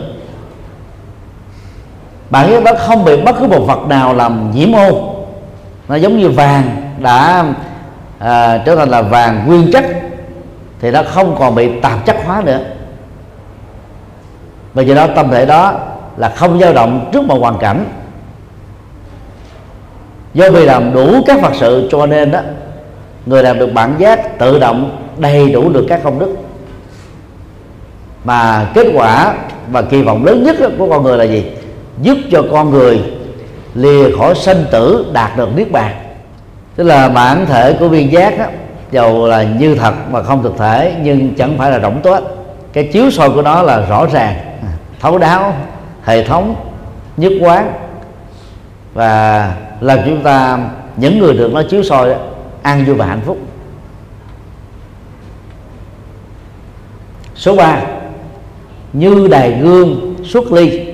bản 2.30 2.52
ấy 2.52 2.62
đó 2.62 2.72
không 2.78 3.04
bị 3.04 3.22
bất 3.22 3.36
cứ 3.38 3.46
một 3.46 3.60
vật 3.66 3.80
nào 3.88 4.14
làm 4.14 4.50
nhiễm 4.54 4.72
ô. 4.72 5.14
Nó 5.88 5.94
giống 5.94 6.18
như 6.18 6.28
vàng 6.28 6.92
đã 6.98 7.44
à, 8.18 8.58
trở 8.66 8.76
thành 8.76 8.88
là 8.88 9.02
vàng 9.02 9.44
nguyên 9.46 9.72
chất 9.72 9.84
thì 10.80 10.90
nó 10.90 11.02
không 11.02 11.36
còn 11.38 11.54
bị 11.54 11.80
tạp 11.80 12.06
chất 12.06 12.16
hóa 12.24 12.42
nữa. 12.44 12.60
Và 14.74 14.82
do 14.82 14.94
đó 14.94 15.06
tâm 15.16 15.30
thể 15.30 15.46
đó 15.46 15.74
là 16.16 16.28
không 16.28 16.60
dao 16.60 16.72
động 16.72 17.10
trước 17.12 17.24
mọi 17.24 17.38
hoàn 17.38 17.58
cảnh. 17.58 17.84
Do 20.34 20.50
vì 20.50 20.64
làm 20.64 20.92
đủ 20.94 21.14
các 21.26 21.40
phật 21.40 21.52
sự 21.54 21.88
cho 21.90 22.06
nên 22.06 22.30
đó 22.30 22.40
người 23.26 23.42
làm 23.42 23.58
được 23.58 23.72
bản 23.72 23.94
giác 23.98 24.38
tự 24.38 24.58
động 24.58 25.06
đầy 25.18 25.50
đủ 25.52 25.68
được 25.68 25.86
các 25.88 26.00
công 26.04 26.18
đức. 26.18 26.36
Mà 28.24 28.66
kết 28.74 28.86
quả 28.94 29.34
và 29.70 29.82
kỳ 29.82 30.02
vọng 30.02 30.24
lớn 30.24 30.42
nhất 30.42 30.56
của 30.78 30.88
con 30.90 31.02
người 31.02 31.18
là 31.18 31.24
gì? 31.24 31.44
Giúp 32.02 32.18
cho 32.30 32.42
con 32.52 32.70
người 32.70 33.02
lìa 33.74 34.16
khỏi 34.16 34.34
sanh 34.34 34.64
tử 34.70 35.06
đạt 35.12 35.36
được 35.36 35.48
niết 35.56 35.72
bàn. 35.72 35.94
Tức 36.76 36.84
là 36.84 37.08
bản 37.08 37.46
thể 37.46 37.72
của 37.72 37.88
viên 37.88 38.12
giác 38.12 38.38
đó, 38.38 38.44
dầu 38.90 39.26
là 39.26 39.42
như 39.42 39.74
thật 39.74 39.94
mà 40.10 40.22
không 40.22 40.42
thực 40.42 40.58
thể 40.58 40.94
nhưng 41.02 41.34
chẳng 41.34 41.58
phải 41.58 41.70
là 41.70 41.80
rỗng 41.80 42.00
tuếch. 42.02 42.22
Cái 42.72 42.84
chiếu 42.92 43.10
soi 43.10 43.30
của 43.30 43.42
nó 43.42 43.62
là 43.62 43.86
rõ 43.86 44.06
ràng 44.06 44.34
thấu 45.00 45.18
đáo 45.18 45.54
hệ 46.04 46.24
thống 46.24 46.54
nhất 47.16 47.32
quán. 47.40 47.72
Và 48.94 49.54
làm 49.80 49.98
chúng 50.06 50.22
ta 50.22 50.58
những 50.96 51.18
người 51.18 51.34
được 51.34 51.52
nó 51.52 51.62
chiếu 51.62 51.82
soi 51.82 52.08
đó, 52.08 52.14
an 52.62 52.84
vui 52.84 52.94
và 52.94 53.06
hạnh 53.06 53.20
phúc. 53.26 53.38
Số 57.34 57.56
3 57.56 57.82
như 58.92 59.28
đài 59.30 59.50
gương 59.50 60.14
xuất 60.24 60.52
ly. 60.52 60.89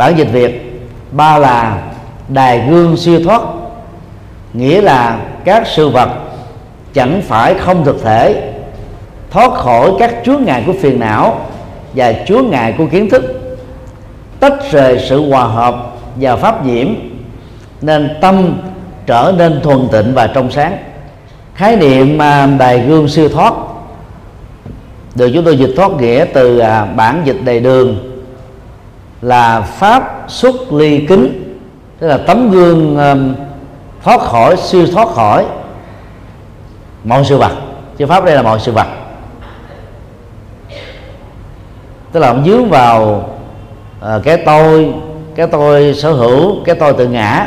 Bản 0.00 0.18
dịch 0.18 0.28
việt, 0.32 0.80
ba 1.12 1.38
là 1.38 1.82
đài 2.28 2.66
gương 2.68 2.96
siêu 2.96 3.20
thoát, 3.24 3.42
nghĩa 4.52 4.80
là 4.80 5.20
các 5.44 5.66
sự 5.66 5.88
vật 5.88 6.08
chẳng 6.94 7.22
phải 7.28 7.54
không 7.54 7.84
thực 7.84 8.02
thể, 8.02 8.52
thoát 9.30 9.52
khỏi 9.52 9.92
các 9.98 10.14
chướng 10.24 10.44
ngại 10.44 10.62
của 10.66 10.72
phiền 10.80 11.00
não 11.00 11.40
và 11.94 12.12
chướng 12.28 12.50
ngại 12.50 12.74
của 12.78 12.86
kiến 12.86 13.10
thức. 13.10 13.22
Tách 14.40 14.70
rời 14.70 15.06
sự 15.08 15.30
hòa 15.30 15.44
hợp 15.44 15.96
và 16.16 16.36
pháp 16.36 16.66
nhiễm 16.66 16.86
nên 17.80 18.18
tâm 18.20 18.60
trở 19.06 19.34
nên 19.38 19.60
thuần 19.62 19.88
tịnh 19.92 20.14
và 20.14 20.26
trong 20.26 20.50
sáng. 20.50 20.76
Khái 21.54 21.76
niệm 21.76 22.18
mà 22.18 22.48
đài 22.58 22.78
gương 22.80 23.08
siêu 23.08 23.28
thoát 23.28 23.52
được 25.14 25.30
chúng 25.34 25.44
tôi 25.44 25.58
dịch 25.58 25.72
thoát 25.76 25.90
nghĩa 25.90 26.24
từ 26.32 26.58
à, 26.58 26.84
bản 26.84 27.22
dịch 27.24 27.36
đầy 27.44 27.60
đường 27.60 28.09
là 29.22 29.60
pháp 29.60 30.24
xuất 30.28 30.72
ly 30.72 31.06
kính 31.06 31.56
tức 31.98 32.06
là 32.06 32.18
tấm 32.26 32.50
gương 32.50 32.96
um, 32.96 33.34
thoát 34.02 34.20
khỏi 34.20 34.56
siêu 34.56 34.86
thoát 34.92 35.08
khỏi 35.08 35.44
mọi 37.04 37.24
sự 37.24 37.38
vật. 37.38 37.52
Chứ 37.96 38.06
pháp 38.06 38.24
đây 38.24 38.34
là 38.34 38.42
mọi 38.42 38.60
sự 38.60 38.72
vật. 38.72 38.86
Tức 42.12 42.20
là 42.20 42.28
ông 42.28 42.44
dướng 42.46 42.68
vào 42.68 43.28
uh, 43.98 44.22
cái 44.24 44.36
tôi 44.36 44.94
cái 45.34 45.46
tôi 45.46 45.94
sở 45.94 46.12
hữu 46.12 46.64
cái 46.64 46.74
tôi 46.74 46.92
tự 46.92 47.08
ngã 47.08 47.46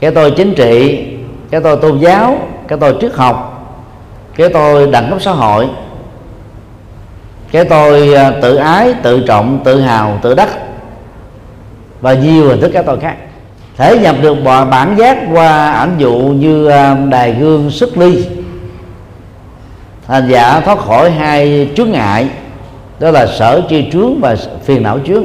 cái 0.00 0.10
tôi 0.10 0.30
chính 0.30 0.54
trị 0.54 1.06
cái 1.50 1.60
tôi 1.60 1.76
tôn 1.76 1.98
giáo 1.98 2.38
cái 2.68 2.78
tôi 2.80 2.96
triết 3.00 3.12
học 3.14 3.54
cái 4.36 4.48
tôi 4.48 4.86
đẳng 4.86 5.10
cấp 5.10 5.22
xã 5.22 5.32
hội 5.32 5.68
cái 7.52 7.64
tôi 7.64 8.14
à, 8.14 8.32
tự 8.42 8.56
ái 8.56 8.94
tự 9.02 9.20
trọng 9.26 9.60
tự 9.64 9.80
hào 9.80 10.18
tự 10.22 10.34
đắc. 10.34 10.48
Và 12.00 12.14
nhiều 12.14 12.48
hình 12.48 12.60
thức 12.60 12.70
các 12.74 12.86
tôi 12.86 13.00
khác. 13.00 13.16
Thể 13.76 13.98
nhập 13.98 14.16
được 14.22 14.36
bản 14.44 14.96
giác 14.98 15.18
qua 15.32 15.72
ảnh 15.72 15.94
dụ 15.98 16.14
như 16.14 16.66
à, 16.66 16.94
đài 16.94 17.32
gương 17.32 17.70
xuất 17.70 17.98
ly. 17.98 18.26
Hành 20.06 20.28
giả 20.28 20.60
thoát 20.60 20.78
khỏi 20.78 21.10
hai 21.10 21.70
chướng 21.76 21.90
ngại 21.90 22.28
đó 22.98 23.10
là 23.10 23.26
sở 23.26 23.62
chi 23.68 23.88
trướng 23.92 24.20
và 24.20 24.36
phiền 24.64 24.82
não 24.82 24.98
trướng 25.06 25.24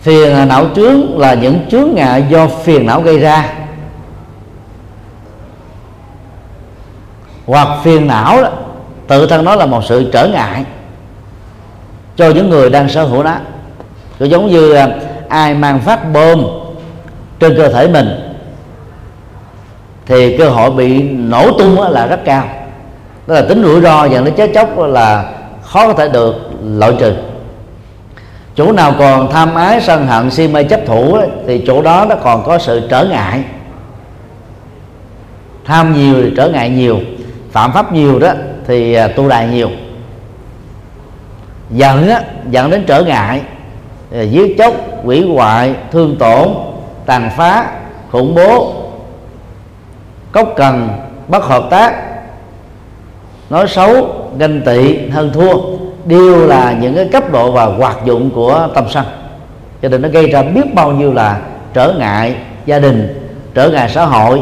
phiền 0.00 0.48
não 0.48 0.66
trướng 0.76 1.18
là 1.18 1.34
những 1.34 1.58
chướng 1.70 1.94
ngại 1.94 2.24
do 2.30 2.46
phiền 2.46 2.86
não 2.86 3.02
gây 3.02 3.18
ra. 3.18 3.52
Hoặc 7.46 7.68
phiền 7.84 8.06
não 8.06 8.42
đó, 8.42 8.50
tự 9.10 9.26
thân 9.26 9.44
nó 9.44 9.56
là 9.56 9.66
một 9.66 9.84
sự 9.84 10.10
trở 10.12 10.26
ngại 10.26 10.64
cho 12.16 12.30
những 12.30 12.50
người 12.50 12.70
đang 12.70 12.88
sở 12.88 13.04
hữu 13.04 13.22
nó. 13.22 13.34
Cứ 14.18 14.24
giống 14.24 14.46
như 14.46 14.72
à, 14.72 14.88
ai 15.28 15.54
mang 15.54 15.80
phát 15.80 16.12
bom 16.12 16.44
trên 17.40 17.56
cơ 17.56 17.68
thể 17.68 17.88
mình, 17.88 18.08
thì 20.06 20.38
cơ 20.38 20.48
hội 20.48 20.70
bị 20.70 21.02
nổ 21.02 21.58
tung 21.58 21.80
là 21.80 22.06
rất 22.06 22.20
cao. 22.24 22.44
Đó 23.26 23.34
là 23.34 23.42
tính 23.42 23.62
rủi 23.62 23.80
ro 23.80 24.08
và 24.10 24.20
nó 24.20 24.30
chết 24.36 24.50
chóc 24.54 24.78
là 24.78 25.32
khó 25.62 25.86
có 25.86 25.92
thể 25.92 26.08
được 26.08 26.34
loại 26.64 26.92
trừ. 26.98 27.14
Chỗ 28.54 28.72
nào 28.72 28.94
còn 28.98 29.32
tham 29.32 29.54
ái 29.54 29.80
sân 29.80 30.06
hận, 30.06 30.30
si 30.30 30.48
mê 30.48 30.64
chấp 30.64 30.80
thủ 30.86 31.18
thì 31.46 31.64
chỗ 31.66 31.82
đó 31.82 32.06
nó 32.08 32.14
còn 32.14 32.44
có 32.44 32.58
sự 32.58 32.88
trở 32.90 33.04
ngại. 33.04 33.44
Tham 35.64 35.94
nhiều 35.94 36.14
thì 36.22 36.32
trở 36.36 36.48
ngại 36.48 36.70
nhiều, 36.70 36.98
phạm 37.52 37.72
pháp 37.72 37.92
nhiều 37.92 38.18
đó 38.18 38.32
thì 38.66 38.94
à, 38.94 39.08
tu 39.08 39.28
đài 39.28 39.48
nhiều. 39.48 39.70
Giận 41.70 42.08
á, 42.08 42.22
dẫn 42.50 42.70
đến 42.70 42.84
trở 42.86 43.04
ngại 43.04 43.40
à, 44.14 44.22
giết 44.22 44.54
chóc 44.58 44.74
quỷ 45.04 45.32
hoại 45.34 45.74
thương 45.92 46.16
tổn 46.16 46.48
tàn 47.06 47.30
phá 47.36 47.66
khủng 48.10 48.34
bố 48.34 48.74
cốc 50.32 50.52
cần 50.56 50.88
bất 51.28 51.44
hợp 51.44 51.64
tác 51.70 51.94
nói 53.50 53.68
xấu 53.68 54.14
ganh 54.38 54.60
tị 54.60 55.08
hơn 55.08 55.30
thua 55.34 55.52
đều 56.04 56.46
là 56.46 56.72
những 56.80 56.94
cái 56.94 57.08
cấp 57.12 57.32
độ 57.32 57.52
và 57.52 57.64
hoạt 57.64 57.96
dụng 58.04 58.30
của 58.30 58.68
tâm 58.74 58.84
sân 58.90 59.04
cho 59.82 59.88
nên 59.88 60.02
nó 60.02 60.08
gây 60.08 60.30
ra 60.30 60.42
biết 60.42 60.74
bao 60.74 60.92
nhiêu 60.92 61.12
là 61.12 61.40
trở 61.72 61.92
ngại 61.98 62.36
gia 62.66 62.78
đình 62.78 63.30
trở 63.54 63.70
ngại 63.70 63.90
xã 63.94 64.04
hội 64.04 64.40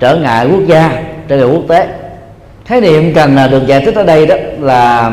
trở 0.00 0.16
ngại 0.16 0.48
quốc 0.50 0.66
gia 0.66 1.02
trở 1.28 1.36
ngại 1.36 1.46
quốc 1.46 1.64
tế 1.68 1.88
khái 2.66 2.80
niệm 2.80 3.14
cần 3.14 3.36
được 3.50 3.66
giải 3.66 3.80
thích 3.84 3.94
ở 3.94 4.04
đây 4.04 4.26
đó 4.26 4.34
là 4.60 5.12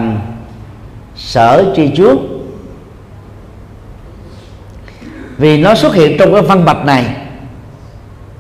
sở 1.16 1.74
tri 1.76 1.88
trước 1.88 2.18
vì 5.38 5.62
nó 5.62 5.76
xuất 5.76 5.96
hiện 5.96 6.18
trong 6.20 6.34
cái 6.34 6.42
văn 6.42 6.66
bạch 6.66 6.86
này 6.86 7.06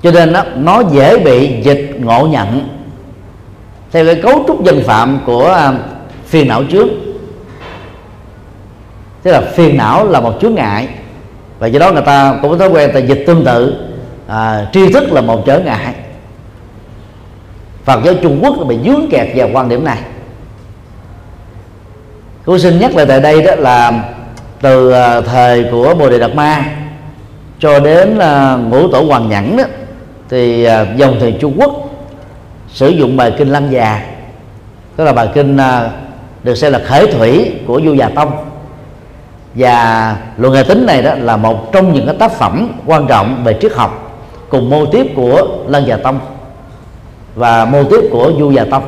cho 0.03 0.11
nên 0.11 0.33
nó, 0.33 0.43
nó 0.55 0.83
dễ 0.91 1.17
bị 1.17 1.61
dịch 1.61 1.91
ngộ 1.99 2.27
nhận. 2.27 2.69
Theo 3.91 4.05
cái 4.05 4.15
cấu 4.15 4.43
trúc 4.47 4.63
dân 4.63 4.83
phạm 4.83 5.19
của 5.25 5.47
à, 5.47 5.73
phiền 6.25 6.47
não 6.47 6.63
trước. 6.63 6.87
Tức 9.23 9.31
là 9.31 9.41
phiền 9.41 9.77
não 9.77 10.07
là 10.09 10.19
một 10.19 10.33
chướng 10.41 10.55
ngại. 10.55 10.87
Và 11.59 11.67
do 11.67 11.79
đó 11.79 11.91
người 11.91 12.01
ta 12.01 12.37
cũng 12.41 12.51
có 12.51 12.57
thói 12.57 12.69
quen 12.69 12.91
ta 12.93 12.99
dịch 12.99 13.23
tương 13.27 13.45
tự 13.45 13.75
à, 14.27 14.67
tri 14.73 14.93
thức 14.93 15.11
là 15.11 15.21
một 15.21 15.43
trở 15.45 15.59
ngại. 15.59 15.93
Phật 17.83 18.03
giáo 18.05 18.13
Trung 18.21 18.39
Quốc 18.43 18.67
bị 18.67 18.77
dướng 18.85 19.07
kẹt 19.11 19.27
vào 19.35 19.49
quan 19.53 19.69
điểm 19.69 19.85
này. 19.85 19.97
Tôi 22.45 22.59
xin 22.59 22.79
nhắc 22.79 22.95
lại 22.95 23.05
tại 23.05 23.19
đây 23.19 23.41
đó 23.41 23.55
là 23.55 24.03
từ 24.61 24.91
à, 24.91 25.21
thời 25.21 25.65
của 25.71 25.95
bồ 25.99 26.09
đề 26.09 26.19
đạt 26.19 26.35
ma 26.35 26.65
cho 27.59 27.79
đến 27.79 28.09
là 28.09 28.55
ngũ 28.55 28.87
tổ 28.87 29.01
hoàng 29.01 29.29
nhẫn 29.29 29.57
đó, 29.57 29.63
thì 30.29 30.63
à, 30.63 30.85
dòng 30.95 31.17
thời 31.19 31.31
Trung 31.31 31.53
Quốc 31.57 31.89
sử 32.67 32.87
dụng 32.87 33.17
bài 33.17 33.33
kinh 33.37 33.47
Lăng 33.47 33.71
Già. 33.71 34.05
Tức 34.95 35.03
là 35.03 35.13
bài 35.13 35.29
kinh 35.33 35.57
à, 35.57 35.89
được 36.43 36.55
xem 36.55 36.71
là 36.71 36.79
khởi 36.79 37.11
thủy 37.11 37.51
của 37.67 37.81
Du 37.85 37.93
Già 37.93 38.09
Tông. 38.09 38.31
Và 39.55 40.17
luận 40.37 40.53
hệ 40.53 40.63
tính 40.63 40.85
này 40.85 41.01
đó 41.01 41.13
là 41.17 41.37
một 41.37 41.71
trong 41.71 41.93
những 41.93 42.05
cái 42.05 42.15
tác 42.19 42.31
phẩm 42.31 42.71
quan 42.85 43.07
trọng 43.07 43.43
về 43.43 43.57
triết 43.61 43.73
học 43.73 44.21
cùng 44.49 44.69
mô 44.69 44.85
tiếp 44.85 45.07
của 45.15 45.47
Lăng 45.67 45.87
Già 45.87 45.97
Tông 45.97 46.19
và 47.35 47.65
mô 47.65 47.83
tiếp 47.83 48.01
của 48.11 48.31
Du 48.39 48.51
Già 48.51 48.65
Tông. 48.65 48.83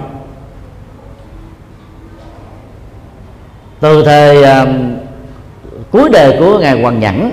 Từ 3.79 4.03
thời 4.03 4.41
uh, 4.41 4.69
cuối 5.91 6.09
đời 6.09 6.35
của 6.39 6.59
ngài 6.59 6.81
Hoàng 6.81 6.99
Nhẫn 6.99 7.31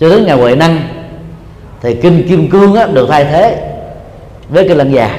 cho 0.00 0.08
đến 0.08 0.26
ngài 0.26 0.36
Huệ 0.36 0.56
Năng 0.56 0.80
thì 1.80 1.94
kinh 1.94 2.28
Kim 2.28 2.50
Cương 2.50 2.74
á, 2.74 2.86
được 2.86 3.06
thay 3.10 3.24
thế 3.24 3.72
với 4.48 4.68
kinh 4.68 4.78
Lăng 4.78 4.92
Già. 4.92 5.18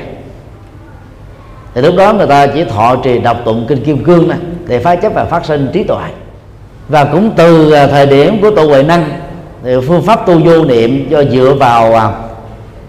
Thì 1.73 1.81
lúc 1.81 1.95
đó 1.97 2.13
người 2.13 2.27
ta 2.27 2.47
chỉ 2.47 2.63
thọ 2.63 2.95
trì 2.95 3.19
đọc 3.19 3.37
tụng 3.45 3.65
kinh 3.69 3.83
Kim 3.83 4.03
Cương 4.03 4.27
này 4.27 4.37
để 4.67 4.79
phá 4.79 4.95
chấp 4.95 5.13
và 5.13 5.25
phát 5.25 5.45
sinh 5.45 5.69
trí 5.73 5.83
tuệ. 5.83 6.03
Và 6.89 7.05
cũng 7.05 7.31
từ 7.35 7.71
à, 7.71 7.87
thời 7.87 8.05
điểm 8.05 8.41
của 8.41 8.51
tổ 8.51 8.63
Huệ 8.63 8.83
Năng 8.83 9.09
thì 9.63 9.71
phương 9.87 10.01
pháp 10.01 10.25
tu 10.25 10.39
vô 10.39 10.65
niệm 10.65 11.09
do 11.09 11.23
dựa 11.23 11.53
vào 11.59 11.93
à, 11.93 12.11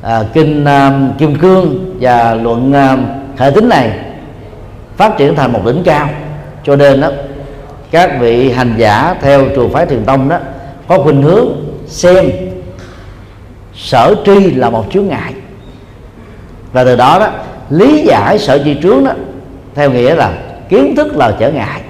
à, 0.03 0.25
kinh 0.33 0.65
à, 0.65 1.01
Kim 1.19 1.39
Cương 1.39 1.97
và 2.01 2.35
luận 2.35 2.73
à, 2.73 2.97
hệ 3.37 3.51
tính 3.51 3.69
này 3.69 3.91
phát 4.97 5.17
triển 5.17 5.35
thành 5.35 5.53
một 5.53 5.61
đỉnh 5.67 5.83
cao. 5.85 6.09
Cho 6.65 6.77
nên 6.77 7.01
đó 7.01 7.11
các 7.91 8.11
vị 8.21 8.51
hành 8.51 8.75
giả 8.77 9.15
theo 9.21 9.45
trường 9.55 9.73
phái 9.73 9.87
thiền 9.87 10.05
tông 10.05 10.29
đó 10.29 10.39
có 10.89 10.99
khuynh 10.99 11.23
hướng 11.23 11.49
xem 11.87 12.31
sở 13.75 14.15
tri 14.27 14.51
là 14.51 14.71
một 14.71 14.85
chướng 14.93 15.09
ngại. 15.09 15.35
Và 16.73 16.85
từ 16.85 16.97
đó 16.97 17.19
đó 17.19 17.31
lý 17.71 18.05
giải 18.07 18.39
sở 18.39 18.65
tri 18.65 18.77
trướng 18.83 19.05
đó 19.05 19.13
theo 19.75 19.91
nghĩa 19.91 20.15
là 20.15 20.33
kiến 20.69 20.97
thức 20.97 21.17
là 21.17 21.33
trở 21.39 21.51
ngại. 21.51 21.81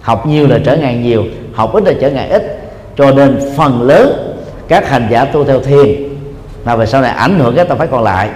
Học 0.00 0.26
nhiều 0.26 0.46
là 0.48 0.58
trở 0.64 0.76
ngại 0.76 0.94
nhiều 0.94 1.24
học 1.54 1.72
ít 1.72 1.84
là 1.84 1.92
trở 2.00 2.10
ngại 2.10 2.28
ít. 2.28 2.70
Cho 2.96 3.10
nên 3.10 3.40
phần 3.56 3.82
lớn 3.82 4.34
các 4.68 4.88
hành 4.88 5.08
giả 5.10 5.24
tu 5.24 5.44
theo 5.44 5.60
thiền 5.60 6.07
mà 6.68 6.76
về 6.76 6.86
sau 6.86 7.02
này 7.02 7.10
ảnh 7.10 7.38
hưởng 7.38 7.56
các 7.56 7.68
tông 7.68 7.78
phái 7.78 7.86
còn 7.86 8.02
lại 8.04 8.30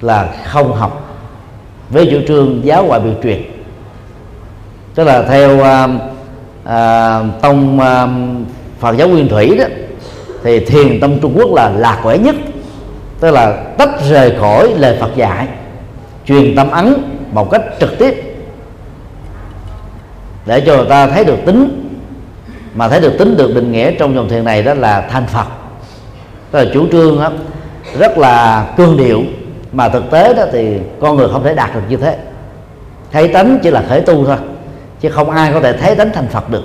là 0.00 0.28
không 0.44 0.72
học 0.72 1.16
với 1.90 2.08
chủ 2.10 2.18
trương 2.28 2.64
giáo 2.64 2.84
ngoại 2.84 3.00
biệt 3.00 3.14
truyền 3.22 3.42
tức 4.94 5.04
là 5.04 5.22
theo 5.22 5.56
uh, 5.56 5.90
uh, 6.62 7.42
tông 7.42 7.78
uh, 7.78 8.10
Phật 8.80 8.96
giáo 8.96 9.08
Nguyên 9.08 9.28
Thủy 9.28 9.56
đó 9.58 9.64
thì 10.42 10.60
thiền 10.60 11.00
tông 11.00 11.18
Trung 11.20 11.34
Quốc 11.36 11.54
là 11.54 11.70
lạc 11.70 12.00
quẻ 12.02 12.18
nhất. 12.18 12.34
Tức 13.20 13.30
là 13.30 13.64
tách 13.78 13.90
rời 14.08 14.36
khỏi 14.40 14.74
lời 14.76 14.96
Phật 15.00 15.16
dạy 15.16 15.48
truyền 16.26 16.56
tâm 16.56 16.70
ấn 16.70 16.94
một 17.32 17.50
cách 17.50 17.62
trực 17.80 17.98
tiếp. 17.98 18.36
Để 20.46 20.60
cho 20.66 20.76
người 20.76 20.88
ta 20.88 21.06
thấy 21.06 21.24
được 21.24 21.38
tính 21.46 21.90
mà 22.74 22.88
thấy 22.88 23.00
được 23.00 23.16
tính 23.18 23.36
được 23.36 23.54
định 23.54 23.72
nghĩa 23.72 23.90
trong 23.90 24.14
dòng 24.14 24.28
thiền 24.28 24.44
này 24.44 24.62
đó 24.62 24.74
là 24.74 25.00
thành 25.10 25.26
Phật 25.26 25.46
tức 26.54 26.64
là 26.64 26.70
chủ 26.74 26.86
trương 26.92 27.20
đó, 27.20 27.30
rất 27.98 28.18
là 28.18 28.66
cương 28.76 28.96
điệu. 28.96 29.22
Mà 29.72 29.88
thực 29.88 30.10
tế 30.10 30.34
đó 30.34 30.42
thì 30.52 30.76
con 31.00 31.16
người 31.16 31.28
không 31.32 31.44
thể 31.44 31.54
đạt 31.54 31.74
được 31.74 31.80
như 31.88 31.96
thế. 31.96 32.16
Thấy 33.12 33.28
tánh 33.28 33.58
chỉ 33.62 33.70
là 33.70 33.84
khởi 33.88 34.00
tu 34.00 34.24
thôi 34.24 34.36
chứ 35.00 35.08
không 35.08 35.30
ai 35.30 35.52
có 35.52 35.60
thể 35.60 35.72
thấy 35.72 35.94
tánh 35.94 36.10
thành 36.12 36.26
Phật 36.26 36.50
được. 36.50 36.62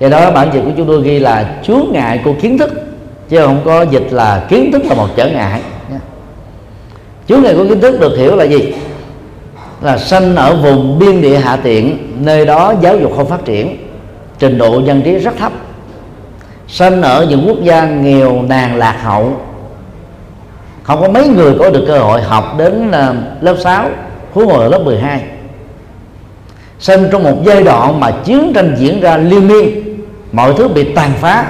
Do 0.00 0.08
đó 0.08 0.30
bản 0.30 0.50
dịch 0.54 0.60
của 0.64 0.70
chúng 0.76 0.86
tôi 0.86 1.02
ghi 1.02 1.18
là 1.18 1.54
chướng 1.62 1.84
ngại 1.92 2.20
của 2.24 2.32
kiến 2.40 2.58
thức 2.58 2.70
chứ 3.28 3.46
không 3.46 3.60
có 3.64 3.82
dịch 3.82 4.06
là 4.10 4.46
kiến 4.48 4.72
thức 4.72 4.82
là 4.84 4.94
một 4.94 5.08
trở 5.16 5.28
ngại. 5.28 5.60
Chướng 7.28 7.42
ngại 7.42 7.54
của 7.54 7.64
kiến 7.68 7.80
thức 7.80 8.00
được 8.00 8.16
hiểu 8.16 8.36
là 8.36 8.44
gì? 8.44 8.74
Là 9.80 9.98
sanh 9.98 10.36
ở 10.36 10.56
vùng 10.56 10.98
biên 10.98 11.20
địa 11.20 11.36
hạ 11.36 11.56
tiện 11.62 11.98
nơi 12.24 12.46
đó 12.46 12.74
giáo 12.80 12.96
dục 12.96 13.12
không 13.16 13.28
phát 13.28 13.44
triển 13.44 13.76
trình 14.38 14.58
độ 14.58 14.80
dân 14.80 15.02
trí 15.02 15.18
rất 15.18 15.36
thấp 15.38 15.52
sinh 16.70 17.00
ở 17.00 17.26
những 17.28 17.44
quốc 17.46 17.62
gia 17.62 17.86
nghèo 17.86 18.42
nàn 18.42 18.76
lạc 18.76 18.96
hậu. 19.02 19.32
Không 20.82 21.00
có 21.00 21.08
mấy 21.08 21.28
người 21.28 21.54
có 21.58 21.70
được 21.70 21.84
cơ 21.88 21.98
hội 21.98 22.22
học 22.22 22.54
đến 22.58 22.90
ờ, 22.90 23.14
lớp 23.40 23.56
6 23.64 23.88
huống 24.32 24.48
hồ 24.48 24.68
lớp 24.68 24.78
12 24.84 25.22
sinh 26.80 27.08
trong 27.12 27.22
một 27.22 27.36
giai 27.44 27.62
đoạn 27.62 28.00
mà 28.00 28.10
chiến 28.24 28.52
tranh 28.54 28.74
diễn 28.78 29.00
ra 29.00 29.16
liên 29.16 29.48
miên, 29.48 29.96
mọi 30.32 30.54
thứ 30.54 30.68
bị 30.68 30.94
tàn 30.94 31.10
phá, 31.20 31.46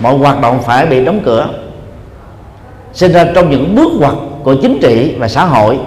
mọi 0.00 0.18
hoạt 0.18 0.40
động 0.40 0.62
phải 0.62 0.86
bị 0.86 1.04
đóng 1.04 1.20
cửa, 1.24 1.48
sinh 2.92 3.12
ra 3.12 3.26
trong 3.34 3.50
những 3.50 3.74
bước 3.74 3.92
ngoặt 4.00 4.14
của 4.42 4.54
chính 4.62 4.78
trị 4.82 5.14
và 5.18 5.28
xã 5.28 5.44
hội, 5.44 5.78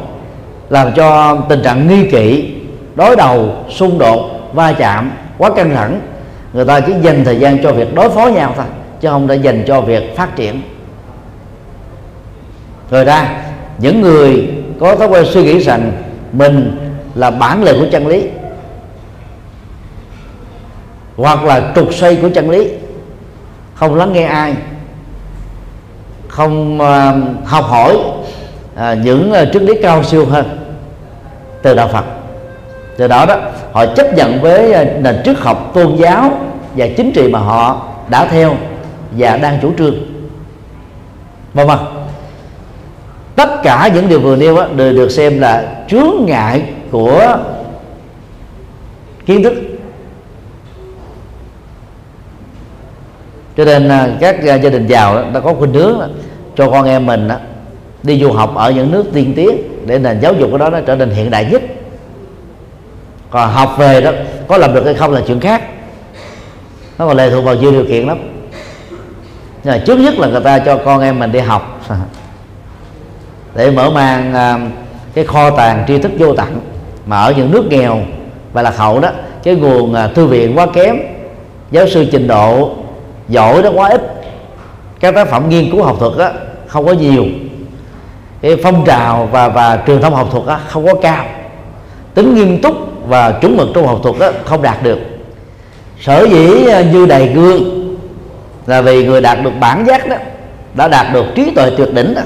làm 0.69 0.93
cho 0.95 1.37
tình 1.49 1.61
trạng 1.63 1.87
nghi 1.87 2.09
kỵ, 2.09 2.53
đối 2.95 3.15
đầu, 3.15 3.49
xung 3.69 3.99
đột, 3.99 4.29
va 4.53 4.73
chạm 4.73 5.11
quá 5.37 5.49
căng 5.55 5.75
thẳng 5.75 6.01
người 6.53 6.65
ta 6.65 6.79
chỉ 6.79 6.93
dành 7.01 7.25
thời 7.25 7.39
gian 7.39 7.63
cho 7.63 7.71
việc 7.71 7.95
đối 7.95 8.09
phó 8.09 8.27
nhau 8.27 8.53
thôi 8.55 8.65
chứ 9.01 9.09
không 9.09 9.27
đã 9.27 9.35
dành 9.35 9.63
cho 9.67 9.81
việc 9.81 10.15
phát 10.17 10.35
triển. 10.35 10.61
Rồi 12.91 13.05
ra 13.05 13.41
những 13.77 14.01
người 14.01 14.49
có 14.79 14.95
thói 14.95 15.07
quen 15.07 15.25
suy 15.25 15.43
nghĩ 15.43 15.59
rằng 15.59 15.91
mình 16.31 16.77
là 17.15 17.31
bản 17.31 17.63
lề 17.63 17.73
của 17.73 17.85
chân 17.91 18.07
lý 18.07 18.23
hoặc 21.17 21.43
là 21.43 21.71
trục 21.75 21.93
xoay 21.93 22.15
của 22.15 22.29
chân 22.29 22.49
lý 22.49 22.67
không 23.75 23.95
lắng 23.95 24.13
nghe 24.13 24.25
ai 24.25 24.55
không 26.27 26.79
uh, 26.81 27.47
học 27.47 27.65
hỏi 27.65 27.97
uh, 28.73 28.81
những 29.03 29.31
uh, 29.31 29.47
triết 29.53 29.61
lý 29.61 29.73
cao 29.81 30.03
siêu 30.03 30.25
hơn 30.25 30.45
từ 31.61 31.75
đạo 31.75 31.87
Phật 31.87 32.18
từ 32.99 33.07
đó 33.07 33.25
đó 33.25 33.37
họ 33.71 33.85
chấp 33.85 34.13
nhận 34.13 34.41
với 34.41 34.73
ờ, 34.73 34.85
nền 34.99 35.21
triết 35.25 35.37
học 35.37 35.71
tôn 35.73 35.95
giáo 35.95 36.39
và 36.75 36.87
chính 36.97 37.11
trị 37.11 37.27
mà 37.27 37.39
họ 37.39 37.87
đã 38.09 38.25
theo 38.25 38.55
và 39.11 39.37
đang 39.37 39.59
chủ 39.61 39.71
trương. 39.77 39.95
Vâng 41.53 41.67
vâng. 41.67 41.79
Tất 43.35 43.49
cả 43.63 43.89
những 43.93 44.09
điều 44.09 44.19
vừa 44.19 44.35
nêu 44.35 44.55
đó, 44.55 44.67
đều 44.75 44.93
được 44.93 45.11
xem 45.11 45.39
là 45.39 45.83
chướng 45.87 46.13
ngại 46.25 46.63
của 46.91 47.37
kiến 49.25 49.43
thức. 49.43 49.53
Cho 53.57 53.65
nên 53.65 53.89
ờ, 53.89 54.09
các 54.19 54.35
ờ, 54.47 54.55
gia 54.55 54.69
đình 54.69 54.87
giàu 54.87 55.23
đã 55.33 55.39
có 55.39 55.53
khuynh 55.53 55.73
hướng 55.73 55.99
cho 56.55 56.69
con 56.69 56.85
em 56.85 57.05
mình 57.05 57.29
đi 58.03 58.19
du 58.19 58.31
học 58.31 58.55
ở 58.55 58.71
những 58.71 58.91
nước 58.91 59.05
tiên 59.13 59.33
tiến 59.35 59.57
để 59.85 59.99
nền 59.99 60.19
giáo 60.19 60.33
dục 60.33 60.49
của 60.51 60.57
đó 60.57 60.69
nó 60.69 60.79
trở 60.81 60.95
nên 60.95 61.09
hiện 61.09 61.29
đại 61.29 61.45
nhất 61.51 61.61
còn 63.29 63.51
học 63.51 63.75
về 63.77 64.01
đó, 64.01 64.11
có 64.47 64.57
làm 64.57 64.73
được 64.73 64.85
hay 64.85 64.93
không 64.93 65.11
là 65.11 65.21
chuyện 65.27 65.39
khác. 65.39 65.63
Nó 66.97 67.07
còn 67.07 67.17
lệ 67.17 67.29
thuộc 67.29 67.43
vào 67.45 67.55
nhiều 67.55 67.71
điều 67.71 67.85
kiện 67.85 68.07
lắm. 68.07 68.17
Nhưng 69.63 69.73
mà 69.73 69.83
trước 69.85 69.99
nhất 69.99 70.19
là 70.19 70.27
người 70.27 70.41
ta 70.41 70.59
cho 70.59 70.79
con 70.85 71.01
em 71.01 71.19
mình 71.19 71.31
đi 71.31 71.39
học. 71.39 71.79
Để 73.55 73.71
mở 73.71 73.89
mang 73.89 74.33
à, 74.33 74.59
cái 75.13 75.25
kho 75.25 75.49
tàng 75.49 75.85
tri 75.87 75.97
thức 75.97 76.11
vô 76.17 76.35
tận. 76.35 76.59
Mà 77.05 77.19
ở 77.19 77.33
những 77.37 77.51
nước 77.51 77.65
nghèo 77.69 77.99
và 78.53 78.61
lạc 78.61 78.77
hậu 78.77 78.99
đó, 78.99 79.09
cái 79.43 79.55
nguồn 79.55 79.93
à, 79.93 80.07
thư 80.07 80.25
viện 80.25 80.57
quá 80.57 80.67
kém, 80.73 80.97
giáo 81.71 81.87
sư 81.87 82.05
trình 82.11 82.27
độ 82.27 82.71
giỏi 83.27 83.63
đó 83.63 83.69
quá 83.73 83.89
ít. 83.89 84.01
Các 84.99 85.15
tác 85.15 85.27
phẩm 85.27 85.49
nghiên 85.49 85.71
cứu 85.71 85.83
học 85.83 85.95
thuật 85.99 86.17
đó 86.17 86.29
không 86.67 86.85
có 86.85 86.93
nhiều. 86.93 87.25
Cái 88.41 88.57
phong 88.63 88.85
trào 88.85 89.29
và 89.31 89.49
và 89.49 89.83
truyền 89.87 90.01
thông 90.01 90.15
học 90.15 90.27
thuật 90.31 90.45
đó 90.47 90.59
không 90.67 90.85
có 90.85 90.93
cao. 91.01 91.25
Tính 92.13 92.35
nghiêm 92.35 92.61
túc 92.61 92.88
và 93.09 93.31
chuẩn 93.31 93.57
mực 93.57 93.67
trong 93.75 93.87
học 93.87 93.99
thuật 94.03 94.15
đó 94.19 94.31
không 94.45 94.61
đạt 94.61 94.83
được. 94.83 94.99
Sở 96.01 96.27
dĩ 96.31 96.67
à, 96.67 96.81
như 96.81 97.05
đầy 97.05 97.27
gương 97.27 97.95
là 98.67 98.81
vì 98.81 99.05
người 99.05 99.21
đạt 99.21 99.43
được 99.43 99.51
bản 99.59 99.85
giác 99.85 100.07
đó 100.07 100.15
đã 100.73 100.87
đạt 100.87 101.07
được 101.13 101.25
trí 101.35 101.51
tuệ 101.51 101.71
tuyệt 101.77 101.93
đỉnh 101.93 102.13
đó. 102.15 102.21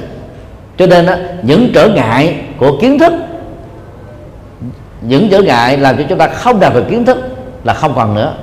Cho 0.77 0.88
nên 0.88 1.05
đó, 1.05 1.15
những 1.43 1.71
trở 1.73 1.88
ngại 1.89 2.41
của 2.57 2.77
kiến 2.81 2.99
thức 2.99 3.13
những 5.01 5.29
trở 5.29 5.41
ngại 5.41 5.77
làm 5.77 5.97
cho 5.97 6.03
chúng 6.09 6.17
ta 6.17 6.27
không 6.27 6.59
đạt 6.59 6.73
được 6.73 6.84
kiến 6.89 7.05
thức 7.05 7.17
là 7.63 7.73
không 7.73 7.93
còn 7.95 8.15
nữa. 8.15 8.34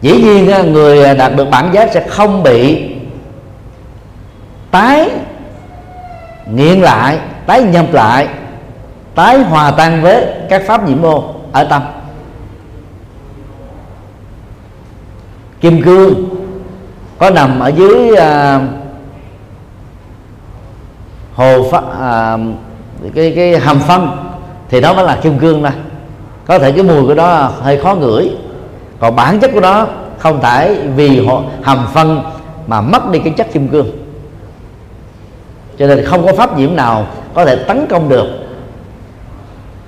Dĩ 0.00 0.12
nhiên 0.12 0.72
người 0.72 1.04
à, 1.04 1.14
đạt 1.14 1.36
được 1.36 1.50
bản 1.50 1.70
giác 1.72 1.90
sẽ 1.92 2.06
không 2.08 2.42
bị 2.42 2.88
tái 4.70 5.10
nghiện 6.52 6.80
lại 6.80 7.18
tái 7.46 7.62
nhập 7.62 7.92
lại 7.92 8.28
tái 9.14 9.42
hòa 9.42 9.70
tan 9.70 10.02
với 10.02 10.26
các 10.50 10.62
pháp 10.66 10.88
nhiễm 10.88 11.02
mô 11.02 11.24
ở 11.52 11.64
tâm. 11.64 11.82
Kim 15.60 15.82
cương 15.82 16.14
có 17.18 17.30
nằm 17.30 17.60
ở 17.60 17.68
dưới 17.68 18.16
à, 18.16 18.60
hồ 21.34 21.70
pháp, 21.70 21.84
à, 22.00 22.38
cái 23.14 23.32
cái 23.36 23.58
hầm 23.58 23.80
phân 23.80 24.08
thì 24.68 24.80
đó 24.80 24.94
mới 24.94 25.04
là 25.04 25.16
kim 25.16 25.38
cương 25.38 25.62
này 25.62 25.72
có 26.46 26.58
thể 26.58 26.72
cái 26.72 26.82
mùi 26.82 27.06
của 27.06 27.14
đó 27.14 27.52
hơi 27.60 27.78
khó 27.78 27.94
ngửi 27.94 28.30
còn 29.00 29.16
bản 29.16 29.40
chất 29.40 29.50
của 29.54 29.60
nó 29.60 29.86
không 30.18 30.40
thể 30.40 30.76
vì 30.96 31.26
họ 31.26 31.42
hầm 31.62 31.86
phân 31.92 32.22
mà 32.66 32.80
mất 32.80 33.10
đi 33.10 33.18
cái 33.18 33.32
chất 33.36 33.52
kim 33.52 33.68
cương. 33.68 33.90
Cho 35.78 35.86
nên 35.86 36.04
không 36.04 36.26
có 36.26 36.32
pháp 36.32 36.58
nhiễm 36.58 36.76
nào 36.76 37.06
có 37.34 37.44
thể 37.44 37.56
tấn 37.56 37.86
công 37.86 38.08
được 38.08 38.26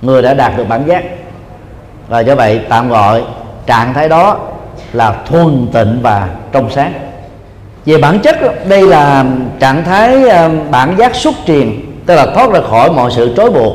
người 0.01 0.21
đã 0.21 0.33
đạt 0.33 0.57
được 0.57 0.69
bản 0.69 0.87
giác. 0.87 1.03
Và 2.07 2.19
do 2.19 2.35
vậy, 2.35 2.61
tạm 2.69 2.89
gọi 2.89 3.23
trạng 3.65 3.93
thái 3.93 4.09
đó 4.09 4.37
là 4.93 5.15
thuần 5.25 5.67
tịnh 5.73 5.99
và 6.01 6.27
trong 6.51 6.69
sáng. 6.71 6.93
Về 7.85 7.97
bản 7.97 8.19
chất, 8.19 8.67
đây 8.67 8.81
là 8.87 9.25
trạng 9.59 9.83
thái 9.83 10.29
ờ, 10.29 10.49
bản 10.71 10.95
giác 10.97 11.15
xuất 11.15 11.35
truyền, 11.47 11.79
tức 12.05 12.15
là 12.15 12.25
thoát 12.25 12.51
ra 12.51 12.59
khỏi 12.69 12.91
mọi 12.91 13.11
sự 13.11 13.33
trói 13.37 13.51
buộc. 13.51 13.73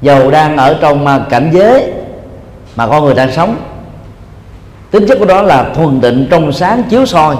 Dầu 0.00 0.30
đang 0.30 0.56
ở 0.56 0.78
trong 0.80 1.06
ờ, 1.06 1.20
cảnh 1.30 1.50
giới 1.52 1.92
mà 2.76 2.86
con 2.86 3.04
người 3.04 3.14
đang 3.14 3.32
sống. 3.32 3.56
Tính 4.90 5.06
chất 5.08 5.18
của 5.18 5.24
đó 5.24 5.42
là 5.42 5.64
thuần 5.74 6.00
định 6.00 6.28
trong 6.30 6.52
sáng, 6.52 6.82
chiếu 6.82 7.06
soi. 7.06 7.36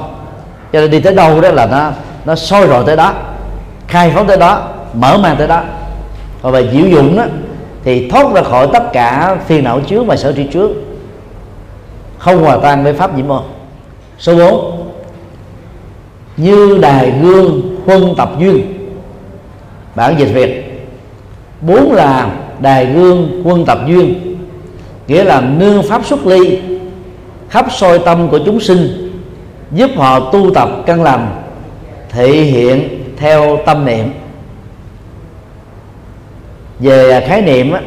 Cho 0.72 0.80
nên 0.80 0.90
đi 0.90 1.00
tới 1.00 1.14
đâu 1.14 1.40
đó 1.40 1.50
là 1.50 1.66
nó 1.66 1.90
nó 2.24 2.34
soi 2.34 2.66
rồi 2.66 2.84
tới 2.86 2.96
đó, 2.96 3.12
khai 3.88 4.12
phóng 4.14 4.26
tới 4.26 4.36
đó, 4.36 4.68
mở 4.94 5.18
mang 5.18 5.36
tới 5.36 5.48
đó 5.48 5.62
và 6.42 6.50
về 6.50 6.68
diệu 6.72 6.86
dụng 6.86 7.16
đó, 7.16 7.24
thì 7.84 8.10
thoát 8.10 8.34
ra 8.34 8.42
khỏi 8.42 8.68
tất 8.72 8.92
cả 8.92 9.36
phiền 9.46 9.64
não 9.64 9.80
trước 9.80 10.06
và 10.06 10.16
sở 10.16 10.32
tri 10.32 10.44
trước. 10.44 10.70
Không 12.18 12.42
hòa 12.42 12.58
tan 12.62 12.84
với 12.84 12.92
pháp 12.92 13.16
nhiễm 13.16 13.28
môn 13.28 13.42
số 14.18 14.34
4 14.34 14.88
như 16.36 16.78
đài 16.82 17.10
gương 17.22 17.76
huân 17.86 18.14
tập 18.16 18.30
duyên. 18.38 18.88
Bản 19.94 20.14
dịch 20.18 20.32
việt. 20.34 20.68
Bốn 21.60 21.92
là 21.92 22.36
đài 22.60 22.86
gương 22.86 23.42
quân 23.44 23.64
tập 23.64 23.78
duyên, 23.86 24.36
nghĩa 25.08 25.24
là 25.24 25.40
nương 25.40 25.82
pháp 25.82 26.06
xuất 26.06 26.26
ly, 26.26 26.58
khắp 27.48 27.66
soi 27.72 27.98
tâm 27.98 28.28
của 28.28 28.38
chúng 28.46 28.60
sinh, 28.60 29.12
giúp 29.72 29.90
họ 29.96 30.30
tu 30.30 30.54
tập 30.54 30.68
căn 30.86 31.02
lành, 31.02 31.42
thể 32.08 32.28
hiện 32.28 32.88
theo 33.16 33.58
tâm 33.66 33.84
niệm 33.84 34.12
về 36.82 37.10
à, 37.10 37.20
khái 37.28 37.42
niệm 37.42 37.72
á, 37.72 37.80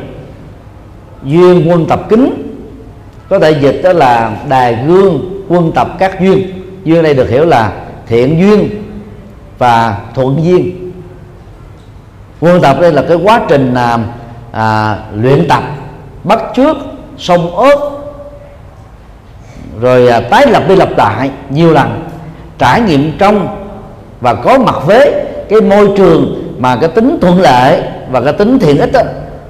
duyên 1.24 1.66
quân 1.70 1.86
tập 1.86 2.02
kính 2.10 2.42
có 3.30 3.40
thể 3.40 3.52
dịch 3.52 3.82
đó 3.84 3.94
là 3.94 4.38
đài 4.50 4.78
gương 4.88 5.44
quân 5.48 5.72
tập 5.72 5.88
các 6.00 6.20
duyên. 6.22 6.48
Duyên 6.84 7.04
đây 7.04 7.14
được 7.14 7.30
hiểu 7.30 7.46
là 7.46 7.72
thiện 8.08 8.40
duyên 8.40 8.70
và 9.58 9.98
thuận 10.16 10.44
duyên. 10.44 10.92
Quân 12.40 12.62
tập 12.62 12.78
đây 12.82 12.92
là 12.92 13.02
cái 13.02 13.18
quá 13.18 13.42
trình 13.50 13.74
à, 13.74 14.00
à, 14.52 14.98
luyện 15.16 15.48
tập 15.48 15.64
bắt 16.24 16.40
trước 16.56 16.78
sông 17.18 17.56
ớt 17.56 17.92
rồi 19.80 20.08
à, 20.08 20.20
tái 20.20 20.48
lập 20.48 20.64
đi 20.68 20.76
lập 20.76 20.90
lại 20.98 21.30
nhiều 21.50 21.72
lần 21.72 22.04
trải 22.58 22.82
nghiệm 22.82 23.12
trong 23.18 23.48
và 24.22 24.34
có 24.34 24.58
mặt 24.58 24.76
với 24.86 25.14
cái 25.50 25.62
môi 25.62 25.90
trường 25.98 26.44
mà 26.60 26.76
cái 26.76 26.90
tính 26.90 27.18
thuận 27.22 27.42
lợi 27.42 27.84
và 28.12 28.22
cái 28.22 28.34
tính 28.34 28.60
thiện 28.60 28.78
ích 28.78 28.92
đó, 28.92 29.02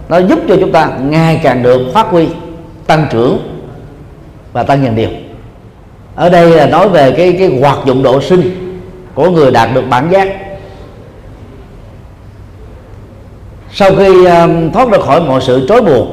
nó 0.10 0.18
giúp 0.18 0.40
cho 0.48 0.56
chúng 0.60 0.72
ta 0.72 0.90
ngày 1.02 1.40
càng 1.44 1.64
được 1.64 1.82
phát 1.94 2.08
huy 2.08 2.28
tăng 2.88 3.08
trưởng 3.12 3.38
và 4.54 4.64
tăng 4.64 4.84
dần 4.84 4.96
điều 4.96 5.10
ở 6.16 6.30
đây 6.30 6.50
là 6.50 6.66
nói 6.66 6.90
về 6.90 7.12
cái 7.12 7.36
cái 7.40 7.60
hoạt 7.60 7.78
dụng 7.86 8.04
độ 8.04 8.22
sinh 8.22 8.42
của 9.14 9.30
người 9.30 9.52
đạt 9.52 9.70
được 9.74 9.84
bản 9.90 10.12
giác. 10.12 10.28
Sau 13.72 13.96
khi 13.96 14.26
um, 14.26 14.72
thoát 14.72 14.90
ra 14.90 14.98
khỏi 14.98 15.22
mọi 15.22 15.42
sự 15.42 15.66
trói 15.70 15.82
buộc 15.82 16.08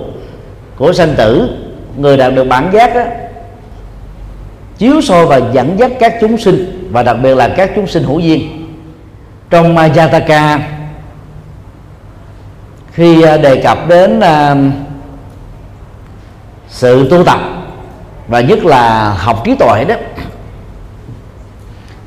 của 0.77 0.93
sanh 0.93 1.15
tử 1.17 1.49
người 1.97 2.17
đạt 2.17 2.35
được 2.35 2.45
bản 2.45 2.71
giác 2.73 2.95
đó 2.95 3.03
chiếu 4.79 5.01
soi 5.01 5.27
và 5.27 5.41
dẫn 5.53 5.79
dắt 5.79 5.93
các 6.01 6.15
chúng 6.21 6.39
sinh 6.39 6.89
và 6.93 7.03
đặc 7.03 7.17
biệt 7.23 7.35
là 7.35 7.49
các 7.49 7.71
chúng 7.77 7.87
sinh 7.87 8.03
hữu 8.03 8.21
duyên. 8.21 8.69
Trong 9.51 9.73
uh, 9.73 9.79
Jataka 9.79 10.59
khi 12.93 13.23
à, 13.23 13.37
đề 13.37 13.57
cập 13.57 13.89
đến 13.89 14.21
à, 14.21 14.57
sự 16.69 17.09
tu 17.11 17.25
tập 17.25 17.41
và 18.29 18.41
nhất 18.41 18.65
là 18.65 19.11
học 19.11 19.43
trí 19.45 19.55
tuệ 19.55 19.85
đó 19.85 19.95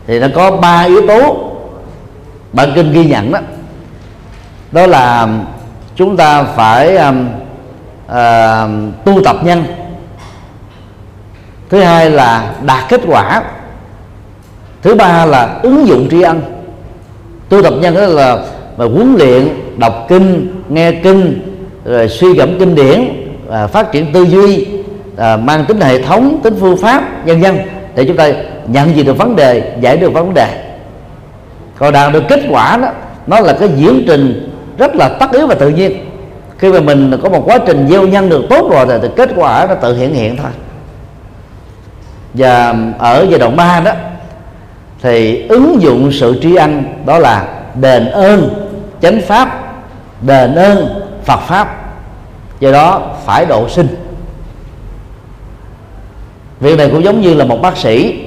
thì 0.07 0.19
nó 0.19 0.27
có 0.35 0.51
ba 0.51 0.81
yếu 0.81 1.07
tố 1.07 1.51
bản 2.53 2.71
kinh 2.75 2.91
ghi 2.91 3.05
nhận 3.05 3.31
đó. 3.31 3.39
Đó 4.71 4.87
là 4.87 5.27
chúng 5.95 6.17
ta 6.17 6.43
phải 6.43 6.97
um, 6.97 7.29
uh, 8.07 9.05
tu 9.05 9.23
tập 9.23 9.35
nhân. 9.43 9.63
Thứ 11.69 11.81
hai 11.81 12.09
là 12.09 12.53
đạt 12.61 12.89
kết 12.89 13.01
quả. 13.07 13.43
Thứ 14.81 14.95
ba 14.95 15.25
là 15.25 15.59
ứng 15.63 15.87
dụng 15.87 16.07
tri 16.11 16.21
ân. 16.21 16.41
Tu 17.49 17.63
tập 17.63 17.73
nhân 17.79 17.95
đó 17.95 18.01
là 18.01 18.37
mà 18.77 18.85
huấn 18.85 19.15
luyện 19.15 19.47
đọc 19.77 20.05
kinh 20.09 20.47
nghe 20.69 20.91
kinh 20.91 21.39
rồi 21.85 22.09
suy 22.09 22.33
gẫm 22.33 22.59
kinh 22.59 22.75
điển 22.75 23.09
và 23.47 23.67
phát 23.67 23.91
triển 23.91 24.13
tư 24.13 24.23
duy 24.23 24.67
à, 25.17 25.37
mang 25.37 25.65
tính 25.65 25.81
hệ 25.81 26.01
thống 26.01 26.39
tính 26.43 26.55
phương 26.59 26.77
pháp 26.77 27.25
nhân 27.25 27.41
dân 27.41 27.57
để 27.95 28.05
chúng 28.05 28.17
ta 28.17 28.29
nhận 28.67 28.95
diện 28.95 29.05
được 29.05 29.17
vấn 29.17 29.35
đề 29.35 29.77
giải 29.81 29.97
được 29.97 30.13
vấn 30.13 30.33
đề. 30.33 30.47
Còn 31.77 31.93
đạt 31.93 32.13
được 32.13 32.23
kết 32.29 32.39
quả 32.49 32.77
đó 32.77 32.87
nó 33.27 33.39
là 33.39 33.53
cái 33.59 33.69
diễn 33.75 34.03
trình 34.07 34.51
rất 34.77 34.95
là 34.95 35.09
tất 35.09 35.31
yếu 35.31 35.47
và 35.47 35.55
tự 35.55 35.69
nhiên. 35.69 35.91
Khi 36.57 36.71
mà 36.71 36.79
mình 36.79 37.19
có 37.23 37.29
một 37.29 37.43
quá 37.45 37.57
trình 37.57 37.87
gieo 37.89 38.07
nhân 38.07 38.29
được 38.29 38.43
tốt 38.49 38.71
rồi 38.71 38.99
thì 39.01 39.07
kết 39.15 39.29
quả 39.35 39.65
nó 39.69 39.75
tự 39.75 39.97
hiện 39.97 40.13
hiện 40.13 40.37
thôi. 40.37 40.51
Và 42.33 42.75
ở 42.99 43.25
giai 43.29 43.39
đoạn 43.39 43.55
3 43.55 43.79
đó 43.79 43.91
thì 45.01 45.47
ứng 45.47 45.81
dụng 45.81 46.11
sự 46.11 46.39
tri 46.41 46.55
ân 46.55 46.83
đó 47.05 47.19
là 47.19 47.47
đền 47.81 48.11
ơn 48.11 48.64
chánh 49.01 49.21
pháp 49.21 49.75
đền 50.21 50.55
ơn, 50.55 51.01
phật 51.25 51.39
pháp. 51.39 51.81
Do 52.59 52.71
đó 52.71 53.15
phải 53.25 53.45
độ 53.45 53.69
sinh. 53.69 53.87
Việc 56.59 56.77
này 56.77 56.89
cũng 56.89 57.03
giống 57.03 57.21
như 57.21 57.33
là 57.33 57.45
một 57.45 57.61
bác 57.61 57.77
sĩ. 57.77 58.21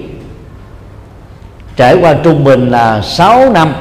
Trải 1.76 1.96
qua 2.00 2.14
trung 2.14 2.44
bình 2.44 2.70
là 2.70 3.00
6 3.02 3.50
năm, 3.50 3.74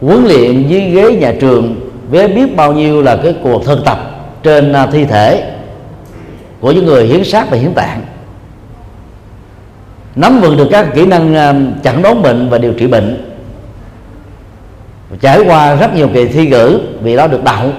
huấn 0.00 0.24
luyện 0.24 0.68
dưới 0.68 0.80
ghế 0.80 1.12
nhà 1.12 1.34
trường 1.40 1.90
với 2.10 2.28
biết 2.28 2.56
bao 2.56 2.72
nhiêu 2.72 3.02
là 3.02 3.16
cái 3.16 3.34
cuộc 3.42 3.64
thực 3.64 3.84
tập 3.84 3.98
trên 4.42 4.72
à, 4.72 4.86
thi 4.86 5.04
thể 5.04 5.52
của 6.60 6.72
những 6.72 6.86
người 6.86 7.06
hiến 7.06 7.24
sát 7.24 7.50
và 7.50 7.56
hiến 7.56 7.74
tạng. 7.74 8.00
Nắm 10.16 10.40
vững 10.40 10.56
được 10.56 10.68
các 10.70 10.94
kỹ 10.94 11.06
năng 11.06 11.34
à, 11.34 11.54
chẩn 11.84 12.02
đoán 12.02 12.22
bệnh 12.22 12.48
và 12.48 12.58
điều 12.58 12.72
trị 12.72 12.86
bệnh 12.86 13.31
trải 15.20 15.40
qua 15.46 15.74
rất 15.74 15.94
nhiều 15.94 16.08
kỳ 16.14 16.26
thi 16.26 16.50
cử, 16.50 16.80
vì 17.02 17.16
đó 17.16 17.26
được 17.26 17.44
đậu. 17.44 17.70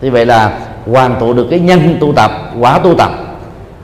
Như 0.00 0.10
vậy 0.10 0.26
là 0.26 0.58
hoàn 0.86 1.16
tụ 1.20 1.32
được 1.32 1.46
cái 1.50 1.60
nhân 1.60 1.96
tu 2.00 2.12
tập, 2.12 2.30
quả 2.60 2.78
tu 2.78 2.94
tập. 2.94 3.10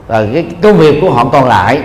Và 0.07 0.25
cái 0.33 0.45
công 0.61 0.77
việc 0.77 0.97
của 1.01 1.11
họ 1.11 1.25
còn 1.25 1.45
lại 1.45 1.79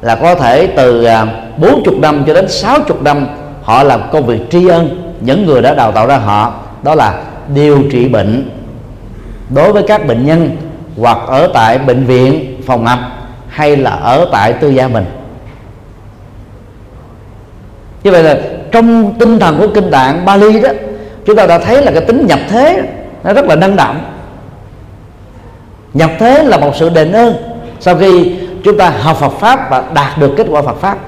là 0.00 0.14
có 0.14 0.34
thể 0.34 0.66
từ 0.66 1.04
à, 1.04 1.26
40 1.56 1.94
năm 1.98 2.24
cho 2.26 2.34
đến 2.34 2.48
60 2.48 2.98
năm, 3.00 3.26
họ 3.62 3.82
làm 3.82 4.00
công 4.12 4.26
việc 4.26 4.40
tri 4.50 4.68
ân. 4.68 5.12
Những 5.20 5.46
người 5.46 5.62
đã 5.62 5.74
đào 5.74 5.92
tạo 5.92 6.06
ra 6.06 6.16
họ, 6.16 6.54
đó 6.82 6.94
là 6.94 7.22
điều 7.54 7.82
trị 7.92 8.08
bệnh 8.08 8.50
đối 9.54 9.72
với 9.72 9.82
các 9.88 10.06
bệnh 10.06 10.26
nhân 10.26 10.56
hoặc 10.96 11.18
ở 11.26 11.50
tại 11.54 11.78
bệnh 11.78 12.04
viện, 12.04 12.62
phòng 12.66 12.84
ngập 12.84 12.98
hay 13.48 13.76
là 13.76 13.90
ở 13.90 14.28
tại 14.32 14.52
tư 14.52 14.70
gia 14.70 14.88
mình. 14.88 15.04
Như 18.04 18.10
vậy 18.10 18.22
là 18.22 18.36
trong 18.72 19.14
tinh 19.18 19.38
thần 19.38 19.58
của 19.58 19.68
kinh 19.74 19.90
tạng 19.90 20.24
Bali 20.24 20.60
đó 20.60 20.68
chúng 21.26 21.36
ta 21.36 21.46
đã 21.46 21.58
thấy 21.58 21.82
là 21.82 21.92
cái 21.92 22.00
tính 22.00 22.26
nhập 22.26 22.38
thế 22.48 22.82
nó 23.24 23.32
rất 23.32 23.44
là 23.44 23.56
năng 23.56 23.76
động 23.76 24.00
nhập 25.94 26.10
thế 26.18 26.44
là 26.44 26.58
một 26.58 26.72
sự 26.76 26.88
đền 26.88 27.12
ơn 27.12 27.34
sau 27.80 27.96
khi 27.96 28.32
chúng 28.64 28.78
ta 28.78 28.90
học 28.90 29.16
Phật 29.16 29.32
pháp 29.40 29.70
và 29.70 29.84
đạt 29.94 30.18
được 30.18 30.30
kết 30.36 30.46
quả 30.50 30.62
Phật 30.62 30.76
pháp. 30.80 30.98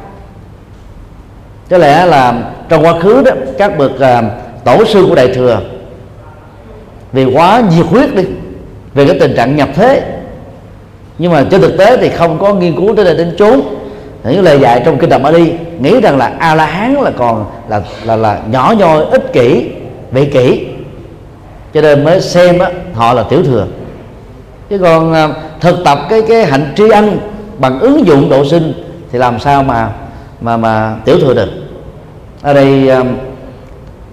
Có 1.70 1.78
lẽ 1.78 2.06
là 2.06 2.34
trong 2.68 2.84
quá 2.84 3.00
khứ 3.00 3.22
đó 3.22 3.32
các 3.58 3.78
bậc 3.78 3.90
uh, 3.90 4.24
tổ 4.64 4.84
sư 4.84 5.06
của 5.08 5.14
đại 5.14 5.28
thừa 5.34 5.60
vì 7.12 7.24
quá 7.24 7.62
nhiệt 7.76 7.86
huyết 7.86 8.14
đi 8.14 8.22
về 8.94 9.06
cái 9.06 9.18
tình 9.20 9.36
trạng 9.36 9.56
nhập 9.56 9.68
thế. 9.74 10.02
Nhưng 11.18 11.32
mà 11.32 11.44
trên 11.50 11.60
thực 11.60 11.78
tế 11.78 11.96
thì 11.96 12.08
không 12.08 12.38
có 12.38 12.54
nghiên 12.54 12.76
cứu 12.76 12.96
tới 12.96 13.04
đây 13.04 13.14
đến 13.14 13.34
chốn 13.38 13.60
những 14.24 14.44
lời 14.44 14.60
dạy 14.60 14.82
trong 14.84 14.98
kinh 14.98 15.10
Đàm 15.10 15.22
đi 15.32 15.52
nghĩ 15.80 16.00
rằng 16.00 16.18
là 16.18 16.32
a 16.38 16.54
la 16.54 16.66
hán 16.66 16.94
là 16.94 17.10
còn 17.16 17.44
là 17.68 17.82
là 18.04 18.16
là 18.16 18.40
nhỏ 18.50 18.74
nhoi 18.78 19.04
ích 19.04 19.32
kỷ 19.32 19.70
vị 20.10 20.26
kỷ. 20.26 20.66
Cho 21.74 21.80
nên 21.80 22.04
mới 22.04 22.20
xem 22.20 22.58
á, 22.58 22.70
họ 22.94 23.12
là 23.12 23.22
tiểu 23.22 23.42
thừa. 23.42 23.66
Chứ 24.70 24.78
còn 24.78 25.12
à, 25.12 25.28
thực 25.60 25.84
tập 25.84 25.98
cái 26.10 26.22
cái 26.28 26.44
hạnh 26.44 26.72
tri 26.76 26.88
ân 26.88 27.18
bằng 27.58 27.80
ứng 27.80 28.06
dụng 28.06 28.30
độ 28.30 28.44
sinh 28.44 28.72
thì 29.12 29.18
làm 29.18 29.40
sao 29.40 29.62
mà 29.62 29.88
mà 30.40 30.56
mà 30.56 30.96
tiểu 31.04 31.16
thừa 31.20 31.34
được? 31.34 31.48
Ở 32.42 32.54
đây 32.54 32.88
à, 32.88 33.02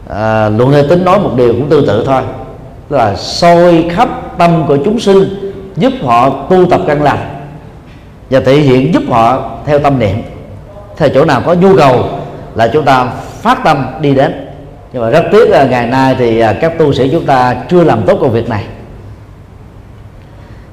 à, 0.09 0.49
luận 0.49 0.71
hệ 0.71 0.83
tính 0.89 1.05
nói 1.05 1.19
một 1.19 1.31
điều 1.35 1.53
cũng 1.53 1.69
tương 1.69 1.87
tự 1.87 2.03
thôi. 2.05 2.21
Là 2.89 3.15
soi 3.15 3.85
khắp 3.91 4.09
tâm 4.37 4.63
của 4.67 4.77
chúng 4.85 4.99
sinh 4.99 5.53
giúp 5.75 5.93
họ 6.03 6.29
tu 6.29 6.65
tập 6.65 6.81
căn 6.87 7.03
lành 7.03 7.38
và 8.29 8.39
thể 8.39 8.55
hiện 8.55 8.93
giúp 8.93 9.03
họ 9.09 9.51
theo 9.65 9.79
tâm 9.79 9.99
niệm. 9.99 10.21
Theo 10.97 11.09
chỗ 11.13 11.25
nào 11.25 11.41
có 11.45 11.53
nhu 11.53 11.77
cầu 11.77 12.09
là 12.55 12.69
chúng 12.73 12.85
ta 12.85 13.05
phát 13.41 13.63
tâm 13.63 13.85
đi 14.01 14.15
đến. 14.15 14.47
Nhưng 14.93 15.01
mà 15.01 15.09
rất 15.09 15.23
tiếc 15.31 15.49
là 15.49 15.63
ngày 15.63 15.87
nay 15.87 16.15
thì 16.19 16.39
à, 16.39 16.53
các 16.61 16.77
tu 16.77 16.93
sĩ 16.93 17.09
chúng 17.11 17.25
ta 17.25 17.55
chưa 17.69 17.83
làm 17.83 18.03
tốt 18.03 18.17
công 18.21 18.31
việc 18.31 18.49
này. 18.49 18.63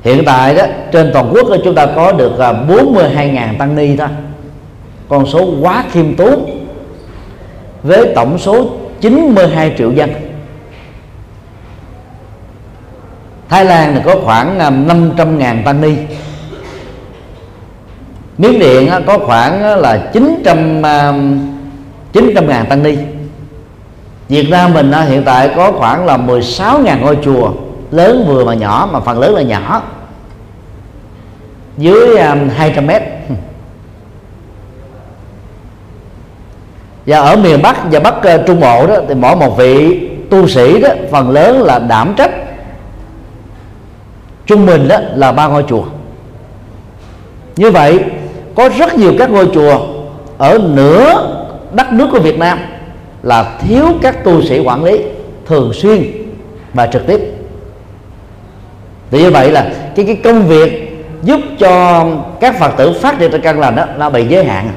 Hiện 0.03 0.25
tại 0.25 0.55
đó, 0.55 0.65
trên 0.93 1.11
toàn 1.13 1.31
quốc 1.33 1.49
chúng 1.65 1.75
ta 1.75 1.87
có 1.87 2.13
được 2.13 2.39
à, 2.39 2.53
42.000 2.53 3.59
tăng 3.59 3.75
ni 3.75 3.97
thôi. 3.97 4.09
Con 5.09 5.27
số 5.27 5.49
quá 5.61 5.85
khiêm 5.93 6.17
tốn, 6.17 6.67
với 7.83 8.13
tổng 8.15 8.39
số 8.39 8.71
92 9.01 9.75
triệu 9.79 9.93
dân. 9.93 10.11
Thái 13.49 13.65
Lan 13.65 13.95
thì 13.95 14.01
có 14.05 14.17
khoảng 14.25 14.59
à, 14.59 14.71
500.000 14.71 15.65
tăng 15.65 15.81
ni. 15.81 15.95
Miến 18.39 18.59
Điện 18.59 18.91
có 19.07 19.19
khoảng 19.19 19.81
là 19.81 20.11
900 20.13 20.83
900 22.13 22.45
à, 22.45 22.49
ngàn 22.49 22.67
tăng 22.67 22.83
ni. 22.83 22.97
Việt 24.29 24.51
Nam 24.51 24.75
mình 24.75 24.93
hiện 25.09 25.23
tại 25.25 25.51
có 25.57 25.73
khoảng 25.73 26.07
là 26.07 26.17
16 26.17 26.79
ngàn 26.79 27.01
ngôi 27.01 27.19
chùa, 27.25 27.53
lớn 27.91 28.25
vừa 28.29 28.45
mà 28.45 28.55
nhỏ 28.55 28.89
mà 28.93 29.01
phần 29.01 29.19
lớn 29.19 29.35
là 29.35 29.43
nhỏ. 29.43 29.83
Dưới 31.77 32.17
à, 32.17 32.37
200 32.57 32.87
mét. 32.87 33.03
Và 37.07 37.19
ở 37.19 37.37
miền 37.37 37.63
Bắc 37.63 37.77
và 37.91 38.01
Bắc 38.01 38.23
à, 38.23 38.39
Trung 38.47 38.61
Bộ 38.61 38.87
đó, 38.87 38.95
thì 39.09 39.15
mỗi 39.15 39.37
một 39.37 39.57
vị 39.57 40.09
tu 40.31 40.49
sĩ 40.49 40.81
đó, 40.81 40.89
phần 41.11 41.31
lớn 41.31 41.63
là 41.63 41.79
đảm 41.79 42.15
trách 42.17 42.31
trung 44.47 44.67
bình 44.67 44.89
đó 44.89 44.97
là 45.15 45.33
ba 45.33 45.47
ngôi 45.47 45.65
chùa. 45.69 45.85
Như 47.57 47.71
vậy 47.71 48.01
có 48.57 48.69
rất 48.69 48.99
nhiều 48.99 49.15
các 49.19 49.31
ngôi 49.31 49.49
chùa 49.55 49.87
ở 50.39 50.59
nửa 50.75 51.33
đất 51.73 51.93
nước 51.93 52.09
của 52.13 52.21
Việt 52.21 52.39
Nam 52.39 52.59
là 53.23 53.59
thiếu 53.61 53.87
các 54.03 54.25
tu 54.25 54.43
sĩ 54.43 54.61
quản 54.61 54.85
lý 54.85 55.01
thường 55.47 55.73
xuyên 55.73 56.03
và 56.75 56.87
trực 56.87 57.07
tiếp. 57.07 57.21
Thì 59.11 59.23
như 59.23 59.31
vậy 59.31 59.53
là 59.53 59.73
cái 59.97 60.07
cái 60.07 60.17
công 60.25 60.47
việc 60.47 60.99
giúp 61.23 61.41
cho 61.59 62.07
các 62.41 62.59
phật 62.59 62.73
tử 62.77 62.93
phát 63.01 63.19
triển 63.19 63.31
trên 63.31 63.41
căn 63.41 63.61
lành 63.61 63.77
đó, 63.77 63.85
nó 63.99 64.11
bị 64.11 64.27
giới 64.29 64.45
hạn. 64.45 64.71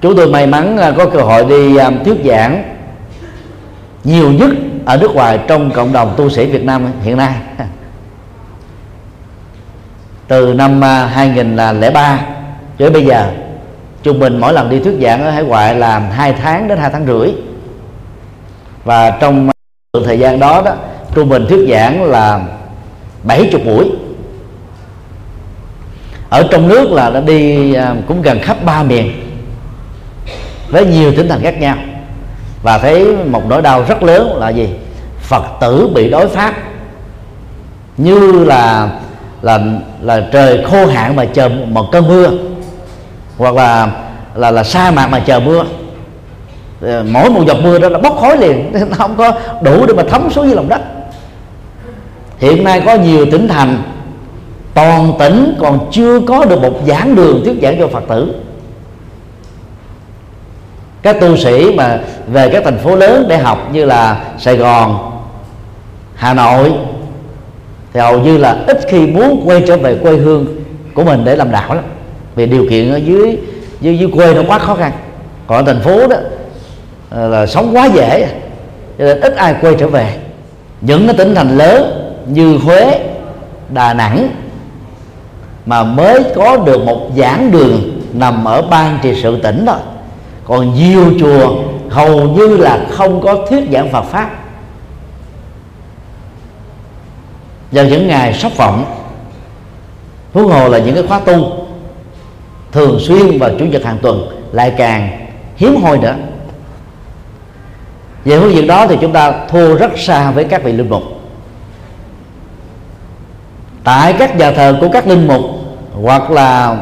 Chúng 0.00 0.16
tôi 0.16 0.26
may 0.26 0.46
mắn 0.46 0.78
có 0.96 1.06
cơ 1.06 1.20
hội 1.20 1.44
đi 1.44 1.76
à, 1.76 1.90
thuyết 2.04 2.16
giảng 2.24 2.62
nhiều 4.04 4.32
nhất 4.32 4.50
ở 4.84 4.96
nước 4.96 5.14
ngoài 5.14 5.38
trong 5.48 5.70
cộng 5.70 5.92
đồng 5.92 6.14
tu 6.16 6.28
sĩ 6.28 6.46
Việt 6.46 6.64
Nam 6.64 6.86
hiện 7.02 7.16
nay 7.16 7.32
từ 10.28 10.54
năm 10.54 10.82
2003 10.82 12.20
cho 12.78 12.84
đến 12.84 12.92
bây 12.92 13.04
giờ, 13.04 13.30
trung 14.02 14.18
bình 14.18 14.38
mỗi 14.40 14.52
lần 14.52 14.70
đi 14.70 14.80
thuyết 14.80 14.94
giảng 15.02 15.24
ở 15.24 15.30
hải 15.30 15.42
ngoại 15.42 15.74
là 15.74 15.98
hai 15.98 16.32
tháng 16.32 16.68
đến 16.68 16.78
hai 16.78 16.90
tháng 16.92 17.06
rưỡi. 17.06 17.32
Và 18.84 19.10
trong 19.10 19.50
thời 20.04 20.18
gian 20.18 20.40
đó 20.40 20.62
đó, 20.64 20.74
trung 21.14 21.28
bình 21.28 21.46
thuyết 21.48 21.68
giảng 21.70 22.04
là 22.04 22.40
70 23.22 23.62
buổi. 23.64 23.90
Ở 26.30 26.48
trong 26.50 26.68
nước 26.68 26.90
là 26.90 27.10
đã 27.10 27.20
đi 27.20 27.74
à, 27.74 27.94
cũng 28.08 28.22
gần 28.22 28.38
khắp 28.42 28.56
ba 28.64 28.82
miền, 28.82 29.12
với 30.68 30.86
nhiều 30.86 31.12
tỉnh 31.16 31.28
thành 31.28 31.40
khác 31.42 31.60
nhau. 31.60 31.76
Và 32.62 32.78
thấy 32.78 33.16
một 33.26 33.42
nỗi 33.48 33.62
đau 33.62 33.84
rất 33.88 34.02
lớn 34.02 34.36
là 34.36 34.48
gì? 34.48 34.68
Phật 35.20 35.44
tử 35.60 35.90
bị 35.94 36.10
đối 36.10 36.28
pháp. 36.28 36.54
Như 37.96 38.44
là 38.44 38.90
là 39.42 39.60
là 40.02 40.20
trời 40.32 40.64
khô 40.64 40.86
hạn 40.86 41.16
mà 41.16 41.24
chờ 41.24 41.48
một 41.48 41.88
cơn 41.92 42.08
mưa, 42.08 42.30
hoặc 43.38 43.54
là 43.54 43.90
là 44.34 44.50
là 44.50 44.64
sa 44.64 44.90
mạc 44.90 45.06
mà 45.06 45.18
chờ 45.20 45.40
mưa. 45.40 45.64
Ờ, 46.80 47.04
mỗi 47.10 47.30
một 47.30 47.44
giọt 47.46 47.56
mưa 47.62 47.78
đó 47.78 47.88
là 47.88 47.98
bốc 47.98 48.18
khói 48.20 48.36
liền, 48.36 48.72
nó 48.90 48.96
không 48.96 49.16
có 49.16 49.32
đủ 49.62 49.86
để 49.86 49.94
mà 49.94 50.02
thấm 50.10 50.30
xuống 50.30 50.46
dưới 50.46 50.56
lòng 50.56 50.68
đất. 50.68 50.80
Hiện 52.38 52.64
nay 52.64 52.82
có 52.86 52.94
nhiều 52.94 53.26
tỉnh 53.32 53.48
thành, 53.48 53.82
toàn 54.74 55.12
tỉnh 55.18 55.54
còn 55.60 55.88
chưa 55.92 56.20
có 56.20 56.44
được 56.44 56.62
một 56.62 56.80
giảng 56.86 57.16
đường 57.16 57.42
thuyết 57.44 57.58
giảng 57.62 57.78
cho 57.78 57.88
phật 57.88 58.04
tử. 58.08 58.34
Các 61.02 61.20
tu 61.20 61.36
sĩ 61.36 61.74
mà 61.74 62.00
về 62.26 62.50
các 62.52 62.64
thành 62.64 62.78
phố 62.78 62.96
lớn 62.96 63.26
để 63.28 63.38
học 63.38 63.68
như 63.72 63.84
là 63.84 64.24
sài 64.38 64.56
gòn, 64.56 65.10
hà 66.14 66.34
nội 66.34 66.72
thì 67.98 68.04
hầu 68.04 68.20
như 68.20 68.38
là 68.38 68.64
ít 68.66 68.78
khi 68.88 69.06
muốn 69.06 69.42
quay 69.44 69.62
trở 69.66 69.76
về 69.76 69.94
quê 69.94 70.16
hương 70.16 70.46
của 70.94 71.04
mình 71.04 71.24
để 71.24 71.36
làm 71.36 71.50
đạo 71.50 71.74
lắm. 71.74 71.84
Vì 72.34 72.46
điều 72.46 72.66
kiện 72.70 72.92
ở 72.92 72.96
dưới 72.96 73.38
dưới, 73.80 73.98
dưới 73.98 74.10
quê 74.14 74.34
nó 74.34 74.42
quá 74.46 74.58
khó 74.58 74.74
khăn. 74.74 74.92
Còn 75.46 75.64
ở 75.64 75.72
thành 75.72 75.82
phố 75.82 76.06
đó 76.06 76.16
ờ, 77.10 77.28
là 77.28 77.46
sống 77.46 77.76
quá 77.76 77.86
dễ. 77.86 78.28
Cho 78.98 79.04
nên 79.04 79.20
ít 79.20 79.36
ai 79.36 79.54
quay 79.60 79.74
trở 79.78 79.88
về. 79.88 80.14
Những 80.80 81.06
cái 81.06 81.16
tỉnh 81.16 81.34
thành 81.34 81.58
lớn 81.58 82.12
như 82.26 82.56
Huế, 82.56 83.00
Đà 83.70 83.94
Nẵng 83.94 84.28
mà 85.66 85.84
mới 85.84 86.22
có 86.34 86.56
được 86.56 86.84
một 86.84 87.10
giảng 87.16 87.50
đường 87.50 88.00
nằm 88.12 88.44
ở 88.44 88.62
ban 88.62 88.98
trị 89.02 89.20
sự 89.22 89.42
tỉnh 89.42 89.64
thôi. 89.66 89.76
Còn 90.44 90.74
nhiều 90.74 91.04
chùa 91.20 91.56
hầu 91.90 92.28
như 92.28 92.56
là 92.56 92.78
không 92.90 93.20
có 93.20 93.46
thuyết 93.50 93.64
giảng 93.72 93.92
Phật 93.92 94.02
pháp. 94.02 94.30
Vào 97.72 97.84
những 97.84 98.08
ngày 98.08 98.34
sốc 98.34 98.56
vọng 98.56 98.94
huống 100.32 100.48
hồ 100.48 100.68
là 100.68 100.78
những 100.78 100.94
cái 100.94 101.04
khóa 101.08 101.20
tu 101.20 101.52
thường 102.72 102.98
xuyên 103.00 103.38
vào 103.38 103.50
chủ 103.58 103.64
nhật 103.64 103.84
hàng 103.84 103.98
tuần, 104.02 104.28
lại 104.52 104.74
càng 104.78 105.26
hiếm 105.56 105.76
hoi 105.82 105.98
nữa. 105.98 106.14
Về 108.24 108.40
phương 108.40 108.54
diện 108.54 108.66
đó 108.66 108.86
thì 108.86 108.96
chúng 109.00 109.12
ta 109.12 109.46
thua 109.48 109.74
rất 109.74 109.98
xa 109.98 110.30
với 110.30 110.44
các 110.44 110.64
vị 110.64 110.72
linh 110.72 110.90
mục. 110.90 111.02
Tại 113.84 114.14
các 114.18 114.36
nhà 114.36 114.52
thờ 114.52 114.78
của 114.80 114.88
các 114.92 115.06
linh 115.06 115.28
mục 115.28 115.40
hoặc 116.02 116.30
là 116.30 116.78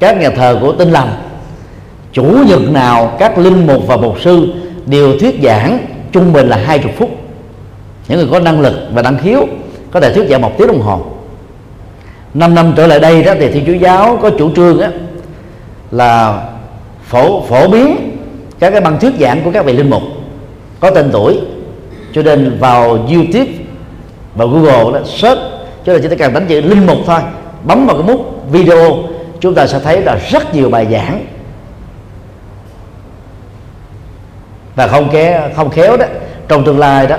các 0.00 0.20
nhà 0.20 0.30
thờ 0.30 0.58
của 0.60 0.72
tinh 0.72 0.90
lành, 0.90 1.14
chủ 2.12 2.22
nhật 2.22 2.70
nào 2.70 3.16
các 3.18 3.38
linh 3.38 3.66
mục 3.66 3.86
và 3.86 3.96
mục 3.96 4.16
sư 4.20 4.54
đều 4.86 5.18
thuyết 5.18 5.40
giảng 5.42 5.78
trung 6.12 6.32
bình 6.32 6.48
là 6.48 6.56
hai 6.56 6.78
chục 6.78 6.92
phút. 6.98 7.10
Những 8.08 8.18
người 8.18 8.28
có 8.30 8.40
năng 8.40 8.60
lực 8.60 8.74
và 8.92 9.02
năng 9.02 9.18
khiếu 9.18 9.46
có 9.96 10.00
thể 10.00 10.12
thuyết 10.12 10.28
giảng 10.28 10.42
một 10.42 10.52
tiếng 10.58 10.66
đồng 10.66 10.80
hồ. 10.80 11.00
Năm 12.34 12.54
năm 12.54 12.72
trở 12.76 12.86
lại 12.86 13.00
đây 13.00 13.22
đó 13.22 13.34
thì 13.38 13.52
thiên 13.52 13.66
chúa 13.66 13.72
giáo 13.72 14.18
có 14.22 14.30
chủ 14.38 14.50
trương 14.56 14.80
á, 14.80 14.90
là 15.90 16.42
phổ 17.02 17.42
phổ 17.42 17.68
biến 17.68 18.16
các 18.58 18.70
cái 18.70 18.80
băng 18.80 18.98
thuyết 18.98 19.12
giảng 19.20 19.42
của 19.44 19.50
các 19.50 19.64
vị 19.64 19.72
linh 19.72 19.90
mục 19.90 20.02
có 20.80 20.90
tên 20.90 21.10
tuổi. 21.12 21.40
Cho 22.12 22.22
nên 22.22 22.58
vào 22.58 22.88
youtube 22.88 23.52
và 24.34 24.44
google 24.44 24.92
đó 24.92 25.06
search 25.06 25.40
cho 25.86 25.92
nên 25.92 26.02
chỉ 26.02 26.16
cần 26.16 26.32
đánh 26.32 26.46
chữ 26.46 26.60
linh 26.60 26.86
mục 26.86 26.98
thôi 27.06 27.20
bấm 27.64 27.86
vào 27.86 27.96
cái 27.96 28.06
nút 28.06 28.50
video 28.50 28.96
chúng 29.40 29.54
ta 29.54 29.66
sẽ 29.66 29.78
thấy 29.78 30.02
là 30.02 30.18
rất 30.30 30.54
nhiều 30.54 30.70
bài 30.70 30.86
giảng. 30.92 31.26
Và 34.74 34.86
không 34.88 35.08
ké 35.10 35.50
không 35.56 35.70
khéo 35.70 35.96
đó 35.96 36.06
trong 36.48 36.64
tương 36.64 36.78
lai 36.78 37.06
đó 37.06 37.16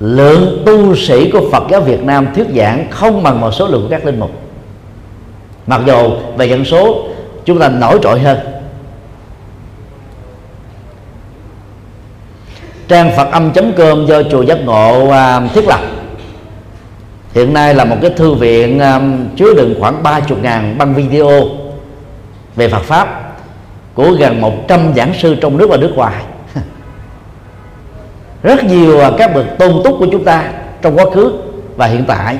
lượng 0.00 0.62
tu 0.66 0.96
sĩ 0.96 1.30
của 1.30 1.50
Phật 1.52 1.62
giáo 1.70 1.80
Việt 1.80 2.02
Nam 2.02 2.26
thuyết 2.34 2.46
giảng 2.56 2.86
không 2.90 3.22
bằng 3.22 3.40
một 3.40 3.50
số 3.50 3.68
lượng 3.68 3.82
của 3.82 3.88
các 3.90 4.04
linh 4.06 4.20
mục. 4.20 4.30
Mặc 5.66 5.80
dù 5.86 6.12
về 6.36 6.46
dân 6.46 6.64
số, 6.64 7.08
chúng 7.44 7.58
ta 7.58 7.68
nổi 7.68 7.98
trội 8.02 8.20
hơn. 8.20 8.38
Trang 12.88 13.10
phật 13.16 13.32
âm 13.32 13.52
com 13.76 14.06
do 14.06 14.22
chùa 14.22 14.42
giác 14.42 14.58
ngộ 14.64 15.08
à, 15.08 15.48
thiết 15.54 15.66
lập. 15.66 15.80
Hiện 17.34 17.52
nay 17.52 17.74
là 17.74 17.84
một 17.84 17.96
cái 18.02 18.10
thư 18.10 18.34
viện 18.34 18.78
à, 18.78 19.00
chứa 19.36 19.54
đựng 19.54 19.74
khoảng 19.80 20.02
30 20.02 20.38
ngàn 20.42 20.78
băng 20.78 20.94
video 20.94 21.30
về 22.56 22.68
Phật 22.68 22.82
pháp 22.82 23.36
của 23.94 24.10
gần 24.10 24.40
100 24.40 24.92
giảng 24.96 25.14
sư 25.14 25.36
trong 25.40 25.56
nước 25.56 25.70
và 25.70 25.76
nước 25.76 25.92
ngoài 25.96 26.22
rất 28.42 28.64
nhiều 28.64 29.00
à, 29.00 29.10
các 29.18 29.34
bậc 29.34 29.58
tôn 29.58 29.82
túc 29.84 29.96
của 29.98 30.06
chúng 30.12 30.24
ta 30.24 30.50
trong 30.82 30.96
quá 30.96 31.04
khứ 31.14 31.32
và 31.76 31.86
hiện 31.86 32.04
tại. 32.08 32.38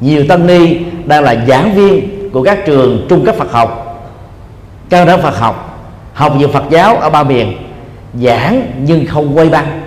Nhiều 0.00 0.24
tăng 0.28 0.46
ni 0.46 0.78
đang 1.04 1.24
là 1.24 1.44
giảng 1.48 1.74
viên 1.74 2.30
của 2.32 2.42
các 2.42 2.58
trường 2.66 3.06
trung 3.08 3.24
cấp 3.24 3.34
Phật 3.34 3.52
học 3.52 3.86
cao 4.90 5.06
đẳng 5.06 5.22
Phật 5.22 5.38
học 5.38 5.80
học 6.12 6.34
về 6.40 6.46
Phật 6.46 6.64
giáo 6.70 6.96
ở 6.96 7.10
ba 7.10 7.22
miền 7.22 7.56
giảng 8.14 8.72
nhưng 8.78 9.06
không 9.06 9.38
quay 9.38 9.48
băng 9.48 9.80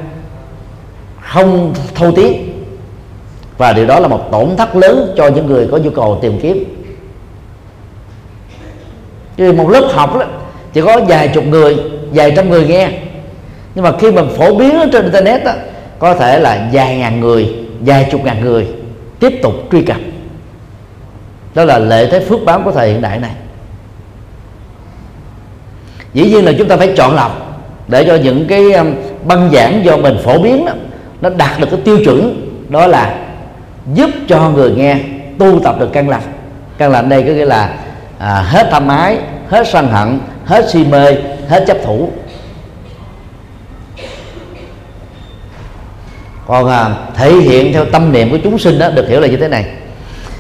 không 1.34 1.74
thâu 1.96 2.12
tiếng. 2.16 2.54
Và 3.58 3.74
điều 3.74 3.86
đó 3.86 4.00
là 4.00 4.08
một 4.08 4.32
tổn 4.32 4.56
thất 4.58 4.76
lớn 4.76 5.14
cho 5.18 5.28
những 5.28 5.48
người 5.48 5.68
có 5.72 5.78
nhu 5.78 5.90
cầu 5.90 6.20
tìm 6.22 6.40
kiếm. 6.42 6.64
Chứ 9.38 9.52
một 9.52 9.70
lớp 9.70 9.88
học 9.92 10.16
đó, 10.16 10.26
chỉ 10.74 10.82
có 10.82 11.02
vài 11.08 11.28
chục 11.28 11.44
người 11.46 11.78
vài 12.14 12.34
trăm 12.36 12.50
người 12.50 12.68
nghe 12.68 12.92
nhưng 13.76 13.84
mà 13.84 13.92
khi 14.00 14.12
mà 14.12 14.22
phổ 14.38 14.56
biến 14.56 14.80
ở 14.80 14.88
trên 14.92 15.04
internet 15.04 15.44
đó, 15.44 15.52
có 16.00 16.16
thể 16.16 16.40
là 16.40 16.70
vài 16.72 16.98
ngàn 16.98 17.20
người 17.20 17.54
vài 17.86 18.08
chục 18.12 18.24
ngàn 18.24 18.42
người 18.42 18.68
tiếp 19.20 19.40
tục 19.42 19.54
truy 19.72 19.82
cập. 19.82 19.98
Đó 21.56 21.66
là 21.66 21.80
lệ 21.80 22.08
thế 22.12 22.20
phước 22.20 22.40
báo 22.46 22.62
của 22.66 22.72
thời 22.72 22.90
hiện 22.90 23.02
đại 23.02 23.20
này. 23.20 23.32
Dĩ 26.14 26.24
nhiên 26.24 26.46
là 26.46 26.52
chúng 26.58 26.68
ta 26.68 26.78
phải 26.78 26.94
chọn 26.98 27.16
lọc 27.16 27.62
để 27.88 28.06
cho 28.06 28.16
những 28.16 28.48
cái 28.48 28.74
um, 28.74 28.94
băng 29.24 29.50
giảng 29.54 29.86
do 29.86 29.98
mình 29.98 30.18
phổ 30.24 30.38
biến 30.38 30.66
đó, 30.66 30.72
nó 31.22 31.30
đạt 31.30 31.60
được 31.60 31.68
cái 31.72 31.80
tiêu 31.86 31.98
chuẩn 32.06 32.50
đó 32.70 32.88
là 32.88 33.16
giúp 33.94 34.10
cho 34.28 34.50
người 34.50 34.72
nghe 34.72 35.00
tu 35.40 35.60
tập 35.60 35.76
được 35.80 35.90
căn 35.94 36.10
lành. 36.10 36.22
Căn 36.78 36.92
lành 36.92 37.10
đây 37.10 37.24
có 37.24 37.32
nghĩa 37.32 37.46
là 37.46 37.74
à, 38.20 38.42
hết 38.48 38.68
tham 38.72 38.88
ái 38.88 39.18
hết 39.50 39.68
sân 39.68 39.88
hận 39.88 40.20
hết 40.46 40.70
si 40.70 40.86
mê 40.86 41.18
hết 41.50 41.64
chấp 41.68 41.78
thủ. 41.84 42.10
Còn 46.48 46.68
à, 46.68 46.96
thể 47.16 47.34
hiện 47.34 47.74
theo 47.74 47.86
tâm 47.86 48.12
niệm 48.12 48.32
của 48.32 48.38
chúng 48.44 48.58
sinh 48.58 48.80
đó 48.80 48.90
được 48.90 49.08
hiểu 49.08 49.20
là 49.20 49.28
như 49.28 49.38
thế 49.38 49.48
này. 49.48 49.66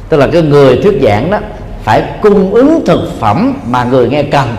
Tức 0.09 0.17
là 0.17 0.27
cái 0.27 0.41
người 0.41 0.77
thuyết 0.83 0.99
giảng 1.03 1.31
đó 1.31 1.39
phải 1.83 2.03
cung 2.21 2.53
ứng 2.53 2.85
thực 2.85 3.09
phẩm 3.19 3.53
mà 3.67 3.83
người 3.83 4.09
nghe 4.09 4.23
cần. 4.23 4.55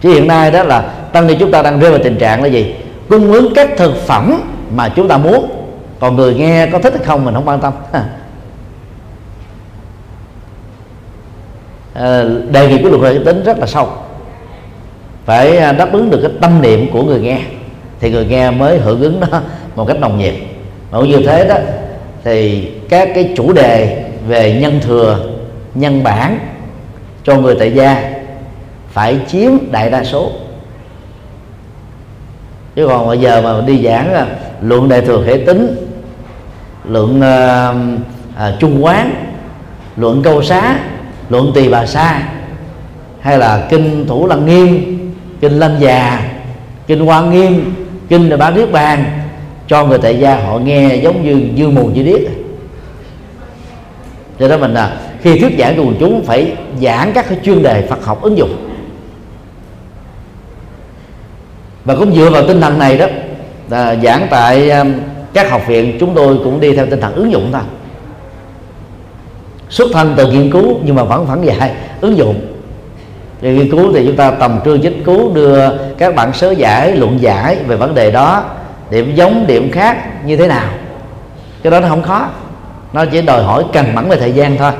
Chứ 0.00 0.12
hiện 0.12 0.26
nay 0.26 0.50
đó 0.50 0.62
là 0.62 0.80
tăng 1.12 1.26
ni 1.26 1.36
chúng 1.40 1.50
ta 1.50 1.62
đang 1.62 1.80
rơi 1.80 1.90
vào 1.90 2.00
tình 2.04 2.18
trạng 2.18 2.42
là 2.42 2.48
gì? 2.48 2.74
Cung 3.08 3.32
ứng 3.32 3.54
các 3.54 3.68
thực 3.76 3.96
phẩm 4.06 4.40
mà 4.74 4.88
chúng 4.88 5.08
ta 5.08 5.18
muốn. 5.18 5.50
Còn 6.00 6.16
người 6.16 6.34
nghe 6.34 6.66
có 6.66 6.78
thích 6.78 6.94
hay 6.96 7.04
không 7.04 7.24
mình 7.24 7.34
không 7.34 7.48
quan 7.48 7.60
tâm. 7.60 7.72
À, 11.94 12.24
đề 12.50 12.68
nghị 12.68 12.82
của 12.82 12.88
luật 12.88 13.02
hệ 13.14 13.24
tính 13.24 13.44
rất 13.44 13.58
là 13.58 13.66
sâu. 13.66 13.88
Phải 15.24 15.56
à, 15.56 15.72
đáp 15.72 15.92
ứng 15.92 16.10
được 16.10 16.18
cái 16.22 16.30
tâm 16.40 16.62
niệm 16.62 16.90
của 16.92 17.02
người 17.02 17.20
nghe 17.20 17.40
thì 18.04 18.10
người 18.10 18.24
nghe 18.24 18.50
mới 18.50 18.78
hưởng 18.78 19.00
ứng 19.00 19.20
nó 19.20 19.26
một 19.76 19.84
cách 19.88 20.00
nồng 20.00 20.18
nhiệt. 20.18 20.34
Mà 20.90 20.98
như 20.98 21.22
thế 21.26 21.48
đó 21.48 21.56
thì 22.24 22.68
các 22.88 23.08
cái 23.14 23.32
chủ 23.36 23.52
đề 23.52 24.04
về 24.28 24.58
nhân 24.60 24.80
thừa 24.82 25.18
nhân 25.74 26.02
bản 26.02 26.38
cho 27.24 27.36
người 27.36 27.56
tại 27.58 27.72
gia 27.72 28.12
phải 28.88 29.18
chiếm 29.28 29.50
đại 29.70 29.90
đa 29.90 30.04
số. 30.04 30.30
Chứ 32.76 32.86
còn 32.86 33.06
bây 33.06 33.18
giờ 33.18 33.42
mà 33.42 33.60
đi 33.66 33.84
giảng 33.84 34.12
là 34.12 34.26
luận 34.60 34.88
đại 34.88 35.00
thừa 35.00 35.24
hệ 35.26 35.36
tính 35.46 35.76
luận 36.84 37.16
uh, 37.16 38.00
à, 38.36 38.56
trung 38.60 38.84
quán 38.84 39.14
luận 39.96 40.22
câu 40.22 40.42
xá 40.42 40.78
luận 41.28 41.52
tỳ 41.54 41.68
bà 41.68 41.86
sa 41.86 42.22
hay 43.20 43.38
là 43.38 43.66
kinh 43.70 44.06
thủ 44.08 44.26
lăng 44.26 44.46
nghiêm 44.46 44.98
kinh 45.40 45.58
lâm 45.58 45.78
già 45.78 46.30
kinh 46.86 47.06
hoa 47.06 47.22
nghiêm 47.22 47.83
kinh 48.08 48.28
là 48.28 48.36
bán 48.36 48.54
niết 48.54 48.72
bàn 48.72 49.04
cho 49.66 49.86
người 49.86 49.98
tại 49.98 50.18
gia 50.18 50.36
họ 50.36 50.58
nghe 50.58 50.96
giống 50.96 51.24
như 51.24 51.42
dư 51.58 51.70
mù 51.70 51.86
như 51.86 52.02
điếc. 52.02 52.20
Cho 54.38 54.48
đó 54.48 54.56
mình 54.56 54.74
là 54.74 54.96
khi 55.22 55.38
thuyết 55.38 55.58
giảng 55.58 55.76
cho 55.76 55.82
quần 55.82 55.96
chúng 56.00 56.24
phải 56.24 56.52
giảng 56.82 57.12
các 57.12 57.26
cái 57.28 57.38
chuyên 57.44 57.62
đề 57.62 57.86
Phật 57.86 58.04
học 58.04 58.22
ứng 58.22 58.38
dụng. 58.38 58.70
Và 61.84 61.96
cũng 61.96 62.14
dựa 62.14 62.30
vào 62.30 62.48
tinh 62.48 62.60
thần 62.60 62.78
này 62.78 62.98
đó, 62.98 63.06
là 63.70 63.96
giảng 64.02 64.26
tại 64.30 64.70
um, 64.70 64.92
các 65.32 65.50
học 65.50 65.62
viện, 65.66 65.96
chúng 66.00 66.14
tôi 66.14 66.38
cũng 66.44 66.60
đi 66.60 66.76
theo 66.76 66.86
tinh 66.86 67.00
thần 67.00 67.14
ứng 67.14 67.32
dụng 67.32 67.48
thôi. 67.52 67.62
Xuất 69.68 69.88
thân 69.92 70.14
từ 70.16 70.32
nghiên 70.32 70.50
cứu 70.52 70.78
nhưng 70.84 70.94
mà 70.94 71.04
vẫn 71.04 71.26
vẫn 71.26 71.46
dạy 71.46 71.74
ứng 72.00 72.16
dụng 72.16 72.53
thì 73.44 73.52
nghiên 73.52 73.70
cứu 73.70 73.92
thì 73.94 74.06
chúng 74.06 74.16
ta 74.16 74.30
tầm 74.30 74.60
trương 74.64 74.80
chính 74.80 75.04
cứu 75.04 75.32
đưa 75.34 75.70
các 75.98 76.14
bạn 76.14 76.32
sớ 76.32 76.50
giải, 76.50 76.96
luận 76.96 77.20
giải 77.20 77.56
về 77.66 77.76
vấn 77.76 77.94
đề 77.94 78.10
đó. 78.10 78.44
Điểm 78.90 79.14
giống, 79.14 79.46
điểm 79.46 79.70
khác 79.72 80.24
như 80.26 80.36
thế 80.36 80.46
nào? 80.46 80.68
Cái 81.62 81.70
đó 81.70 81.80
nó 81.80 81.88
không 81.88 82.02
khó. 82.02 82.28
Nó 82.92 83.04
chỉ 83.04 83.22
đòi 83.22 83.42
hỏi 83.42 83.64
cần 83.72 83.94
mẫn 83.94 84.08
về 84.08 84.16
thời 84.16 84.32
gian 84.32 84.56
thôi. 84.56 84.72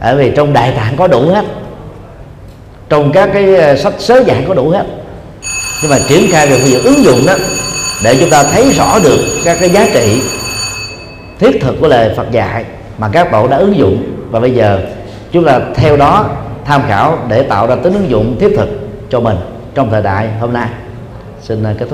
Bởi 0.00 0.16
vì 0.16 0.32
trong 0.36 0.52
đại 0.52 0.72
tạng 0.76 0.96
có 0.96 1.06
đủ 1.06 1.28
hết. 1.28 1.44
Trong 2.88 3.12
các 3.12 3.30
cái 3.32 3.56
ờ, 3.56 3.76
sách 3.76 3.94
sớ 3.98 4.22
giải 4.26 4.44
có 4.48 4.54
đủ 4.54 4.70
hết. 4.70 4.86
Nhưng 5.82 5.90
mà 5.90 5.98
triển 6.08 6.30
khai 6.32 6.46
về 6.46 6.58
việc 6.58 6.84
ứng 6.84 7.04
dụng 7.04 7.26
đó, 7.26 7.34
để 8.04 8.16
chúng 8.20 8.30
ta 8.30 8.42
thấy 8.42 8.72
rõ 8.72 8.98
được 9.04 9.18
các 9.44 9.56
cái 9.60 9.70
giá 9.70 9.86
trị 9.94 10.22
thiết 11.38 11.60
thực 11.60 11.80
của 11.80 11.88
lời 11.88 12.10
Phật 12.16 12.30
dạy 12.30 12.64
mà 12.98 13.08
các 13.12 13.32
bộ 13.32 13.48
đã 13.48 13.56
ứng 13.56 13.76
dụng. 13.76 14.02
Và 14.30 14.40
bây 14.40 14.50
giờ 14.50 14.80
chúng 15.32 15.44
ta 15.44 15.60
theo 15.74 15.96
đó 15.96 16.30
tham 16.66 16.82
khảo 16.88 17.18
để 17.28 17.42
tạo 17.42 17.66
ra 17.66 17.76
tính 17.76 17.92
ứng 17.92 18.10
dụng 18.10 18.36
thiết 18.40 18.54
thực 18.56 18.68
cho 19.10 19.20
mình 19.20 19.36
trong 19.74 19.90
thời 19.90 20.02
đại 20.02 20.30
hôm 20.40 20.52
nay. 20.52 20.68
Xin 21.40 21.62
à, 21.62 21.74
kết 21.78 21.78
thúc. 21.78 21.84